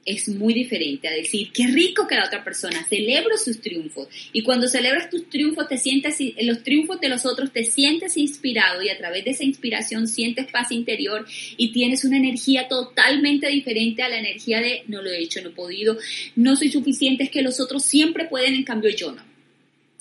es 0.05 0.29
muy 0.29 0.53
diferente 0.53 1.07
a 1.07 1.11
decir, 1.11 1.51
qué 1.51 1.65
rico 1.65 2.07
que 2.07 2.15
la 2.15 2.25
otra 2.25 2.43
persona, 2.43 2.85
celebro 2.87 3.37
sus 3.37 3.59
triunfos. 3.59 4.07
Y 4.31 4.43
cuando 4.43 4.67
celebras 4.67 5.09
tus 5.09 5.27
triunfos, 5.29 5.67
te 5.67 5.79
sientes, 5.79 6.17
los 6.41 6.61
triunfos 6.61 7.01
de 7.01 7.09
los 7.09 7.25
otros, 7.25 7.51
te 7.51 7.63
sientes 7.63 8.15
inspirado 8.15 8.83
y 8.83 8.89
a 8.89 8.97
través 8.97 9.25
de 9.25 9.31
esa 9.31 9.43
inspiración 9.43 10.07
sientes 10.07 10.45
paz 10.51 10.71
interior 10.71 11.25
y 11.57 11.71
tienes 11.71 12.05
una 12.05 12.17
energía 12.17 12.67
totalmente 12.67 13.47
diferente 13.49 14.03
a 14.03 14.09
la 14.09 14.19
energía 14.19 14.61
de 14.61 14.83
no 14.87 15.01
lo 15.01 15.09
he 15.09 15.23
hecho, 15.23 15.41
no 15.41 15.49
he 15.49 15.53
podido, 15.53 15.97
no 16.35 16.55
soy 16.55 16.69
suficiente, 16.69 17.23
es 17.23 17.31
que 17.31 17.41
los 17.41 17.59
otros 17.59 17.83
siempre 17.83 18.25
pueden, 18.25 18.53
en 18.53 18.63
cambio 18.63 18.91
yo 18.91 19.11
no. 19.11 19.34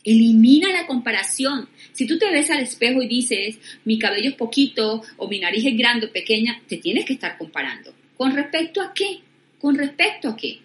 Elimina 0.04 0.70
la 0.70 0.86
comparación. 0.86 1.68
Si 1.92 2.06
tú 2.06 2.18
te 2.18 2.30
ves 2.30 2.50
al 2.50 2.62
espejo 2.62 3.02
y 3.02 3.08
dices, 3.08 3.58
mi 3.84 3.98
cabello 3.98 4.30
es 4.30 4.36
poquito 4.36 5.02
o 5.16 5.28
mi 5.28 5.40
nariz 5.40 5.64
es 5.64 5.76
grande 5.76 6.06
o 6.06 6.12
pequeña, 6.12 6.60
te 6.68 6.76
tienes 6.76 7.06
que 7.06 7.14
estar 7.14 7.38
comparando. 7.38 7.94
¿Con 8.16 8.34
respecto 8.34 8.82
a 8.82 8.92
qué? 8.92 9.20
¿Con 9.58 9.76
respecto 9.76 10.28
a 10.28 10.36
qué? 10.36 10.58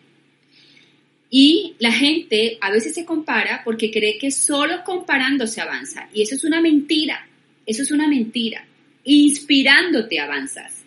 Y 1.30 1.76
la 1.80 1.92
gente 1.92 2.58
a 2.60 2.72
veces 2.72 2.94
se 2.94 3.06
compara 3.06 3.62
porque 3.64 3.92
cree 3.92 4.18
que 4.18 4.32
solo 4.32 4.84
comparando 4.84 5.48
se 5.48 5.62
avanza. 5.62 6.10
Y 6.14 6.24
eso 6.24 6.36
es 6.36 6.44
una 6.44 6.60
mentira. 6.60 7.28
Eso 7.66 7.84
es 7.84 7.92
una 7.92 8.08
mentira. 8.08 8.66
Inspirándote 9.04 10.20
avanzas. 10.20 10.84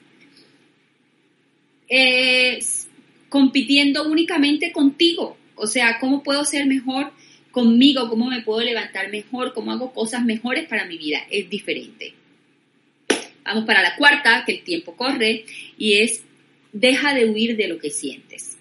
compitiendo 3.29 4.09
únicamente 4.09 4.73
contigo. 4.73 5.38
O 5.55 5.67
sea, 5.67 5.99
¿cómo 6.01 6.23
puedo 6.23 6.45
ser 6.45 6.67
mejor 6.67 7.12
conmigo? 7.53 8.09
¿Cómo 8.09 8.29
me 8.29 8.43
puedo 8.43 8.61
levantar 8.61 9.11
mejor? 9.11 9.53
¿Cómo 9.53 9.71
hago 9.71 9.93
cosas 9.93 10.25
mejores 10.25 10.67
para 10.67 10.87
mi 10.87 10.99
vida? 10.99 11.19
Es 11.31 11.49
diferente. 11.49 12.15
Vamos 13.45 13.65
para 13.65 13.83
la 13.83 13.97
cuarta, 13.97 14.43
que 14.45 14.53
el 14.53 14.62
tiempo 14.62 14.97
corre, 14.97 15.45
y 15.79 15.95
es 15.95 16.23
deja 16.73 17.15
de 17.15 17.27
huir 17.27 17.57
de 17.57 17.69
lo 17.69 17.79
que 17.79 17.91
sientes. 17.91 18.57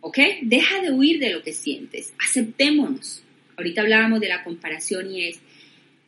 ¿Ok? 0.00 0.18
Deja 0.42 0.80
de 0.80 0.90
huir 0.90 1.20
de 1.20 1.30
lo 1.30 1.42
que 1.42 1.52
sientes. 1.52 2.12
Aceptémonos. 2.18 3.22
Ahorita 3.56 3.82
hablábamos 3.82 4.20
de 4.20 4.28
la 4.28 4.42
comparación 4.42 5.14
y 5.14 5.24
es 5.24 5.40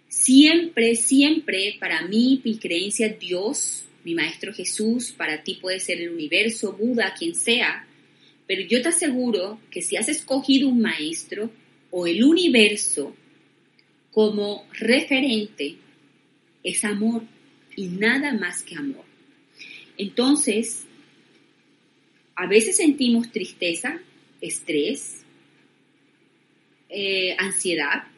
siempre, 0.09 0.97
siempre 0.97 1.77
para 1.79 2.03
mí 2.03 2.41
mi 2.45 2.57
creencia 2.59 3.09
Dios, 3.09 3.85
mi 4.03 4.15
Maestro 4.15 4.53
Jesús, 4.53 5.13
para 5.13 5.43
ti 5.43 5.59
puede 5.61 5.79
ser 5.81 6.01
el 6.01 6.11
universo, 6.11 6.73
Buda, 6.73 7.15
quien 7.19 7.35
sea, 7.35 7.87
pero 8.47 8.63
yo 8.63 8.83
te 8.83 8.89
aseguro 8.89 9.59
que 9.71 9.83
si 9.83 9.97
has 9.97 10.09
escogido 10.09 10.69
un 10.69 10.81
maestro 10.81 11.51
o 11.97 12.09
el 12.09 12.25
universo 12.25 13.15
como 14.11 14.67
referente, 14.73 15.77
es 16.65 16.85
amor 16.85 17.23
y 17.77 17.87
nada 17.87 18.33
más 18.35 18.65
que 18.65 18.75
amor. 18.75 19.05
Entonces, 19.97 20.87
a 22.35 22.49
veces 22.49 22.79
sentimos 22.79 23.31
tristeza, 23.31 24.01
estrés, 24.41 25.23
eh, 26.89 27.37
ansiedad, 27.39 28.09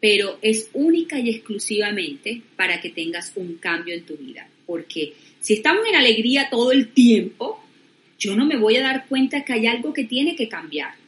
pero 0.00 0.40
es 0.42 0.68
única 0.72 1.20
y 1.20 1.30
exclusivamente 1.30 2.42
para 2.56 2.80
que 2.80 2.90
tengas 2.90 3.32
un 3.36 3.58
cambio 3.58 3.94
en 3.94 4.04
tu 4.04 4.16
vida. 4.16 4.48
Porque 4.66 5.12
si 5.38 5.54
estamos 5.54 5.86
en 5.86 5.94
alegría 5.94 6.48
todo 6.50 6.72
el 6.72 6.88
tiempo, 6.88 7.64
yo 8.18 8.34
no 8.34 8.44
me 8.44 8.56
voy 8.56 8.74
a 8.78 8.82
dar 8.82 9.06
cuenta 9.06 9.44
que 9.44 9.52
hay 9.52 9.66
algo 9.66 9.92
que 9.92 10.02
tiene 10.02 10.34
que 10.34 10.48
cambiar. 10.48 11.01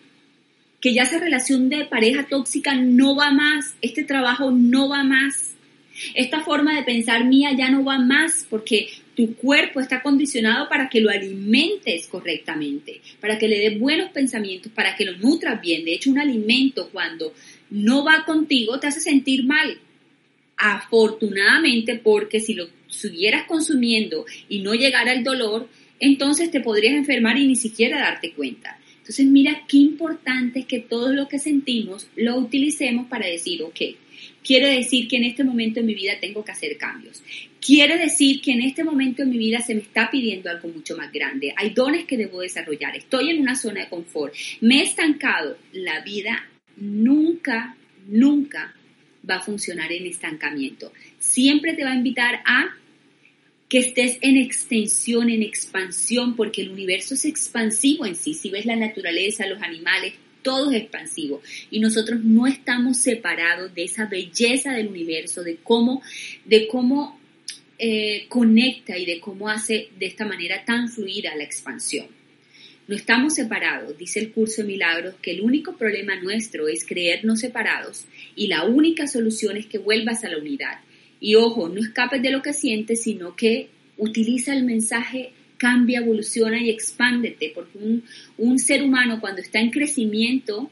Que 0.84 0.92
ya 0.92 1.04
esa 1.04 1.18
relación 1.18 1.70
de 1.70 1.86
pareja 1.86 2.26
tóxica 2.28 2.74
no 2.74 3.16
va 3.16 3.30
más, 3.32 3.74
este 3.80 4.04
trabajo 4.04 4.50
no 4.50 4.90
va 4.90 5.02
más, 5.02 5.54
esta 6.14 6.42
forma 6.42 6.76
de 6.76 6.82
pensar 6.82 7.24
mía 7.24 7.52
ya 7.56 7.70
no 7.70 7.84
va 7.84 7.98
más 7.98 8.46
porque 8.50 8.88
tu 9.16 9.34
cuerpo 9.34 9.80
está 9.80 10.02
condicionado 10.02 10.68
para 10.68 10.90
que 10.90 11.00
lo 11.00 11.08
alimentes 11.08 12.06
correctamente, 12.08 13.00
para 13.18 13.38
que 13.38 13.48
le 13.48 13.58
des 13.58 13.78
buenos 13.80 14.10
pensamientos, 14.10 14.72
para 14.72 14.94
que 14.94 15.06
lo 15.06 15.16
nutras 15.16 15.58
bien. 15.62 15.86
De 15.86 15.94
hecho, 15.94 16.10
un 16.10 16.18
alimento 16.18 16.90
cuando 16.92 17.32
no 17.70 18.04
va 18.04 18.26
contigo 18.26 18.78
te 18.78 18.88
hace 18.88 19.00
sentir 19.00 19.44
mal. 19.44 19.78
Afortunadamente, 20.58 21.96
porque 21.96 22.40
si 22.40 22.52
lo 22.52 22.68
siguieras 22.88 23.46
consumiendo 23.46 24.26
y 24.50 24.58
no 24.58 24.74
llegara 24.74 25.14
el 25.14 25.24
dolor, 25.24 25.66
entonces 25.98 26.50
te 26.50 26.60
podrías 26.60 26.94
enfermar 26.94 27.38
y 27.38 27.46
ni 27.46 27.56
siquiera 27.56 28.00
darte 28.00 28.32
cuenta. 28.32 28.78
Entonces 29.04 29.26
mira 29.26 29.64
qué 29.68 29.76
importante 29.76 30.60
es 30.60 30.66
que 30.66 30.80
todo 30.80 31.12
lo 31.12 31.28
que 31.28 31.38
sentimos 31.38 32.08
lo 32.16 32.38
utilicemos 32.38 33.06
para 33.06 33.26
decir, 33.26 33.62
ok, 33.62 33.78
quiere 34.42 34.68
decir 34.68 35.08
que 35.08 35.18
en 35.18 35.24
este 35.24 35.44
momento 35.44 35.80
en 35.80 35.86
mi 35.86 35.94
vida 35.94 36.14
tengo 36.22 36.42
que 36.42 36.52
hacer 36.52 36.78
cambios. 36.78 37.22
Quiere 37.60 37.98
decir 37.98 38.40
que 38.40 38.52
en 38.52 38.62
este 38.62 38.82
momento 38.82 39.22
en 39.22 39.28
mi 39.28 39.36
vida 39.36 39.60
se 39.60 39.74
me 39.74 39.82
está 39.82 40.10
pidiendo 40.10 40.48
algo 40.48 40.68
mucho 40.68 40.96
más 40.96 41.12
grande. 41.12 41.52
Hay 41.54 41.74
dones 41.74 42.06
que 42.06 42.16
debo 42.16 42.40
desarrollar. 42.40 42.96
Estoy 42.96 43.28
en 43.28 43.42
una 43.42 43.56
zona 43.56 43.82
de 43.82 43.90
confort. 43.90 44.32
Me 44.62 44.80
he 44.80 44.84
estancado. 44.84 45.58
La 45.74 46.00
vida 46.00 46.48
nunca, 46.78 47.76
nunca 48.08 48.74
va 49.28 49.36
a 49.36 49.42
funcionar 49.42 49.92
en 49.92 50.06
estancamiento. 50.06 50.94
Siempre 51.18 51.74
te 51.74 51.84
va 51.84 51.92
a 51.92 51.96
invitar 51.96 52.40
a 52.46 52.74
que 53.68 53.78
estés 53.78 54.18
en 54.20 54.36
extensión, 54.36 55.30
en 55.30 55.42
expansión, 55.42 56.36
porque 56.36 56.62
el 56.62 56.70
universo 56.70 57.14
es 57.14 57.24
expansivo 57.24 58.06
en 58.06 58.14
sí. 58.14 58.34
Si 58.34 58.50
ves 58.50 58.66
la 58.66 58.76
naturaleza, 58.76 59.46
los 59.46 59.62
animales, 59.62 60.14
todo 60.42 60.70
es 60.70 60.82
expansivo. 60.82 61.42
Y 61.70 61.80
nosotros 61.80 62.22
no 62.22 62.46
estamos 62.46 62.98
separados 62.98 63.74
de 63.74 63.84
esa 63.84 64.06
belleza 64.06 64.72
del 64.72 64.88
universo, 64.88 65.42
de 65.42 65.56
cómo, 65.56 66.02
de 66.44 66.68
cómo 66.68 67.18
eh, 67.78 68.26
conecta 68.28 68.96
y 68.96 69.06
de 69.06 69.18
cómo 69.18 69.48
hace 69.48 69.88
de 69.98 70.06
esta 70.06 70.24
manera 70.24 70.64
tan 70.64 70.88
fluida 70.88 71.34
la 71.34 71.44
expansión. 71.44 72.06
No 72.86 72.94
estamos 72.94 73.34
separados, 73.34 73.96
dice 73.96 74.20
el 74.20 74.30
curso 74.30 74.60
de 74.60 74.68
milagros, 74.68 75.14
que 75.22 75.30
el 75.30 75.40
único 75.40 75.76
problema 75.76 76.20
nuestro 76.20 76.68
es 76.68 76.84
creernos 76.84 77.40
separados 77.40 78.04
y 78.36 78.48
la 78.48 78.64
única 78.64 79.06
solución 79.06 79.56
es 79.56 79.66
que 79.66 79.78
vuelvas 79.78 80.22
a 80.22 80.28
la 80.28 80.38
unidad. 80.38 80.80
Y 81.24 81.36
ojo, 81.36 81.70
no 81.70 81.80
escapes 81.80 82.20
de 82.20 82.30
lo 82.30 82.42
que 82.42 82.52
sientes, 82.52 83.02
sino 83.02 83.34
que 83.34 83.70
utiliza 83.96 84.52
el 84.52 84.62
mensaje 84.62 85.32
cambia, 85.56 86.00
evoluciona 86.00 86.60
y 86.60 86.68
expándete, 86.68 87.50
porque 87.54 87.78
un, 87.78 88.04
un, 88.36 88.58
ser 88.58 88.82
humano 88.82 89.22
cuando 89.22 89.40
está 89.40 89.58
en 89.58 89.70
crecimiento 89.70 90.70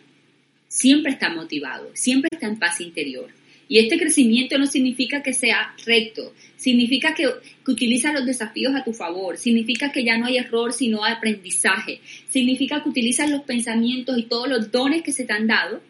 siempre 0.69 1.13
está 1.13 1.31
motivado, 1.31 1.91
siempre 1.95 2.29
está 2.31 2.49
en 2.49 2.59
paz 2.59 2.83
interior. 2.83 3.31
Y 3.67 3.79
este 3.79 3.99
crecimiento 3.99 4.59
no 4.59 4.67
significa 4.67 5.23
que 5.23 5.33
sea 5.33 5.75
recto, 5.87 6.35
significa 6.59 7.15
que, 7.15 7.31
que 7.65 7.71
utiliza 7.73 8.13
los 8.13 8.27
desafíos 8.27 8.75
a 8.75 8.85
tu 8.85 8.93
favor, 8.93 9.39
significa 9.39 9.91
que 9.91 10.05
ya 10.05 10.19
no 10.19 10.27
hay 10.27 10.37
error 10.37 10.75
sino 10.75 11.03
aprendizaje, 11.03 12.03
significa 12.29 12.83
que 12.83 12.91
utilizas 12.91 13.31
los 13.31 13.45
pensamientos 13.45 14.19
y 14.19 14.25
todos 14.25 14.51
los 14.51 14.71
dones 14.71 15.03
que 15.03 15.13
se 15.13 15.25
te 15.25 15.33
han 15.33 15.47
dado 15.47 15.81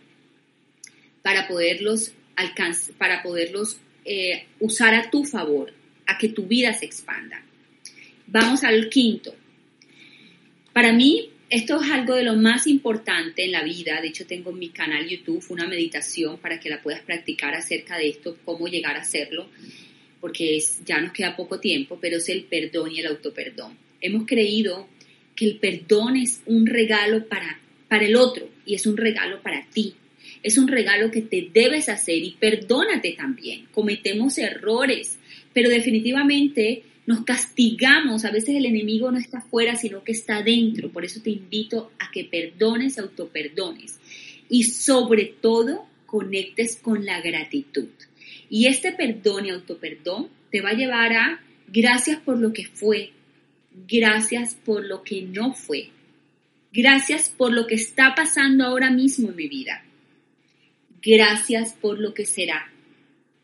para 1.20 1.48
poderlos 1.48 2.12
para 2.96 3.24
poderlos 3.24 3.80
eh, 4.04 4.46
usar 4.60 4.94
a 4.94 5.10
tu 5.10 5.24
favor, 5.24 5.72
a 6.06 6.18
que 6.18 6.28
tu 6.28 6.46
vida 6.46 6.72
se 6.74 6.86
expanda. 6.86 7.42
Vamos 8.26 8.64
al 8.64 8.88
quinto. 8.88 9.34
Para 10.72 10.92
mí, 10.92 11.30
esto 11.50 11.82
es 11.82 11.90
algo 11.90 12.14
de 12.14 12.24
lo 12.24 12.34
más 12.34 12.66
importante 12.66 13.44
en 13.44 13.52
la 13.52 13.62
vida. 13.62 14.00
De 14.00 14.08
hecho, 14.08 14.26
tengo 14.26 14.50
en 14.50 14.58
mi 14.58 14.70
canal 14.70 15.06
YouTube 15.06 15.44
una 15.50 15.68
meditación 15.68 16.38
para 16.38 16.58
que 16.58 16.70
la 16.70 16.80
puedas 16.80 17.02
practicar 17.02 17.54
acerca 17.54 17.98
de 17.98 18.08
esto, 18.08 18.38
cómo 18.44 18.68
llegar 18.68 18.96
a 18.96 19.02
hacerlo, 19.02 19.48
porque 20.20 20.62
ya 20.86 20.98
nos 21.00 21.12
queda 21.12 21.36
poco 21.36 21.60
tiempo, 21.60 21.98
pero 22.00 22.16
es 22.16 22.28
el 22.30 22.44
perdón 22.44 22.92
y 22.92 23.00
el 23.00 23.06
autoperdón. 23.06 23.76
Hemos 24.00 24.24
creído 24.26 24.88
que 25.36 25.44
el 25.44 25.58
perdón 25.58 26.16
es 26.16 26.40
un 26.46 26.66
regalo 26.66 27.26
para, 27.28 27.60
para 27.86 28.06
el 28.06 28.16
otro 28.16 28.48
y 28.64 28.74
es 28.74 28.86
un 28.86 28.96
regalo 28.96 29.42
para 29.42 29.66
ti. 29.66 29.94
Es 30.42 30.58
un 30.58 30.66
regalo 30.66 31.10
que 31.10 31.22
te 31.22 31.50
debes 31.52 31.88
hacer 31.88 32.18
y 32.18 32.36
perdónate 32.38 33.12
también. 33.12 33.66
Cometemos 33.72 34.38
errores, 34.38 35.18
pero 35.52 35.68
definitivamente 35.68 36.82
nos 37.06 37.24
castigamos. 37.24 38.24
A 38.24 38.32
veces 38.32 38.56
el 38.56 38.66
enemigo 38.66 39.10
no 39.12 39.18
está 39.18 39.38
afuera, 39.38 39.76
sino 39.76 40.02
que 40.02 40.12
está 40.12 40.42
dentro. 40.42 40.90
Por 40.90 41.04
eso 41.04 41.20
te 41.22 41.30
invito 41.30 41.92
a 42.00 42.10
que 42.10 42.24
perdones, 42.24 42.98
autoperdones. 42.98 44.00
Y 44.48 44.64
sobre 44.64 45.26
todo, 45.26 45.86
conectes 46.06 46.76
con 46.76 47.04
la 47.06 47.20
gratitud. 47.20 47.88
Y 48.50 48.66
este 48.66 48.92
perdón 48.92 49.46
y 49.46 49.50
autoperdón 49.50 50.28
te 50.50 50.60
va 50.60 50.70
a 50.70 50.76
llevar 50.76 51.12
a 51.12 51.40
gracias 51.68 52.18
por 52.20 52.38
lo 52.38 52.52
que 52.52 52.66
fue, 52.66 53.12
gracias 53.88 54.54
por 54.54 54.84
lo 54.84 55.02
que 55.02 55.22
no 55.22 55.54
fue, 55.54 55.88
gracias 56.70 57.30
por 57.30 57.52
lo 57.52 57.66
que 57.66 57.76
está 57.76 58.14
pasando 58.14 58.64
ahora 58.66 58.90
mismo 58.90 59.30
en 59.30 59.36
mi 59.36 59.48
vida 59.48 59.82
gracias 61.02 61.74
por 61.74 61.98
lo 61.98 62.14
que 62.14 62.24
será. 62.24 62.72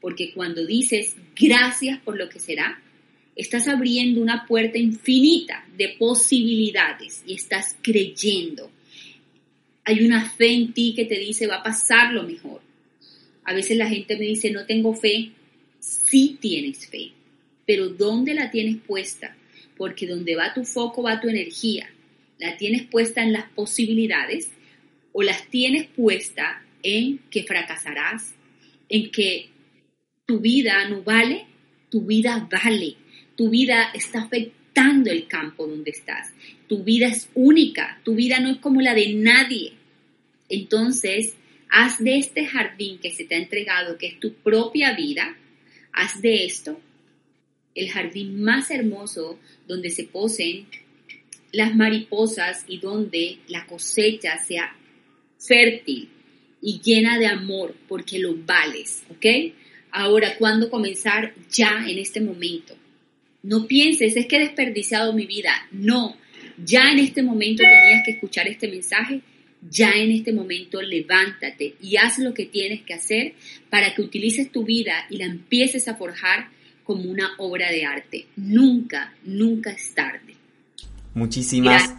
Porque 0.01 0.33
cuando 0.33 0.64
dices 0.64 1.16
gracias 1.38 1.99
por 2.01 2.16
lo 2.16 2.29
que 2.29 2.38
será, 2.38 2.81
estás 3.35 3.68
abriendo 3.68 4.21
una 4.21 4.47
puerta 4.47 4.79
infinita 4.79 5.66
de 5.77 5.97
posibilidades 5.99 7.23
y 7.27 7.35
estás 7.35 7.77
creyendo. 7.83 8.71
Hay 9.85 10.05
una 10.05 10.29
fe 10.29 10.53
en 10.53 10.73
ti 10.73 10.92
que 10.94 11.05
te 11.05 11.18
dice 11.18 11.47
va 11.47 11.57
a 11.57 11.62
pasar 11.62 12.12
lo 12.12 12.23
mejor. 12.23 12.61
A 13.44 13.55
veces 13.55 13.77
la 13.77 13.88
gente 13.88 14.16
me 14.16 14.27
dice 14.27 14.51
no 14.51 14.66
tengo 14.66 14.94
fe. 14.94 15.33
Sí 15.81 16.37
tienes 16.40 16.88
fe, 16.88 17.12
pero 17.64 17.88
¿dónde 17.88 18.35
la 18.35 18.51
tienes 18.51 18.77
puesta? 18.79 19.37
Porque 19.77 20.07
donde 20.07 20.35
va 20.35 20.53
tu 20.53 20.64
foco 20.64 21.03
va 21.03 21.21
tu 21.21 21.29
energía. 21.29 21.88
¿La 22.38 22.57
tienes 22.57 22.83
puesta 22.83 23.23
en 23.23 23.33
las 23.33 23.49
posibilidades 23.51 24.51
o 25.12 25.23
las 25.23 25.49
tienes 25.49 25.87
puesta 25.87 26.62
en 26.83 27.19
que 27.31 27.45
fracasarás, 27.45 28.35
en 28.88 29.11
que 29.11 29.51
tu 30.27 30.41
vida 30.41 30.88
no 30.88 31.03
vale, 31.03 31.47
tu 31.91 32.03
vida 32.03 32.49
vale, 32.51 32.97
tu 33.37 33.51
vida 33.51 33.91
está 33.95 34.23
afectando 34.23 35.11
el 35.11 35.27
campo 35.27 35.67
donde 35.67 35.91
estás, 35.91 36.33
tu 36.69 36.85
vida 36.85 37.09
es 37.09 37.29
única, 37.35 38.01
tu 38.05 38.14
vida 38.14 38.41
no 38.41 38.51
es 38.51 38.59
como 38.59 38.81
la 38.81 38.95
de 38.95 39.14
nadie. 39.14 39.73
Entonces, 40.49 41.35
haz 41.71 41.99
de 41.99 42.19
este 42.19 42.47
jardín 42.47 42.99
que 42.99 43.11
se 43.11 43.25
te 43.25 43.35
ha 43.35 43.38
entregado, 43.38 43.99
que 43.99 44.09
es 44.09 44.21
tu 44.21 44.35
propia 44.35 44.95
vida, 44.95 45.37
haz 45.93 46.21
de 46.21 46.45
esto 46.45 46.81
el 47.79 47.91
jardín 47.91 48.43
más 48.43 48.71
hermoso 48.71 49.38
donde 49.67 49.91
se 49.91 50.05
posen 50.05 50.67
las 51.53 51.75
mariposas 51.75 52.64
y 52.67 52.79
donde 52.79 53.38
la 53.49 53.67
cosecha 53.67 54.38
sea 54.38 54.77
fértil, 55.38 56.09
y 56.61 56.81
llena 56.81 57.18
de 57.18 57.27
amor 57.27 57.75
porque 57.88 58.18
lo 58.18 58.35
vales, 58.37 59.03
¿ok? 59.11 59.27
Ahora, 59.90 60.37
¿cuándo 60.37 60.71
comenzar? 60.71 61.35
Ya 61.51 61.85
en 61.87 61.99
este 61.99 62.21
momento. 62.21 62.77
No 63.42 63.66
pienses, 63.66 64.16
es 64.16 64.27
que 64.27 64.37
he 64.37 64.40
desperdiciado 64.40 65.12
mi 65.12 65.27
vida. 65.27 65.53
No, 65.71 66.16
ya 66.64 66.90
en 66.90 66.99
este 66.99 67.23
momento 67.23 67.62
tenías 67.62 68.05
que 68.05 68.12
escuchar 68.12 68.49
este 68.49 68.68
mensaje. 68.68 69.21
Ya 69.71 69.90
en 69.90 70.12
este 70.12 70.33
momento 70.33 70.81
levántate 70.81 71.75
y 71.81 71.97
haz 71.97 72.18
lo 72.21 72.33
que 72.33 72.47
tienes 72.47 72.83
que 72.83 72.94
hacer 72.94 73.35
para 73.71 73.92
que 73.92 74.03
utilices 74.03 74.53
tu 74.53 74.64
vida 74.64 75.07
y 75.11 75.16
la 75.16 75.25
empieces 75.25 75.88
a 75.88 75.97
forjar 75.97 76.51
como 76.85 77.11
una 77.11 77.33
obra 77.38 77.71
de 77.71 77.85
arte. 77.85 78.27
Nunca, 78.37 79.14
nunca 79.25 79.71
es 79.71 79.94
tarde. 79.94 80.37
Muchísimas, 81.14 81.92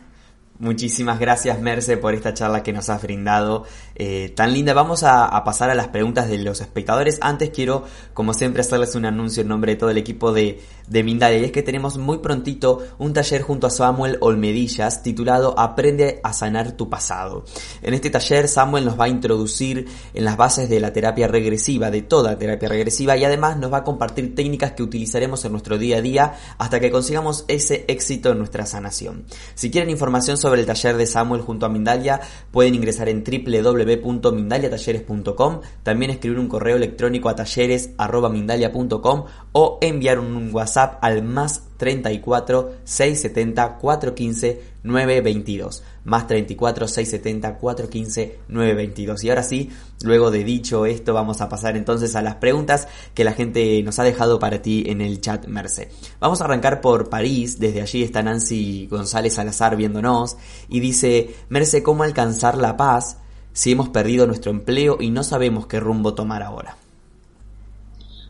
muchísimas 0.58 1.19
gracias 1.19 1.60
Merce 1.60 1.98
por 1.98 2.13
esta 2.13 2.34
charla 2.34 2.63
que 2.63 2.72
nos 2.72 2.89
has 2.89 3.04
brindado. 3.04 3.67
Eh, 4.02 4.32
tan 4.34 4.54
linda. 4.54 4.74
Vamos 4.74 5.04
a, 5.04 5.44
pasar 5.44 5.70
a 5.70 5.76
las 5.76 5.90
preguntas 5.90 6.30
de 6.30 6.38
los 6.38 6.62
espectadores. 6.62 7.18
Antes 7.20 7.50
quiero, 7.50 7.84
como 8.14 8.34
siempre, 8.34 8.62
hacerles 8.62 8.96
un 8.96 9.04
anuncio 9.04 9.42
en 9.42 9.50
nombre 9.50 9.74
de 9.74 9.76
todo 9.76 9.90
el 9.90 9.98
equipo 9.98 10.32
de, 10.32 10.62
de 10.88 11.04
Mindalia. 11.04 11.40
Y 11.40 11.44
es 11.44 11.52
que 11.52 11.64
tenemos 11.64 11.98
muy 11.98 12.20
prontito 12.20 12.82
un 12.98 13.12
taller 13.12 13.42
junto 13.42 13.68
a 13.68 13.70
Samuel 13.70 14.18
Olmedillas 14.22 15.04
titulado 15.04 15.54
Aprende 15.60 16.22
a 16.24 16.32
sanar 16.32 16.78
tu 16.78 16.90
pasado. 16.90 17.44
En 17.82 17.94
este 17.94 18.10
taller 18.10 18.48
Samuel 18.48 18.86
nos 18.86 18.98
va 18.98 19.04
a 19.04 19.10
introducir 19.10 19.90
en 20.14 20.24
las 20.24 20.38
bases 20.38 20.70
de 20.70 20.80
la 20.80 20.94
terapia 20.94 21.28
regresiva, 21.28 21.92
de 21.92 22.02
toda 22.02 22.40
terapia 22.40 22.70
regresiva, 22.70 23.18
y 23.18 23.26
además 23.26 23.58
nos 23.58 23.74
va 23.74 23.80
a 23.80 23.84
compartir 23.84 24.34
técnicas 24.34 24.72
que 24.72 24.84
utilizaremos 24.84 25.44
en 25.44 25.52
nuestro 25.52 25.78
día 25.78 25.98
a 25.98 26.02
día 26.02 26.36
hasta 26.58 26.80
que 26.80 26.90
consigamos 26.90 27.44
ese 27.50 27.84
éxito 27.90 28.32
en 28.32 28.38
nuestra 28.38 28.66
sanación. 28.66 29.26
Si 29.56 29.70
quieren 29.70 29.90
información 29.90 30.38
sobre 30.38 30.62
el 30.62 30.68
taller 30.68 30.96
de 30.96 31.06
Samuel 31.06 31.42
junto 31.42 31.66
a 31.66 31.70
Mindalia, 31.70 32.22
pueden 32.50 32.76
ingresar 32.76 33.10
en 33.10 33.26
www 33.26 33.88
www.mindaliatalleres.com, 33.97 35.62
también 35.84 36.12
escribir 36.12 36.39
un 36.39 36.47
correo 36.47 36.75
electrónico 36.75 37.30
a 37.30 37.36
talleres.mindalia.com 37.36 39.25
o 39.52 39.78
enviar 39.82 40.19
un 40.19 40.54
WhatsApp 40.54 40.99
al 41.02 41.23
más 41.23 41.63
34 41.78 42.71
670 42.84 43.78
415 43.78 44.62
922 44.84 45.84
más 46.04 46.28
34 46.28 46.88
670 46.88 47.58
415 47.58 48.39
922 48.47 49.23
y 49.23 49.30
ahora 49.30 49.43
sí 49.43 49.69
luego 50.04 50.32
de 50.32 50.43
dicho 50.43 50.86
esto 50.86 51.13
vamos 51.13 51.41
a 51.41 51.49
pasar 51.49 51.78
entonces 51.78 52.15
a 52.15 52.21
las 52.21 52.36
preguntas 52.36 52.88
que 53.13 53.23
la 53.23 53.34
gente 53.34 53.82
nos 53.84 53.99
ha 53.99 54.04
dejado 54.04 54.39
para 54.39 54.62
ti 54.62 54.84
en 54.88 55.02
el 55.02 55.21
chat 55.21 55.47
Merce. 55.47 55.89
Vamos 56.19 56.41
a 56.41 56.45
arrancar 56.45 56.82
por 56.82 57.10
París. 57.10 57.60
Desde 57.60 57.82
allí 57.82 58.04
está 58.04 58.21
Nancy 58.21 58.88
González 58.88 59.34
Salazar 59.34 59.75
viéndonos 59.75 60.38
y 60.67 60.80
dice 60.80 61.36
Merce 61.49 61.84
cómo 61.84 62.04
alcanzar 62.04 62.58
la 62.58 62.75
paz 62.78 63.17
si 63.60 63.74
hemos 63.74 63.89
perdido 63.89 64.26
nuestro 64.26 64.52
empleo 64.52 65.00
y 65.02 65.10
no 65.10 65.22
sabemos 65.22 65.67
qué 65.67 65.82
rumbo 65.82 66.13
tomar 66.13 66.43
ahora 66.43 66.78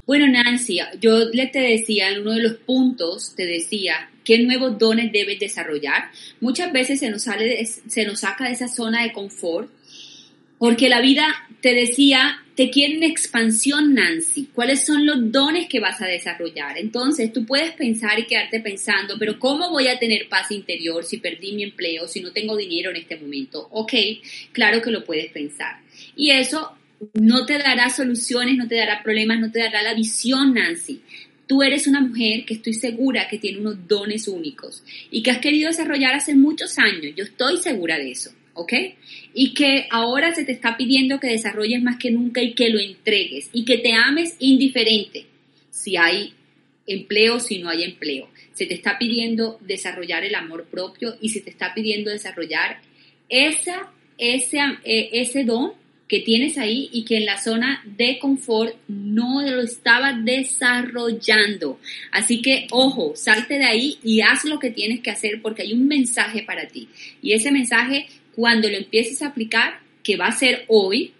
bueno, 0.09 0.25
Nancy, 0.25 0.79
yo 0.99 1.25
le 1.31 1.45
te 1.45 1.59
decía 1.59 2.09
en 2.09 2.21
uno 2.21 2.31
de 2.31 2.41
los 2.41 2.53
puntos, 2.53 3.35
te 3.35 3.45
decía, 3.45 4.09
¿qué 4.23 4.39
nuevos 4.39 4.79
dones 4.79 5.11
debes 5.11 5.37
desarrollar? 5.37 6.05
Muchas 6.41 6.73
veces 6.73 6.99
se 6.99 7.11
nos, 7.11 7.21
sale, 7.21 7.63
se 7.63 8.05
nos 8.05 8.21
saca 8.21 8.45
de 8.45 8.53
esa 8.53 8.67
zona 8.67 9.03
de 9.03 9.13
confort, 9.13 9.69
porque 10.57 10.89
la 10.89 10.99
vida, 10.99 11.27
te 11.61 11.75
decía, 11.75 12.43
te 12.59 12.69
quiere 12.69 12.97
una 12.97 13.05
expansión, 13.05 13.93
Nancy. 13.93 14.49
¿Cuáles 14.53 14.85
son 14.85 15.05
los 15.05 15.31
dones 15.31 15.69
que 15.69 15.79
vas 15.79 16.01
a 16.01 16.07
desarrollar? 16.07 16.77
Entonces, 16.77 17.31
tú 17.31 17.45
puedes 17.45 17.71
pensar 17.71 18.19
y 18.19 18.25
quedarte 18.25 18.59
pensando, 18.59 19.17
pero 19.17 19.39
¿cómo 19.39 19.69
voy 19.69 19.87
a 19.87 19.97
tener 19.97 20.27
paz 20.27 20.51
interior 20.51 21.05
si 21.05 21.19
perdí 21.19 21.53
mi 21.53 21.63
empleo, 21.63 22.05
si 22.05 22.19
no 22.19 22.33
tengo 22.33 22.57
dinero 22.57 22.89
en 22.89 22.97
este 22.97 23.15
momento? 23.15 23.69
Ok, 23.71 23.93
claro 24.51 24.81
que 24.81 24.91
lo 24.91 25.05
puedes 25.05 25.31
pensar. 25.31 25.79
Y 26.17 26.31
eso 26.31 26.73
no 27.13 27.45
te 27.45 27.59
dará 27.59 27.89
soluciones, 27.89 28.57
no 28.57 28.67
te 28.67 28.75
dará 28.75 29.03
problemas, 29.03 29.39
no 29.39 29.49
te 29.49 29.59
dará 29.59 29.81
la 29.81 29.93
visión, 29.93 30.53
Nancy. 30.53 30.99
Tú 31.47 31.63
eres 31.63 31.87
una 31.87 32.01
mujer 32.01 32.43
que 32.43 32.55
estoy 32.55 32.73
segura 32.73 33.29
que 33.29 33.37
tiene 33.39 33.59
unos 33.59 33.87
dones 33.87 34.27
únicos 34.27 34.83
y 35.09 35.23
que 35.23 35.31
has 35.31 35.39
querido 35.39 35.69
desarrollar 35.69 36.13
hace 36.13 36.35
muchos 36.35 36.77
años. 36.77 37.13
Yo 37.15 37.23
estoy 37.23 37.55
segura 37.55 37.97
de 37.97 38.11
eso, 38.11 38.31
¿ok? 38.59 38.73
Y 39.33 39.53
que 39.53 39.87
ahora 39.89 40.33
se 40.33 40.43
te 40.43 40.51
está 40.51 40.77
pidiendo 40.77 41.19
que 41.19 41.27
desarrolles 41.27 41.81
más 41.81 41.97
que 41.97 42.11
nunca 42.11 42.41
y 42.41 42.53
que 42.53 42.69
lo 42.69 42.79
entregues 42.79 43.49
y 43.53 43.65
que 43.65 43.77
te 43.77 43.93
ames 43.93 44.35
indiferente 44.39 45.25
si 45.71 45.95
hay 45.97 46.33
empleo, 46.85 47.39
si 47.39 47.59
no 47.59 47.69
hay 47.69 47.83
empleo. 47.83 48.29
Se 48.53 48.65
te 48.65 48.73
está 48.73 48.97
pidiendo 48.97 49.57
desarrollar 49.61 50.23
el 50.25 50.35
amor 50.35 50.65
propio 50.65 51.15
y 51.21 51.29
se 51.29 51.41
te 51.41 51.49
está 51.49 51.73
pidiendo 51.73 52.11
desarrollar 52.11 52.81
esa, 53.29 53.91
ese, 54.17 54.59
eh, 54.83 55.09
ese 55.13 55.43
don 55.45 55.73
que 56.09 56.19
tienes 56.19 56.57
ahí 56.57 56.89
y 56.91 57.05
que 57.05 57.17
en 57.17 57.25
la 57.25 57.37
zona 57.37 57.83
de 57.85 58.17
confort 58.17 58.75
no 58.87 59.43
lo 59.43 59.61
estaba 59.61 60.11
desarrollando. 60.11 61.79
Así 62.11 62.41
que, 62.41 62.65
ojo, 62.71 63.13
salte 63.15 63.59
de 63.59 63.65
ahí 63.65 63.99
y 64.03 64.21
haz 64.21 64.43
lo 64.43 64.57
que 64.57 64.71
tienes 64.71 65.01
que 65.01 65.11
hacer 65.11 65.39
porque 65.39 65.61
hay 65.61 65.73
un 65.73 65.87
mensaje 65.87 66.41
para 66.41 66.67
ti. 66.67 66.89
Y 67.21 67.33
ese 67.33 67.51
mensaje, 67.51 68.07
cuando 68.35 68.69
lo 68.69 68.77
empieces 68.77 69.21
a 69.21 69.27
aplicar, 69.27 69.79
que 70.03 70.17
va 70.17 70.27
a 70.27 70.31
ser 70.31 70.65
hoy, 70.67 71.13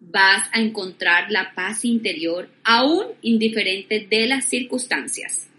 vas 0.00 0.48
a 0.52 0.60
encontrar 0.60 1.30
la 1.30 1.54
paz 1.54 1.84
interior 1.84 2.48
aún 2.64 3.06
indiferente 3.22 4.06
de 4.08 4.26
las 4.26 4.46
circunstancias. 4.46 5.50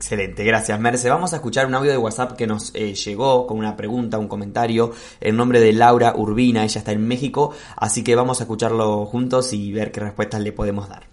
Excelente, 0.00 0.44
gracias 0.44 0.80
Merce. 0.80 1.10
Vamos 1.10 1.34
a 1.34 1.36
escuchar 1.36 1.66
un 1.66 1.74
audio 1.74 1.90
de 1.90 1.98
WhatsApp 1.98 2.32
que 2.32 2.46
nos 2.46 2.74
eh, 2.74 2.94
llegó 2.94 3.46
con 3.46 3.58
una 3.58 3.76
pregunta, 3.76 4.18
un 4.18 4.28
comentario, 4.28 4.94
en 5.20 5.36
nombre 5.36 5.60
de 5.60 5.74
Laura 5.74 6.14
Urbina, 6.16 6.64
ella 6.64 6.78
está 6.78 6.92
en 6.92 7.06
México, 7.06 7.54
así 7.76 8.02
que 8.02 8.14
vamos 8.14 8.40
a 8.40 8.44
escucharlo 8.44 9.04
juntos 9.04 9.52
y 9.52 9.72
ver 9.72 9.92
qué 9.92 10.00
respuestas 10.00 10.40
le 10.40 10.52
podemos 10.52 10.88
dar. 10.88 11.06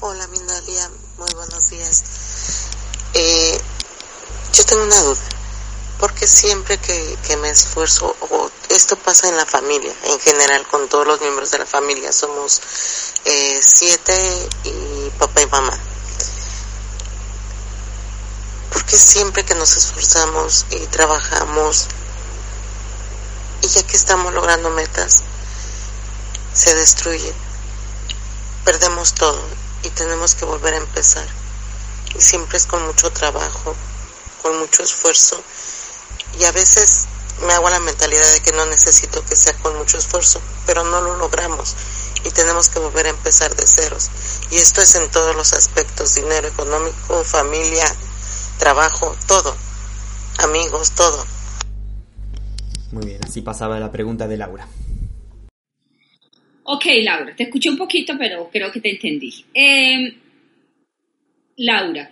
Hola 0.00 0.26
Mindalia, 0.32 0.45
yo 4.56 4.64
tengo 4.64 4.84
una 4.84 5.00
duda, 5.02 5.20
porque 6.00 6.26
siempre 6.26 6.78
que, 6.78 7.18
que 7.26 7.36
me 7.36 7.50
esfuerzo, 7.50 8.16
o 8.30 8.50
esto 8.70 8.96
pasa 8.96 9.28
en 9.28 9.36
la 9.36 9.44
familia, 9.44 9.92
en 10.04 10.18
general 10.18 10.66
con 10.66 10.88
todos 10.88 11.06
los 11.06 11.20
miembros 11.20 11.50
de 11.50 11.58
la 11.58 11.66
familia, 11.66 12.10
somos 12.10 12.62
eh, 13.26 13.60
siete 13.62 14.48
y 14.64 15.10
papá 15.18 15.42
y 15.42 15.46
mamá. 15.46 15.78
Porque 18.72 18.96
siempre 18.96 19.44
que 19.44 19.54
nos 19.54 19.76
esforzamos 19.76 20.64
y 20.70 20.78
trabajamos, 20.86 21.88
y 23.60 23.68
ya 23.68 23.82
que 23.82 23.96
estamos 23.96 24.32
logrando 24.32 24.70
metas, 24.70 25.22
se 26.54 26.74
destruye. 26.74 27.34
Perdemos 28.64 29.12
todo 29.12 29.42
y 29.82 29.90
tenemos 29.90 30.34
que 30.34 30.46
volver 30.46 30.72
a 30.72 30.78
empezar. 30.78 31.26
Y 32.14 32.22
siempre 32.22 32.56
es 32.56 32.64
con 32.64 32.86
mucho 32.86 33.10
trabajo, 33.10 33.76
con 34.46 34.58
mucho 34.58 34.82
esfuerzo. 34.82 35.42
Y 36.38 36.44
a 36.44 36.52
veces 36.52 37.08
me 37.46 37.52
hago 37.52 37.68
la 37.68 37.80
mentalidad 37.80 38.32
de 38.32 38.40
que 38.40 38.52
no 38.52 38.64
necesito 38.66 39.24
que 39.24 39.34
sea 39.34 39.54
con 39.54 39.76
mucho 39.76 39.98
esfuerzo, 39.98 40.40
pero 40.66 40.84
no 40.84 41.00
lo 41.00 41.16
logramos 41.16 41.74
y 42.24 42.30
tenemos 42.30 42.68
que 42.68 42.78
volver 42.78 43.06
a 43.06 43.10
empezar 43.10 43.54
de 43.54 43.66
ceros. 43.66 44.10
Y 44.50 44.56
esto 44.56 44.80
es 44.82 44.94
en 44.94 45.10
todos 45.10 45.34
los 45.34 45.52
aspectos, 45.52 46.14
dinero 46.14 46.46
económico, 46.48 47.24
familia, 47.24 47.84
trabajo, 48.58 49.16
todo, 49.26 49.54
amigos, 50.38 50.92
todo. 50.94 51.24
Muy 52.92 53.06
bien, 53.06 53.20
así 53.24 53.42
pasaba 53.42 53.80
la 53.80 53.90
pregunta 53.90 54.28
de 54.28 54.36
Laura. 54.36 54.68
Ok, 56.64 56.84
Laura, 57.02 57.34
te 57.36 57.44
escuché 57.44 57.68
un 57.68 57.76
poquito, 57.76 58.14
pero 58.18 58.48
creo 58.50 58.72
que 58.72 58.80
te 58.80 58.90
entendí. 58.90 59.44
Em, 59.54 60.20
Laura, 61.56 62.10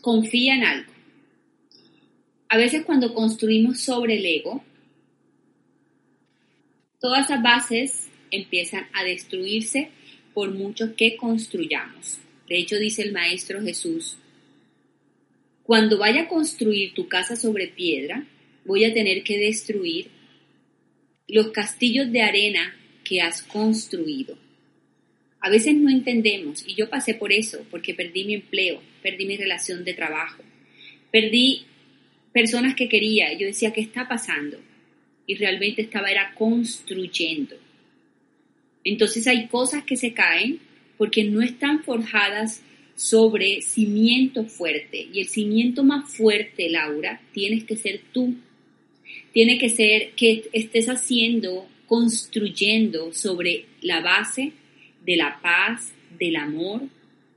confía 0.00 0.54
en 0.54 0.64
algo. 0.64 0.92
A 2.48 2.56
veces 2.56 2.84
cuando 2.84 3.14
construimos 3.14 3.80
sobre 3.80 4.16
el 4.16 4.26
ego, 4.26 4.64
Todas 7.00 7.24
esas 7.24 7.42
bases 7.42 8.08
empiezan 8.30 8.86
a 8.92 9.02
destruirse 9.02 9.88
por 10.34 10.52
mucho 10.52 10.94
que 10.96 11.16
construyamos. 11.16 12.18
De 12.46 12.58
hecho, 12.58 12.76
dice 12.76 13.02
el 13.02 13.12
Maestro 13.12 13.62
Jesús, 13.62 14.18
cuando 15.62 15.96
vaya 15.96 16.22
a 16.22 16.28
construir 16.28 16.92
tu 16.92 17.08
casa 17.08 17.36
sobre 17.36 17.68
piedra, 17.68 18.26
voy 18.66 18.84
a 18.84 18.92
tener 18.92 19.22
que 19.22 19.38
destruir 19.38 20.08
los 21.26 21.52
castillos 21.52 22.12
de 22.12 22.20
arena 22.20 22.76
que 23.02 23.22
has 23.22 23.42
construido. 23.42 24.36
A 25.40 25.50
veces 25.50 25.74
no 25.74 25.90
entendemos, 25.90 26.66
y 26.66 26.74
yo 26.74 26.90
pasé 26.90 27.14
por 27.14 27.32
eso, 27.32 27.64
porque 27.70 27.94
perdí 27.94 28.24
mi 28.24 28.34
empleo, 28.34 28.82
perdí 29.02 29.24
mi 29.26 29.36
relación 29.36 29.84
de 29.84 29.94
trabajo, 29.94 30.42
perdí 31.10 31.64
personas 32.32 32.74
que 32.74 32.88
quería, 32.88 33.32
yo 33.32 33.46
decía, 33.46 33.72
¿qué 33.72 33.80
está 33.80 34.06
pasando? 34.06 34.58
y 35.30 35.36
realmente 35.36 35.82
estaba 35.82 36.10
era 36.10 36.34
construyendo. 36.34 37.54
Entonces 38.82 39.28
hay 39.28 39.46
cosas 39.46 39.84
que 39.84 39.94
se 39.96 40.12
caen 40.12 40.58
porque 40.98 41.22
no 41.22 41.40
están 41.40 41.84
forjadas 41.84 42.64
sobre 42.96 43.62
cimiento 43.62 44.44
fuerte. 44.46 45.06
Y 45.12 45.20
el 45.20 45.28
cimiento 45.28 45.84
más 45.84 46.12
fuerte, 46.12 46.68
Laura, 46.68 47.20
tienes 47.32 47.62
que 47.62 47.76
ser 47.76 48.00
tú. 48.12 48.34
Tiene 49.32 49.56
que 49.58 49.68
ser 49.68 50.10
que 50.16 50.48
estés 50.52 50.88
haciendo, 50.88 51.68
construyendo 51.86 53.14
sobre 53.14 53.66
la 53.82 54.00
base 54.00 54.50
de 55.10 55.16
la 55.16 55.40
paz, 55.42 55.92
del 56.20 56.36
amor, 56.36 56.82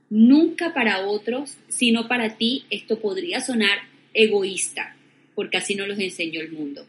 nunca 0.08 0.72
para 0.72 1.08
otros, 1.08 1.58
sino 1.66 2.06
para 2.06 2.36
ti. 2.36 2.62
Esto 2.70 3.00
podría 3.00 3.40
sonar 3.40 3.78
egoísta, 4.12 4.94
porque 5.34 5.56
así 5.56 5.74
nos 5.74 5.88
los 5.88 5.98
enseñó 5.98 6.40
el 6.40 6.52
mundo. 6.52 6.86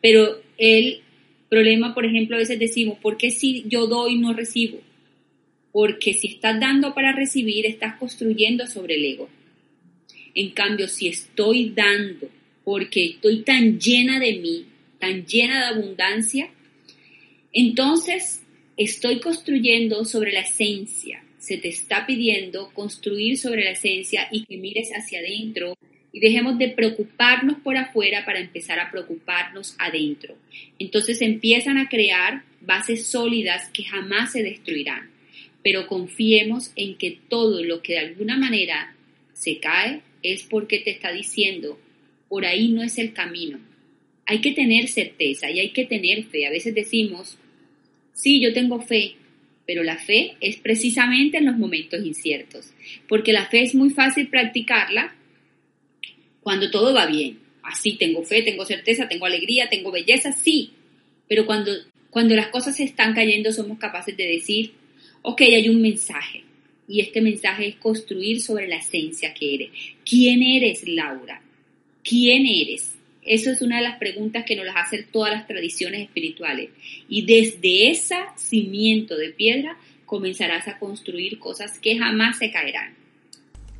Pero 0.00 0.40
el 0.58 1.00
problema, 1.48 1.92
por 1.92 2.06
ejemplo, 2.06 2.36
a 2.36 2.38
veces 2.38 2.60
decimos, 2.60 2.98
¿por 2.98 3.16
qué 3.16 3.32
si 3.32 3.64
yo 3.66 3.88
doy 3.88 4.16
no 4.16 4.32
recibo? 4.32 4.80
Porque 5.72 6.14
si 6.14 6.28
estás 6.28 6.60
dando 6.60 6.94
para 6.94 7.10
recibir, 7.10 7.66
estás 7.66 7.96
construyendo 7.96 8.68
sobre 8.68 8.94
el 8.94 9.04
ego. 9.04 9.28
En 10.36 10.50
cambio, 10.50 10.86
si 10.86 11.08
estoy 11.08 11.70
dando 11.70 12.28
porque 12.62 13.06
estoy 13.06 13.42
tan 13.42 13.80
llena 13.80 14.20
de 14.20 14.34
mí, 14.34 14.66
tan 15.00 15.26
llena 15.26 15.58
de 15.58 15.80
abundancia, 15.80 16.48
entonces 17.52 18.41
estoy 18.76 19.20
construyendo 19.20 20.04
sobre 20.04 20.32
la 20.32 20.40
esencia. 20.40 21.24
Se 21.38 21.58
te 21.58 21.68
está 21.68 22.06
pidiendo 22.06 22.70
construir 22.72 23.36
sobre 23.36 23.64
la 23.64 23.72
esencia 23.72 24.28
y 24.30 24.44
que 24.44 24.56
mires 24.56 24.90
hacia 24.90 25.18
adentro 25.18 25.76
y 26.12 26.20
dejemos 26.20 26.58
de 26.58 26.68
preocuparnos 26.68 27.58
por 27.60 27.76
afuera 27.76 28.24
para 28.24 28.40
empezar 28.40 28.78
a 28.78 28.90
preocuparnos 28.90 29.74
adentro. 29.78 30.36
Entonces 30.78 31.22
empiezan 31.22 31.78
a 31.78 31.88
crear 31.88 32.44
bases 32.60 33.06
sólidas 33.06 33.70
que 33.70 33.84
jamás 33.84 34.32
se 34.32 34.42
destruirán, 34.42 35.10
pero 35.62 35.86
confiemos 35.86 36.72
en 36.76 36.96
que 36.96 37.18
todo 37.28 37.64
lo 37.64 37.82
que 37.82 37.94
de 37.94 38.00
alguna 38.00 38.36
manera 38.36 38.94
se 39.32 39.58
cae 39.58 40.02
es 40.22 40.44
porque 40.44 40.78
te 40.78 40.90
está 40.90 41.12
diciendo, 41.12 41.80
por 42.28 42.44
ahí 42.46 42.68
no 42.68 42.82
es 42.82 42.98
el 42.98 43.12
camino. 43.12 43.58
Hay 44.26 44.40
que 44.40 44.52
tener 44.52 44.88
certeza 44.88 45.50
y 45.50 45.60
hay 45.60 45.70
que 45.70 45.84
tener 45.84 46.24
fe. 46.24 46.46
A 46.46 46.50
veces 46.50 46.74
decimos, 46.74 47.38
sí, 48.12 48.40
yo 48.40 48.52
tengo 48.52 48.80
fe, 48.80 49.16
pero 49.66 49.82
la 49.82 49.96
fe 49.96 50.36
es 50.40 50.56
precisamente 50.56 51.38
en 51.38 51.46
los 51.46 51.56
momentos 51.56 52.04
inciertos, 52.04 52.72
porque 53.08 53.32
la 53.32 53.46
fe 53.46 53.62
es 53.62 53.74
muy 53.74 53.90
fácil 53.90 54.28
practicarla 54.28 55.14
cuando 56.42 56.70
todo 56.70 56.94
va 56.94 57.06
bien. 57.06 57.38
Así 57.62 57.92
tengo 57.92 58.24
fe, 58.24 58.42
tengo 58.42 58.64
certeza, 58.64 59.08
tengo 59.08 59.26
alegría, 59.26 59.68
tengo 59.68 59.92
belleza, 59.92 60.32
sí, 60.32 60.70
pero 61.28 61.46
cuando, 61.46 61.72
cuando 62.10 62.34
las 62.34 62.48
cosas 62.48 62.76
se 62.76 62.84
están 62.84 63.14
cayendo 63.14 63.52
somos 63.52 63.78
capaces 63.78 64.16
de 64.16 64.26
decir, 64.26 64.72
ok, 65.22 65.42
hay 65.42 65.68
un 65.68 65.80
mensaje, 65.80 66.42
y 66.88 67.00
este 67.00 67.20
mensaje 67.20 67.68
es 67.68 67.76
construir 67.76 68.40
sobre 68.40 68.68
la 68.68 68.76
esencia 68.76 69.32
que 69.32 69.54
eres. 69.54 69.70
¿Quién 70.04 70.42
eres, 70.42 70.86
Laura? 70.86 71.40
¿Quién 72.02 72.46
eres? 72.46 72.91
Eso 73.24 73.50
es 73.50 73.62
una 73.62 73.76
de 73.76 73.82
las 73.82 73.98
preguntas 73.98 74.44
que 74.46 74.56
nos 74.56 74.66
las 74.66 74.76
hacen 74.76 75.06
todas 75.12 75.32
las 75.32 75.46
tradiciones 75.46 76.02
espirituales. 76.02 76.70
Y 77.08 77.24
desde 77.24 77.90
ese 77.90 78.16
cimiento 78.36 79.16
de 79.16 79.30
piedra 79.30 79.76
comenzarás 80.06 80.68
a 80.68 80.78
construir 80.78 81.38
cosas 81.38 81.78
que 81.78 81.98
jamás 81.98 82.38
se 82.38 82.50
caerán. 82.50 82.94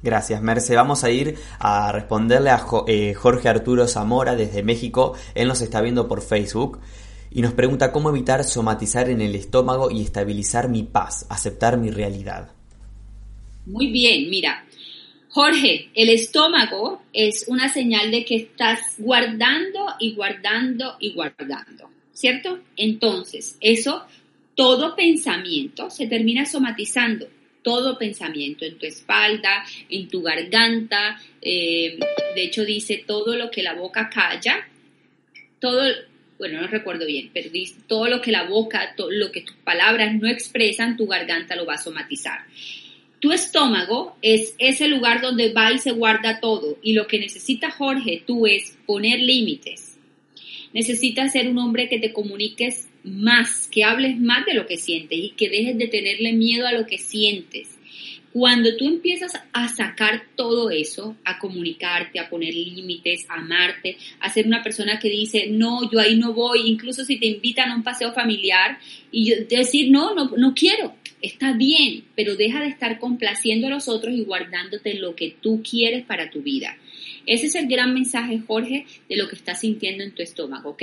Gracias, 0.03 0.43
Merce. 0.43 0.74
Vamos 0.74 1.05
a 1.05 1.11
ir 1.11 1.36
a 1.59 1.93
responderle 1.93 2.51
a 2.51 2.64
eh, 2.88 3.14
Jorge 3.14 3.49
Arturo 3.49 3.86
Zamora 3.86 4.34
desde 4.34 4.62
México. 4.62 5.14
Él 5.34 5.47
nos 5.47 5.61
está 5.61 5.80
viendo 5.80 6.09
por 6.09 6.22
Facebook 6.22 6.80
y 7.30 7.40
nos 7.40 7.53
pregunta 7.53 7.93
cómo 7.93 8.11
evitar 8.11 8.45
somatizar 8.45 9.09
en 9.09 9.20
el 9.20 9.34
estómago 9.34 9.90
y 9.90 10.03
estabilizar 10.03 10.68
mi 10.68 10.82
paz, 10.82 11.26
aceptar 11.30 11.78
mi 11.78 11.90
realidad. 11.90 12.51
Muy 13.64 13.93
bien, 13.93 14.28
mira, 14.28 14.64
Jorge, 15.35 15.89
el 15.95 16.11
estómago 16.11 17.03
es 17.14 17.47
una 17.49 17.70
señal 17.70 18.11
de 18.11 18.22
que 18.22 18.37
estás 18.37 18.80
guardando 18.99 19.87
y 19.99 20.12
guardando 20.14 20.99
y 21.01 21.14
guardando, 21.14 21.89
¿cierto? 22.12 22.61
Entonces, 22.76 23.57
eso, 23.62 24.05
todo 24.55 24.95
pensamiento 24.95 25.89
se 25.89 26.07
termina 26.07 26.45
somatizando, 26.45 27.28
todo 27.62 27.97
pensamiento 27.97 28.66
en 28.66 28.76
tu 28.76 28.85
espalda, 28.85 29.64
en 29.89 30.07
tu 30.09 30.20
garganta, 30.20 31.18
eh, 31.41 31.99
de 32.35 32.43
hecho 32.43 32.66
dice 32.66 33.03
todo 33.07 33.35
lo 33.35 33.51
que 33.51 33.62
la 33.62 33.72
boca 33.72 34.11
calla, 34.11 34.68
todo, 35.59 35.83
bueno, 36.39 36.61
no 36.61 36.66
recuerdo 36.66 37.07
bien, 37.07 37.30
pero 37.33 37.49
dice 37.49 37.76
todo 37.87 38.07
lo 38.07 38.20
que 38.20 38.33
la 38.33 38.43
boca, 38.43 38.93
todo 38.99 39.11
lo 39.11 39.33
que 39.33 39.41
tus 39.41 39.57
palabras 39.57 40.14
no 40.14 40.28
expresan, 40.28 40.99
tu 40.99 41.07
garganta 41.07 41.57
lo 41.57 41.64
va 41.64 41.76
a 41.76 41.78
somatizar. 41.78 42.41
Tu 43.23 43.31
estómago 43.31 44.16
es 44.20 44.57
ese 44.59 44.89
lugar 44.89 45.20
donde 45.20 45.53
va 45.53 45.73
y 45.73 45.79
se 45.79 45.93
guarda 45.93 46.41
todo 46.41 46.77
y 46.83 46.93
lo 46.95 47.07
que 47.07 47.20
necesita 47.20 47.70
Jorge 47.70 48.25
tú 48.27 48.49
es 48.49 48.77
poner 48.85 49.20
límites. 49.20 49.97
Necesitas 50.73 51.31
ser 51.31 51.49
un 51.49 51.59
hombre 51.59 51.89
que 51.89 52.01
te 52.01 52.12
comuniques 52.12 52.89
más, 53.05 53.68
que 53.68 53.85
hables 53.85 54.18
más 54.18 54.45
de 54.45 54.55
lo 54.55 54.66
que 54.66 54.77
sientes 54.77 55.16
y 55.16 55.31
que 55.37 55.49
dejes 55.49 55.79
de 55.79 55.87
tenerle 55.87 56.33
miedo 56.33 56.66
a 56.66 56.73
lo 56.73 56.85
que 56.85 56.99
sientes. 56.99 57.79
Cuando 58.33 58.77
tú 58.77 58.89
empiezas 58.89 59.35
a 59.53 59.68
sacar 59.68 60.25
todo 60.35 60.70
eso, 60.70 61.14
a 61.25 61.39
comunicarte, 61.39 62.18
a 62.18 62.29
poner 62.29 62.53
límites, 62.53 63.27
a 63.29 63.35
amarte, 63.35 63.99
a 64.18 64.31
ser 64.31 64.49
una 64.49 64.64
persona 64.64 64.99
que 64.99 65.09
dice, 65.09 65.47
no, 65.49 65.89
yo 65.93 66.01
ahí 66.01 66.16
no 66.16 66.33
voy, 66.33 66.62
incluso 66.66 67.05
si 67.05 67.20
te 67.20 67.27
invitan 67.27 67.70
a 67.70 67.77
un 67.77 67.85
paseo 67.85 68.12
familiar 68.12 68.79
y 69.12 69.33
decir, 69.45 69.93
no, 69.93 70.12
no, 70.12 70.33
no 70.37 70.55
quiero, 70.55 70.97
está 71.23 71.53
bien, 71.53 72.05
pero 72.14 72.37
deja 72.37 72.61
de 72.61 72.68
estar 72.68 72.99
complaciendo 72.99 73.68
a 73.68 73.70
los 73.70 73.89
otros 73.89 74.14
y 74.14 74.25
guardándote 74.25 74.95
lo 74.95 75.14
que 75.14 75.35
tú 75.41 75.62
quieres 75.62 76.05
para 76.05 76.31
tu 76.31 76.43
vida. 76.43 76.77
Ese 77.27 77.47
es 77.47 77.55
el 77.55 77.68
gran 77.68 77.95
mensaje, 77.95 78.41
Jorge, 78.47 78.87
de 79.09 79.16
lo 79.16 79.29
que 79.29 79.37
estás 79.37 79.61
sintiendo 79.61 80.03
en 80.03 80.12
tu 80.12 80.23
estómago, 80.23 80.70
¿ok? 80.70 80.83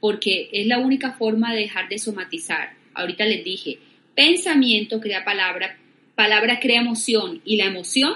Porque 0.00 0.50
es 0.52 0.66
la 0.66 0.78
única 0.78 1.12
forma 1.12 1.54
de 1.54 1.60
dejar 1.60 1.88
de 1.88 1.98
somatizar. 1.98 2.74
Ahorita 2.94 3.24
les 3.24 3.44
dije, 3.44 3.78
pensamiento 4.14 5.00
crea 5.00 5.24
palabra, 5.24 5.78
palabra 6.14 6.58
crea 6.60 6.80
emoción 6.80 7.40
y 7.44 7.56
la 7.56 7.66
emoción, 7.66 8.14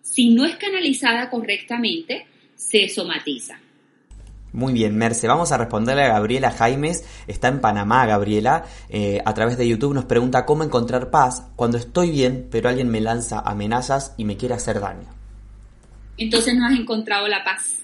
si 0.00 0.30
no 0.30 0.46
es 0.46 0.56
canalizada 0.56 1.28
correctamente, 1.30 2.26
se 2.54 2.88
somatiza. 2.88 3.61
Muy 4.52 4.72
bien, 4.72 4.96
Merce. 4.96 5.26
Vamos 5.26 5.50
a 5.52 5.58
responderle 5.58 6.02
a 6.02 6.08
Gabriela 6.08 6.50
Jaimes. 6.50 7.04
Está 7.26 7.48
en 7.48 7.60
Panamá, 7.60 8.06
Gabriela. 8.06 8.64
Eh, 8.90 9.20
a 9.24 9.32
través 9.34 9.56
de 9.56 9.66
YouTube 9.66 9.94
nos 9.94 10.04
pregunta 10.04 10.44
cómo 10.44 10.62
encontrar 10.62 11.10
paz 11.10 11.46
cuando 11.56 11.78
estoy 11.78 12.10
bien, 12.10 12.48
pero 12.50 12.68
alguien 12.68 12.90
me 12.90 13.00
lanza 13.00 13.40
amenazas 13.40 14.14
y 14.18 14.24
me 14.24 14.36
quiere 14.36 14.54
hacer 14.54 14.80
daño. 14.80 15.08
Entonces 16.18 16.54
no 16.54 16.66
has 16.66 16.78
encontrado 16.78 17.28
la 17.28 17.42
paz. 17.42 17.78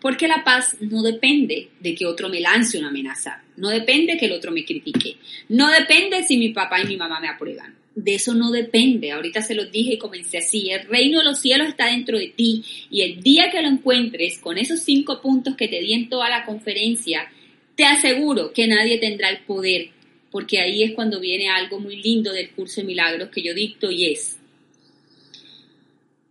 Porque 0.00 0.26
la 0.26 0.42
paz 0.42 0.76
no 0.80 1.02
depende 1.02 1.70
de 1.80 1.94
que 1.94 2.06
otro 2.06 2.28
me 2.28 2.40
lance 2.40 2.78
una 2.78 2.88
amenaza. 2.88 3.42
No 3.56 3.68
depende 3.68 4.16
que 4.16 4.26
el 4.26 4.32
otro 4.32 4.52
me 4.52 4.64
critique. 4.64 5.18
No 5.50 5.70
depende 5.70 6.22
si 6.22 6.38
mi 6.38 6.50
papá 6.50 6.80
y 6.80 6.86
mi 6.86 6.96
mamá 6.96 7.20
me 7.20 7.28
aprueban 7.28 7.85
de 7.96 8.14
eso 8.14 8.34
no 8.34 8.52
depende. 8.52 9.10
Ahorita 9.10 9.40
se 9.42 9.54
los 9.54 9.72
dije 9.72 9.94
y 9.94 9.98
comencé 9.98 10.38
así. 10.38 10.70
El 10.70 10.86
reino 10.86 11.18
de 11.18 11.24
los 11.24 11.40
cielos 11.40 11.68
está 11.68 11.86
dentro 11.86 12.18
de 12.18 12.28
ti 12.28 12.62
y 12.90 13.00
el 13.00 13.22
día 13.22 13.50
que 13.50 13.62
lo 13.62 13.68
encuentres 13.68 14.38
con 14.38 14.58
esos 14.58 14.80
cinco 14.80 15.20
puntos 15.20 15.56
que 15.56 15.66
te 15.66 15.80
di 15.80 15.94
en 15.94 16.08
toda 16.08 16.28
la 16.28 16.44
conferencia, 16.44 17.28
te 17.74 17.84
aseguro 17.84 18.52
que 18.52 18.68
nadie 18.68 18.98
tendrá 18.98 19.30
el 19.30 19.38
poder, 19.38 19.88
porque 20.30 20.60
ahí 20.60 20.82
es 20.82 20.92
cuando 20.92 21.20
viene 21.20 21.48
algo 21.48 21.80
muy 21.80 21.96
lindo 21.96 22.32
del 22.32 22.50
curso 22.50 22.82
de 22.82 22.86
milagros 22.86 23.30
que 23.30 23.42
yo 23.42 23.54
dicto 23.54 23.90
y 23.90 24.12
es 24.12 24.38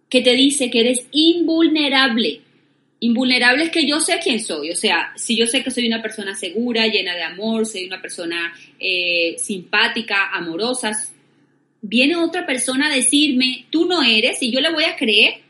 que 0.08 0.22
te 0.22 0.34
dice 0.34 0.70
que 0.70 0.82
eres 0.82 1.08
invulnerable. 1.12 2.42
Invulnerable 3.00 3.66
es 3.66 3.72
que 3.72 3.86
yo 3.86 4.00
sé 4.00 4.20
quién 4.24 4.40
soy, 4.40 4.72
o 4.72 4.76
sea, 4.76 5.12
si 5.16 5.36
yo 5.36 5.46
sé 5.48 5.64
que 5.64 5.72
soy 5.72 5.88
una 5.88 6.02
persona 6.02 6.34
segura, 6.36 6.88
llena 6.88 7.14
de 7.16 7.24
amor, 7.24 7.66
soy 7.66 7.86
una 7.86 8.02
persona 8.02 8.54
eh, 8.80 9.36
simpática, 9.38 10.30
amorosa, 10.32 10.94
viene 11.82 12.16
otra 12.16 12.46
persona 12.46 12.88
a 12.88 12.96
decirme, 12.96 13.66
tú 13.70 13.86
no 13.86 14.02
eres, 14.04 14.42
y 14.42 14.52
yo 14.52 14.60
le 14.60 14.72
voy 14.72 14.86
a 14.86 14.96
creer, 14.96 15.42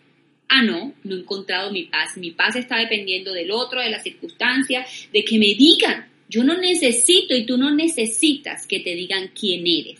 ah, 0.50 0.64
no, 0.64 0.94
no 1.04 1.16
he 1.16 1.20
encontrado 1.20 1.72
mi 1.72 1.84
paz. 1.84 2.18
Mi 2.18 2.32
paz 2.32 2.56
está 2.56 2.78
dependiendo 2.78 3.34
del 3.34 3.52
otro, 3.52 3.82
de 3.82 3.90
las 3.90 4.04
circunstancias, 4.04 5.08
de 5.12 5.24
que 5.24 5.38
me 5.38 5.54
digan. 5.56 6.08
Yo 6.28 6.44
no 6.44 6.58
necesito 6.58 7.36
y 7.36 7.46
tú 7.46 7.58
no 7.58 7.74
necesitas 7.74 8.66
que 8.66 8.80
te 8.80 8.96
digan 8.96 9.32
quién 9.40 9.66
eres. 9.68 10.00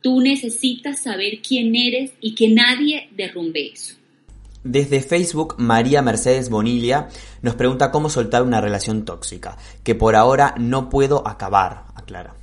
Tú 0.00 0.20
necesitas 0.20 1.02
saber 1.02 1.40
quién 1.46 1.74
eres 1.74 2.12
y 2.20 2.34
que 2.34 2.48
nadie 2.48 3.08
derrumbe 3.16 3.72
eso. 3.72 3.96
Desde 4.62 5.00
Facebook, 5.00 5.56
María 5.58 6.00
Mercedes 6.00 6.48
Bonilla 6.48 7.08
nos 7.42 7.54
pregunta 7.54 7.90
cómo 7.90 8.08
soltar 8.08 8.42
una 8.42 8.60
relación 8.60 9.04
tóxica, 9.04 9.58
que 9.82 9.94
por 9.94 10.16
ahora 10.16 10.54
no 10.58 10.88
puedo 10.88 11.26
acabar, 11.28 11.84
aclara. 11.94 12.34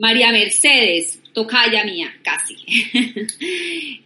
María 0.00 0.32
Mercedes, 0.32 1.20
tocaya 1.34 1.84
mía, 1.84 2.12
casi. 2.22 2.56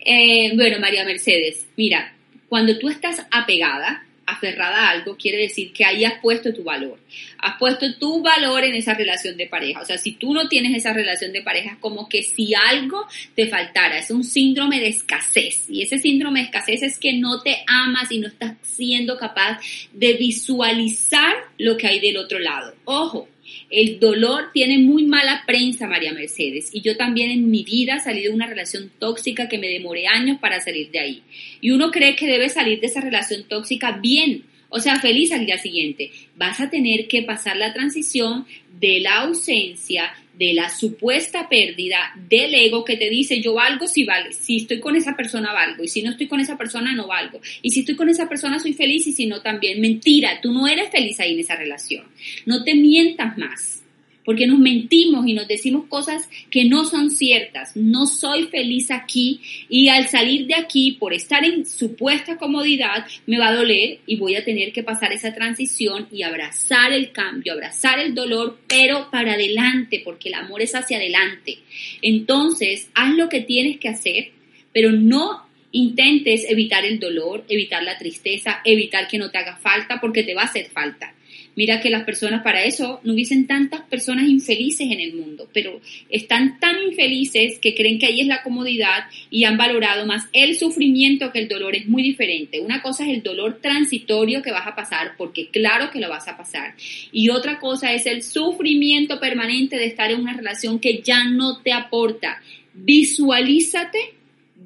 Eh, 0.06 0.52
bueno, 0.54 0.78
María 0.80 1.02
Mercedes, 1.04 1.66
mira, 1.76 2.14
cuando 2.48 2.78
tú 2.78 2.90
estás 2.90 3.24
apegada, 3.30 4.04
aferrada 4.26 4.88
a 4.88 4.90
algo, 4.90 5.16
quiere 5.16 5.38
decir 5.38 5.72
que 5.72 5.84
ahí 5.84 6.04
has 6.04 6.20
puesto 6.20 6.52
tu 6.52 6.62
valor. 6.62 6.98
Has 7.38 7.56
puesto 7.58 7.96
tu 7.96 8.22
valor 8.22 8.64
en 8.64 8.74
esa 8.74 8.92
relación 8.92 9.36
de 9.36 9.46
pareja. 9.46 9.80
O 9.80 9.84
sea, 9.84 9.96
si 9.96 10.12
tú 10.12 10.34
no 10.34 10.48
tienes 10.48 10.76
esa 10.76 10.92
relación 10.92 11.32
de 11.32 11.42
pareja, 11.42 11.72
es 11.72 11.78
como 11.78 12.08
que 12.08 12.22
si 12.22 12.54
algo 12.54 13.06
te 13.34 13.46
faltara. 13.46 13.98
Es 13.98 14.10
un 14.10 14.24
síndrome 14.24 14.80
de 14.80 14.88
escasez. 14.88 15.64
Y 15.70 15.82
ese 15.82 15.98
síndrome 15.98 16.40
de 16.40 16.46
escasez 16.46 16.82
es 16.82 16.98
que 16.98 17.14
no 17.14 17.40
te 17.40 17.64
amas 17.66 18.10
y 18.12 18.18
no 18.18 18.28
estás 18.28 18.56
siendo 18.62 19.16
capaz 19.16 19.60
de 19.92 20.14
visualizar 20.14 21.34
lo 21.56 21.76
que 21.76 21.86
hay 21.86 22.00
del 22.00 22.18
otro 22.18 22.38
lado. 22.40 22.74
Ojo, 22.84 23.28
el 23.74 23.98
dolor 23.98 24.50
tiene 24.52 24.78
muy 24.78 25.04
mala 25.04 25.42
prensa, 25.46 25.88
María 25.88 26.12
Mercedes, 26.12 26.70
y 26.72 26.80
yo 26.80 26.96
también 26.96 27.30
en 27.30 27.50
mi 27.50 27.64
vida 27.64 27.98
salí 27.98 28.22
de 28.22 28.30
una 28.30 28.46
relación 28.46 28.90
tóxica 29.00 29.48
que 29.48 29.58
me 29.58 29.68
demoré 29.68 30.06
años 30.06 30.38
para 30.40 30.60
salir 30.60 30.90
de 30.92 31.00
ahí. 31.00 31.22
Y 31.60 31.72
uno 31.72 31.90
cree 31.90 32.14
que 32.14 32.26
debe 32.26 32.48
salir 32.48 32.80
de 32.80 32.86
esa 32.86 33.00
relación 33.00 33.44
tóxica 33.48 33.98
bien, 34.00 34.44
o 34.76 34.80
sea, 34.80 34.98
feliz 34.98 35.30
al 35.30 35.46
día 35.46 35.56
siguiente. 35.56 36.10
Vas 36.34 36.58
a 36.58 36.68
tener 36.68 37.06
que 37.06 37.22
pasar 37.22 37.56
la 37.56 37.72
transición 37.72 38.44
de 38.80 38.98
la 38.98 39.20
ausencia, 39.20 40.12
de 40.36 40.52
la 40.52 40.68
supuesta 40.68 41.48
pérdida 41.48 42.12
del 42.28 42.52
ego 42.56 42.84
que 42.84 42.96
te 42.96 43.08
dice 43.08 43.40
yo 43.40 43.54
valgo 43.54 43.86
si 43.86 44.02
vale, 44.02 44.32
si 44.32 44.56
estoy 44.56 44.80
con 44.80 44.96
esa 44.96 45.14
persona 45.14 45.52
valgo. 45.52 45.84
Y 45.84 45.88
si 45.88 46.02
no 46.02 46.10
estoy 46.10 46.26
con 46.26 46.40
esa 46.40 46.58
persona 46.58 46.92
no 46.92 47.06
valgo. 47.06 47.40
Y 47.62 47.70
si 47.70 47.80
estoy 47.80 47.94
con 47.94 48.08
esa 48.08 48.28
persona 48.28 48.58
soy 48.58 48.72
feliz. 48.72 49.06
Y 49.06 49.12
si 49.12 49.26
no 49.26 49.42
también. 49.42 49.80
Mentira, 49.80 50.40
tú 50.42 50.50
no 50.50 50.66
eres 50.66 50.90
feliz 50.90 51.20
ahí 51.20 51.34
en 51.34 51.38
esa 51.38 51.54
relación. 51.54 52.06
No 52.44 52.64
te 52.64 52.74
mientas 52.74 53.38
más 53.38 53.83
porque 54.24 54.46
nos 54.46 54.58
mentimos 54.58 55.26
y 55.26 55.34
nos 55.34 55.46
decimos 55.46 55.84
cosas 55.86 56.28
que 56.50 56.64
no 56.64 56.84
son 56.84 57.10
ciertas. 57.10 57.76
No 57.76 58.06
soy 58.06 58.44
feliz 58.44 58.90
aquí 58.90 59.40
y 59.68 59.88
al 59.88 60.08
salir 60.08 60.46
de 60.46 60.54
aquí, 60.54 60.92
por 60.92 61.12
estar 61.12 61.44
en 61.44 61.66
supuesta 61.66 62.36
comodidad, 62.36 63.06
me 63.26 63.38
va 63.38 63.48
a 63.48 63.54
doler 63.54 63.98
y 64.06 64.16
voy 64.16 64.36
a 64.36 64.44
tener 64.44 64.72
que 64.72 64.82
pasar 64.82 65.12
esa 65.12 65.34
transición 65.34 66.08
y 66.10 66.22
abrazar 66.22 66.92
el 66.92 67.12
cambio, 67.12 67.52
abrazar 67.52 67.98
el 67.98 68.14
dolor, 68.14 68.58
pero 68.66 69.10
para 69.10 69.34
adelante, 69.34 70.00
porque 70.04 70.28
el 70.28 70.34
amor 70.34 70.62
es 70.62 70.74
hacia 70.74 70.96
adelante. 70.96 71.58
Entonces, 72.02 72.90
haz 72.94 73.14
lo 73.14 73.28
que 73.28 73.40
tienes 73.40 73.78
que 73.78 73.88
hacer, 73.88 74.30
pero 74.72 74.90
no 74.90 75.44
intentes 75.72 76.48
evitar 76.48 76.84
el 76.84 77.00
dolor, 77.00 77.44
evitar 77.48 77.82
la 77.82 77.98
tristeza, 77.98 78.60
evitar 78.64 79.08
que 79.08 79.18
no 79.18 79.30
te 79.30 79.38
haga 79.38 79.56
falta, 79.56 80.00
porque 80.00 80.22
te 80.22 80.34
va 80.34 80.42
a 80.42 80.46
hacer 80.46 80.66
falta 80.66 81.14
Mira 81.56 81.80
que 81.80 81.90
las 81.90 82.04
personas 82.04 82.42
para 82.42 82.64
eso 82.64 83.00
no 83.04 83.12
hubiesen 83.12 83.46
tantas 83.46 83.82
personas 83.82 84.28
infelices 84.28 84.90
en 84.90 85.00
el 85.00 85.14
mundo, 85.14 85.48
pero 85.52 85.80
están 86.08 86.58
tan 86.58 86.82
infelices 86.82 87.58
que 87.58 87.74
creen 87.74 87.98
que 87.98 88.06
ahí 88.06 88.20
es 88.20 88.26
la 88.26 88.42
comodidad 88.42 89.04
y 89.30 89.44
han 89.44 89.56
valorado 89.56 90.06
más 90.06 90.28
el 90.32 90.56
sufrimiento 90.56 91.30
que 91.32 91.38
el 91.38 91.48
dolor. 91.48 91.76
Es 91.76 91.86
muy 91.86 92.02
diferente. 92.02 92.60
Una 92.60 92.82
cosa 92.82 93.04
es 93.04 93.10
el 93.10 93.22
dolor 93.22 93.60
transitorio 93.60 94.42
que 94.42 94.52
vas 94.52 94.66
a 94.66 94.74
pasar, 94.74 95.12
porque 95.16 95.48
claro 95.48 95.90
que 95.90 96.00
lo 96.00 96.08
vas 96.08 96.28
a 96.28 96.36
pasar. 96.36 96.74
Y 97.12 97.28
otra 97.28 97.58
cosa 97.58 97.92
es 97.92 98.06
el 98.06 98.22
sufrimiento 98.22 99.20
permanente 99.20 99.76
de 99.76 99.86
estar 99.86 100.10
en 100.10 100.20
una 100.20 100.34
relación 100.34 100.78
que 100.78 101.00
ya 101.02 101.24
no 101.24 101.62
te 101.62 101.72
aporta. 101.72 102.42
Visualízate 102.74 104.14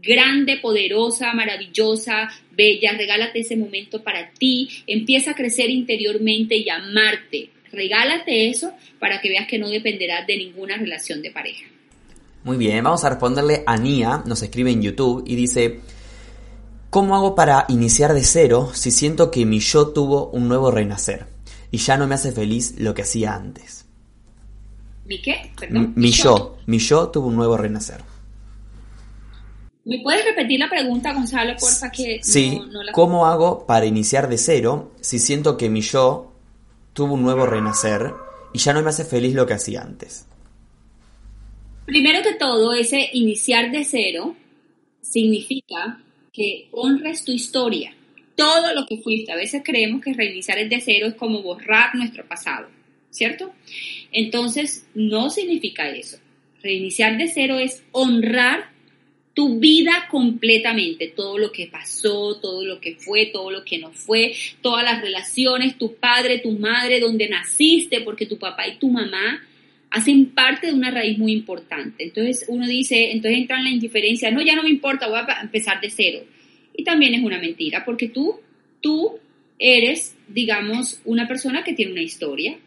grande, 0.02 0.58
poderosa, 0.58 1.32
maravillosa, 1.32 2.28
bella, 2.52 2.92
regálate 2.92 3.40
ese 3.40 3.56
momento 3.56 4.02
para 4.02 4.30
ti, 4.32 4.68
empieza 4.86 5.32
a 5.32 5.34
crecer 5.34 5.70
interiormente 5.70 6.56
y 6.56 6.68
amarte. 6.68 7.50
Regálate 7.72 8.48
eso 8.48 8.72
para 8.98 9.20
que 9.20 9.28
veas 9.28 9.46
que 9.46 9.58
no 9.58 9.68
dependerás 9.68 10.26
de 10.26 10.36
ninguna 10.36 10.76
relación 10.76 11.22
de 11.22 11.30
pareja. 11.30 11.66
Muy 12.44 12.56
bien, 12.56 12.82
vamos 12.82 13.04
a 13.04 13.10
responderle 13.10 13.62
a 13.66 13.76
Nia, 13.76 14.22
nos 14.24 14.42
escribe 14.42 14.70
en 14.70 14.82
YouTube 14.82 15.24
y 15.26 15.34
dice, 15.34 15.80
¿cómo 16.88 17.14
hago 17.14 17.34
para 17.34 17.66
iniciar 17.68 18.14
de 18.14 18.24
cero 18.24 18.70
si 18.72 18.90
siento 18.90 19.30
que 19.30 19.44
mi 19.44 19.60
yo 19.60 19.88
tuvo 19.88 20.30
un 20.30 20.48
nuevo 20.48 20.70
renacer 20.70 21.26
y 21.70 21.78
ya 21.78 21.96
no 21.96 22.06
me 22.06 22.14
hace 22.14 22.32
feliz 22.32 22.74
lo 22.78 22.94
que 22.94 23.02
hacía 23.02 23.34
antes? 23.34 23.84
¿Mi 25.04 25.20
qué? 25.20 25.52
Perdón. 25.58 25.92
Mi, 25.96 26.10
yo, 26.10 26.58
mi 26.66 26.78
yo 26.78 27.08
tuvo 27.08 27.28
un 27.28 27.36
nuevo 27.36 27.56
renacer. 27.56 28.02
¿Me 29.88 30.00
puedes 30.00 30.22
repetir 30.22 30.60
la 30.60 30.68
pregunta, 30.68 31.14
Gonzalo, 31.14 31.56
porfa? 31.58 31.90
Que 31.90 32.20
sí, 32.22 32.60
¿cómo 32.92 33.24
hago 33.24 33.64
para 33.64 33.86
iniciar 33.86 34.28
de 34.28 34.36
cero 34.36 34.92
si 35.00 35.18
siento 35.18 35.56
que 35.56 35.70
mi 35.70 35.80
yo 35.80 36.30
tuvo 36.92 37.14
un 37.14 37.22
nuevo 37.22 37.46
renacer 37.46 38.12
y 38.52 38.58
ya 38.58 38.74
no 38.74 38.82
me 38.82 38.90
hace 38.90 39.06
feliz 39.06 39.32
lo 39.32 39.46
que 39.46 39.54
hacía 39.54 39.80
antes? 39.80 40.26
Primero 41.86 42.22
que 42.22 42.34
todo, 42.34 42.74
ese 42.74 43.08
iniciar 43.14 43.70
de 43.70 43.82
cero 43.86 44.36
significa 45.00 46.02
que 46.34 46.68
honres 46.72 47.24
tu 47.24 47.32
historia, 47.32 47.94
todo 48.36 48.74
lo 48.74 48.84
que 48.84 48.98
fuiste. 48.98 49.32
A 49.32 49.36
veces 49.36 49.62
creemos 49.64 50.02
que 50.02 50.12
reiniciar 50.12 50.58
el 50.58 50.68
de 50.68 50.82
cero 50.82 51.06
es 51.06 51.14
como 51.14 51.40
borrar 51.40 51.94
nuestro 51.94 52.28
pasado, 52.28 52.68
¿cierto? 53.08 53.54
Entonces, 54.12 54.86
no 54.92 55.30
significa 55.30 55.88
eso. 55.88 56.18
Reiniciar 56.62 57.16
de 57.16 57.28
cero 57.28 57.56
es 57.56 57.82
honrar 57.92 58.76
tu 59.34 59.58
vida 59.58 60.08
completamente, 60.10 61.08
todo 61.08 61.38
lo 61.38 61.52
que 61.52 61.66
pasó, 61.66 62.38
todo 62.40 62.64
lo 62.64 62.80
que 62.80 62.96
fue, 62.96 63.26
todo 63.26 63.50
lo 63.50 63.64
que 63.64 63.78
no 63.78 63.92
fue, 63.92 64.34
todas 64.62 64.84
las 64.84 65.00
relaciones, 65.00 65.78
tu 65.78 65.94
padre, 65.94 66.38
tu 66.38 66.52
madre, 66.52 66.98
donde 67.00 67.28
naciste, 67.28 68.00
porque 68.00 68.26
tu 68.26 68.38
papá 68.38 68.66
y 68.66 68.78
tu 68.78 68.88
mamá 68.88 69.42
hacen 69.90 70.26
parte 70.26 70.66
de 70.68 70.74
una 70.74 70.90
raíz 70.90 71.18
muy 71.18 71.32
importante. 71.32 72.04
Entonces 72.04 72.44
uno 72.48 72.66
dice, 72.66 73.12
entonces 73.12 73.38
entra 73.38 73.58
en 73.58 73.64
la 73.64 73.70
indiferencia, 73.70 74.30
no, 74.30 74.42
ya 74.42 74.56
no 74.56 74.62
me 74.62 74.70
importa, 74.70 75.08
voy 75.08 75.18
a 75.18 75.40
empezar 75.40 75.80
de 75.80 75.90
cero. 75.90 76.20
Y 76.74 76.84
también 76.84 77.14
es 77.14 77.22
una 77.22 77.38
mentira, 77.38 77.84
porque 77.84 78.08
tú, 78.08 78.40
tú 78.80 79.18
eres, 79.58 80.16
digamos, 80.28 81.00
una 81.04 81.26
persona 81.26 81.64
que 81.64 81.72
tiene 81.72 81.92
una 81.92 82.02
historia, 82.02 82.58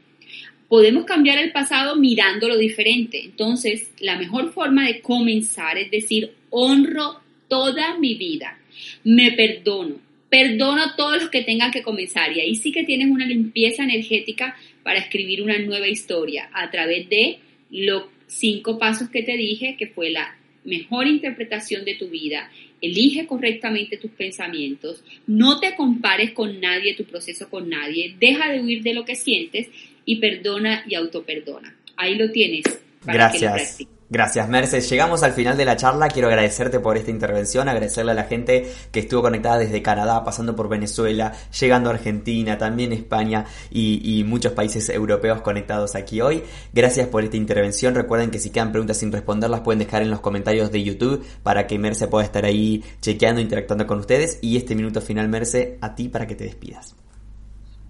podemos 0.67 1.05
cambiar 1.05 1.37
el 1.37 1.51
pasado 1.51 1.95
mirándolo 1.95 2.57
diferente. 2.57 3.21
Entonces, 3.23 3.91
la 3.99 4.17
mejor 4.17 4.53
forma 4.53 4.87
de 4.87 5.01
comenzar 5.01 5.77
es 5.77 5.91
decir, 5.91 6.31
honro 6.51 7.19
toda 7.47 7.97
mi 7.97 8.13
vida, 8.15 8.59
me 9.03 9.31
perdono, 9.31 9.95
perdono 10.29 10.83
a 10.83 10.95
todos 10.95 11.23
los 11.23 11.29
que 11.29 11.41
tengan 11.41 11.71
que 11.71 11.81
comenzar. 11.81 12.31
Y 12.35 12.41
ahí 12.41 12.55
sí 12.55 12.71
que 12.71 12.83
tienes 12.83 13.09
una 13.09 13.25
limpieza 13.25 13.83
energética 13.83 14.55
para 14.83 14.99
escribir 14.99 15.41
una 15.41 15.57
nueva 15.57 15.87
historia 15.87 16.49
a 16.53 16.69
través 16.69 17.09
de 17.09 17.39
los 17.71 18.03
cinco 18.27 18.77
pasos 18.77 19.09
que 19.09 19.23
te 19.23 19.35
dije, 19.35 19.75
que 19.77 19.87
fue 19.87 20.11
la 20.11 20.37
mejor 20.63 21.07
interpretación 21.07 21.83
de 21.85 21.95
tu 21.95 22.07
vida, 22.07 22.51
elige 22.81 23.25
correctamente 23.25 23.97
tus 23.97 24.11
pensamientos, 24.11 25.03
no 25.27 25.59
te 25.59 25.75
compares 25.75 26.31
con 26.31 26.59
nadie, 26.59 26.95
tu 26.95 27.05
proceso 27.05 27.49
con 27.49 27.69
nadie, 27.69 28.15
deja 28.19 28.51
de 28.51 28.61
huir 28.61 28.83
de 28.83 28.93
lo 28.93 29.05
que 29.05 29.15
sientes 29.15 29.69
y 30.05 30.17
perdona 30.17 30.83
y 30.87 30.95
autoperdona. 30.95 31.75
Ahí 31.95 32.15
lo 32.15 32.31
tienes. 32.31 32.63
Para 33.05 33.29
Gracias. 33.29 33.77
Que 33.77 33.83
lo 33.83 33.89
Gracias, 34.11 34.49
Mercedes. 34.49 34.89
Llegamos 34.89 35.23
al 35.23 35.31
final 35.31 35.55
de 35.55 35.63
la 35.63 35.77
charla. 35.77 36.09
Quiero 36.09 36.27
agradecerte 36.27 36.81
por 36.81 36.97
esta 36.97 37.11
intervención, 37.11 37.69
agradecerle 37.69 38.11
a 38.11 38.15
la 38.15 38.25
gente 38.25 38.69
que 38.91 38.99
estuvo 38.99 39.21
conectada 39.21 39.57
desde 39.57 39.81
Canadá, 39.81 40.21
pasando 40.25 40.53
por 40.53 40.67
Venezuela, 40.67 41.31
llegando 41.57 41.89
a 41.89 41.93
Argentina, 41.93 42.57
también 42.57 42.91
España 42.91 43.45
y, 43.69 44.01
y, 44.03 44.25
muchos 44.25 44.51
países 44.51 44.89
europeos 44.89 45.39
conectados 45.39 45.95
aquí 45.95 46.19
hoy. 46.19 46.43
Gracias 46.73 47.07
por 47.07 47.23
esta 47.23 47.37
intervención. 47.37 47.95
Recuerden 47.95 48.31
que 48.31 48.39
si 48.39 48.49
quedan 48.49 48.73
preguntas 48.73 48.97
sin 48.97 49.13
responder, 49.13 49.49
las 49.49 49.61
pueden 49.61 49.79
dejar 49.79 50.01
en 50.01 50.11
los 50.11 50.19
comentarios 50.19 50.73
de 50.73 50.83
YouTube 50.83 51.25
para 51.41 51.65
que 51.65 51.79
Merce 51.79 52.09
pueda 52.09 52.25
estar 52.25 52.43
ahí 52.43 52.83
chequeando, 52.99 53.39
interactuando 53.39 53.87
con 53.87 53.99
ustedes. 53.99 54.39
Y 54.41 54.57
este 54.57 54.75
minuto 54.75 54.99
final, 54.99 55.29
Merce, 55.29 55.77
a 55.79 55.95
ti 55.95 56.09
para 56.09 56.27
que 56.27 56.35
te 56.35 56.43
despidas. 56.43 56.95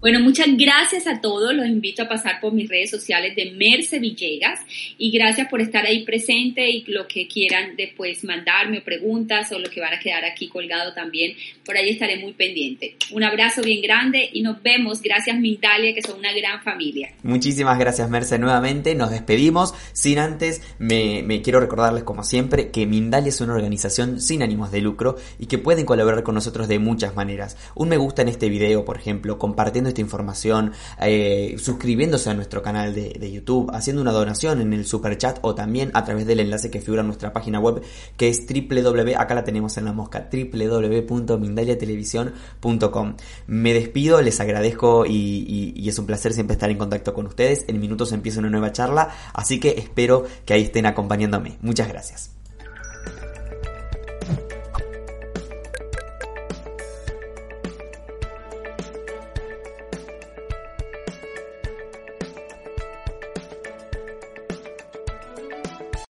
Bueno, 0.02 0.18
muchas 0.18 0.48
gracias 0.58 1.06
a 1.06 1.20
todos. 1.20 1.54
Los 1.54 1.68
invito 1.68 2.02
a 2.02 2.08
pasar 2.08 2.40
por 2.40 2.52
mis 2.52 2.68
redes 2.68 2.90
sociales 2.90 3.36
de 3.36 3.52
Merce 3.52 4.00
Villegas 4.00 4.58
y 4.98 5.12
gracias 5.12 5.46
por 5.46 5.60
estar 5.60 5.86
ahí 5.86 6.04
presente 6.04 6.68
y 6.68 6.82
lo 6.88 7.06
que 7.06 7.28
quieran 7.28 7.76
después 7.76 8.24
mandarme 8.24 8.78
o 8.78 8.82
preguntas 8.82 9.52
o 9.52 9.60
lo 9.60 9.70
que 9.70 9.80
van 9.80 9.94
a 9.94 10.00
quedar 10.00 10.24
aquí 10.24 10.48
colgado 10.48 10.92
también. 10.92 11.36
Por 11.64 11.76
ahí 11.76 11.90
estaré 11.90 12.16
muy 12.16 12.32
pendiente. 12.32 12.96
Un 13.12 13.22
abrazo 13.22 13.62
bien 13.62 13.80
grande 13.80 14.28
y 14.32 14.42
nos 14.42 14.60
vemos. 14.60 15.00
Gracias 15.00 15.38
Mindalia, 15.38 15.94
que 15.94 16.02
son 16.02 16.18
una 16.18 16.32
gran 16.32 16.60
familia. 16.64 17.12
Muchísimas 17.22 17.78
gracias 17.78 18.10
Merce 18.10 18.40
nuevamente. 18.40 18.96
Nos 18.96 19.12
despedimos. 19.12 19.72
Sin 19.92 20.18
antes, 20.18 20.62
me, 20.80 21.22
me 21.22 21.42
quiero 21.42 21.60
recordarles 21.60 22.02
como 22.02 22.24
siempre 22.24 22.72
que 22.72 22.86
Mindalia 22.86 23.28
es 23.28 23.40
una 23.40 23.54
organización 23.54 24.20
sin 24.20 24.42
ánimos 24.42 24.72
de 24.72 24.80
lucro 24.80 25.14
y 25.38 25.46
que 25.46 25.58
pueden 25.58 25.86
colaborar 25.86 26.24
con 26.24 26.34
nosotros 26.34 26.66
de 26.66 26.80
muchas 26.80 27.14
maneras. 27.14 27.56
Un 27.76 27.90
me 27.90 27.98
gusta 27.98 28.22
en 28.22 28.28
este 28.28 28.48
video, 28.48 28.84
por 28.84 28.96
ejemplo, 28.96 29.38
compartiendo 29.38 29.91
esta 29.92 30.00
información, 30.00 30.72
eh, 31.00 31.54
suscribiéndose 31.58 32.30
a 32.30 32.34
nuestro 32.34 32.62
canal 32.62 32.92
de, 32.94 33.32
YouTube, 33.32 33.70
haciendo 33.72 34.02
una 34.02 34.10
donación 34.12 34.60
en 34.60 34.72
el 34.72 34.86
super 34.86 35.16
chat 35.16 35.38
o 35.42 35.54
también 35.54 35.92
a 35.94 36.04
través 36.04 36.26
del 36.26 36.40
enlace 36.40 36.68
que 36.70 36.80
figura 36.80 37.02
en 37.02 37.06
nuestra 37.06 37.32
página 37.32 37.60
web 37.60 37.82
que 38.16 38.28
es 38.28 38.44
www, 38.46 39.14
acá 39.16 39.34
la 39.34 39.44
tenemos 39.44 39.76
en 39.78 39.84
la 39.86 39.92
mosca, 39.92 40.28
www.mindaliatelevisión.com. 40.30 43.16
Me 43.46 43.72
despido, 43.72 44.20
les 44.20 44.40
agradezco 44.40 45.06
y 45.06 45.88
es 45.88 45.98
un 45.98 46.06
placer 46.06 46.32
siempre 46.32 46.54
estar 46.54 46.70
en 46.70 46.78
contacto 46.78 47.14
con 47.14 47.26
ustedes. 47.26 47.64
En 47.68 47.80
minutos 47.80 48.12
empieza 48.12 48.40
una 48.40 48.50
nueva 48.50 48.72
charla, 48.72 49.10
así 49.32 49.60
que 49.60 49.70
espero 49.78 50.24
que 50.44 50.54
ahí 50.54 50.62
estén 50.62 50.86
acompañándome. 50.86 51.58
Muchas 51.60 51.86
gracias. 51.88 52.31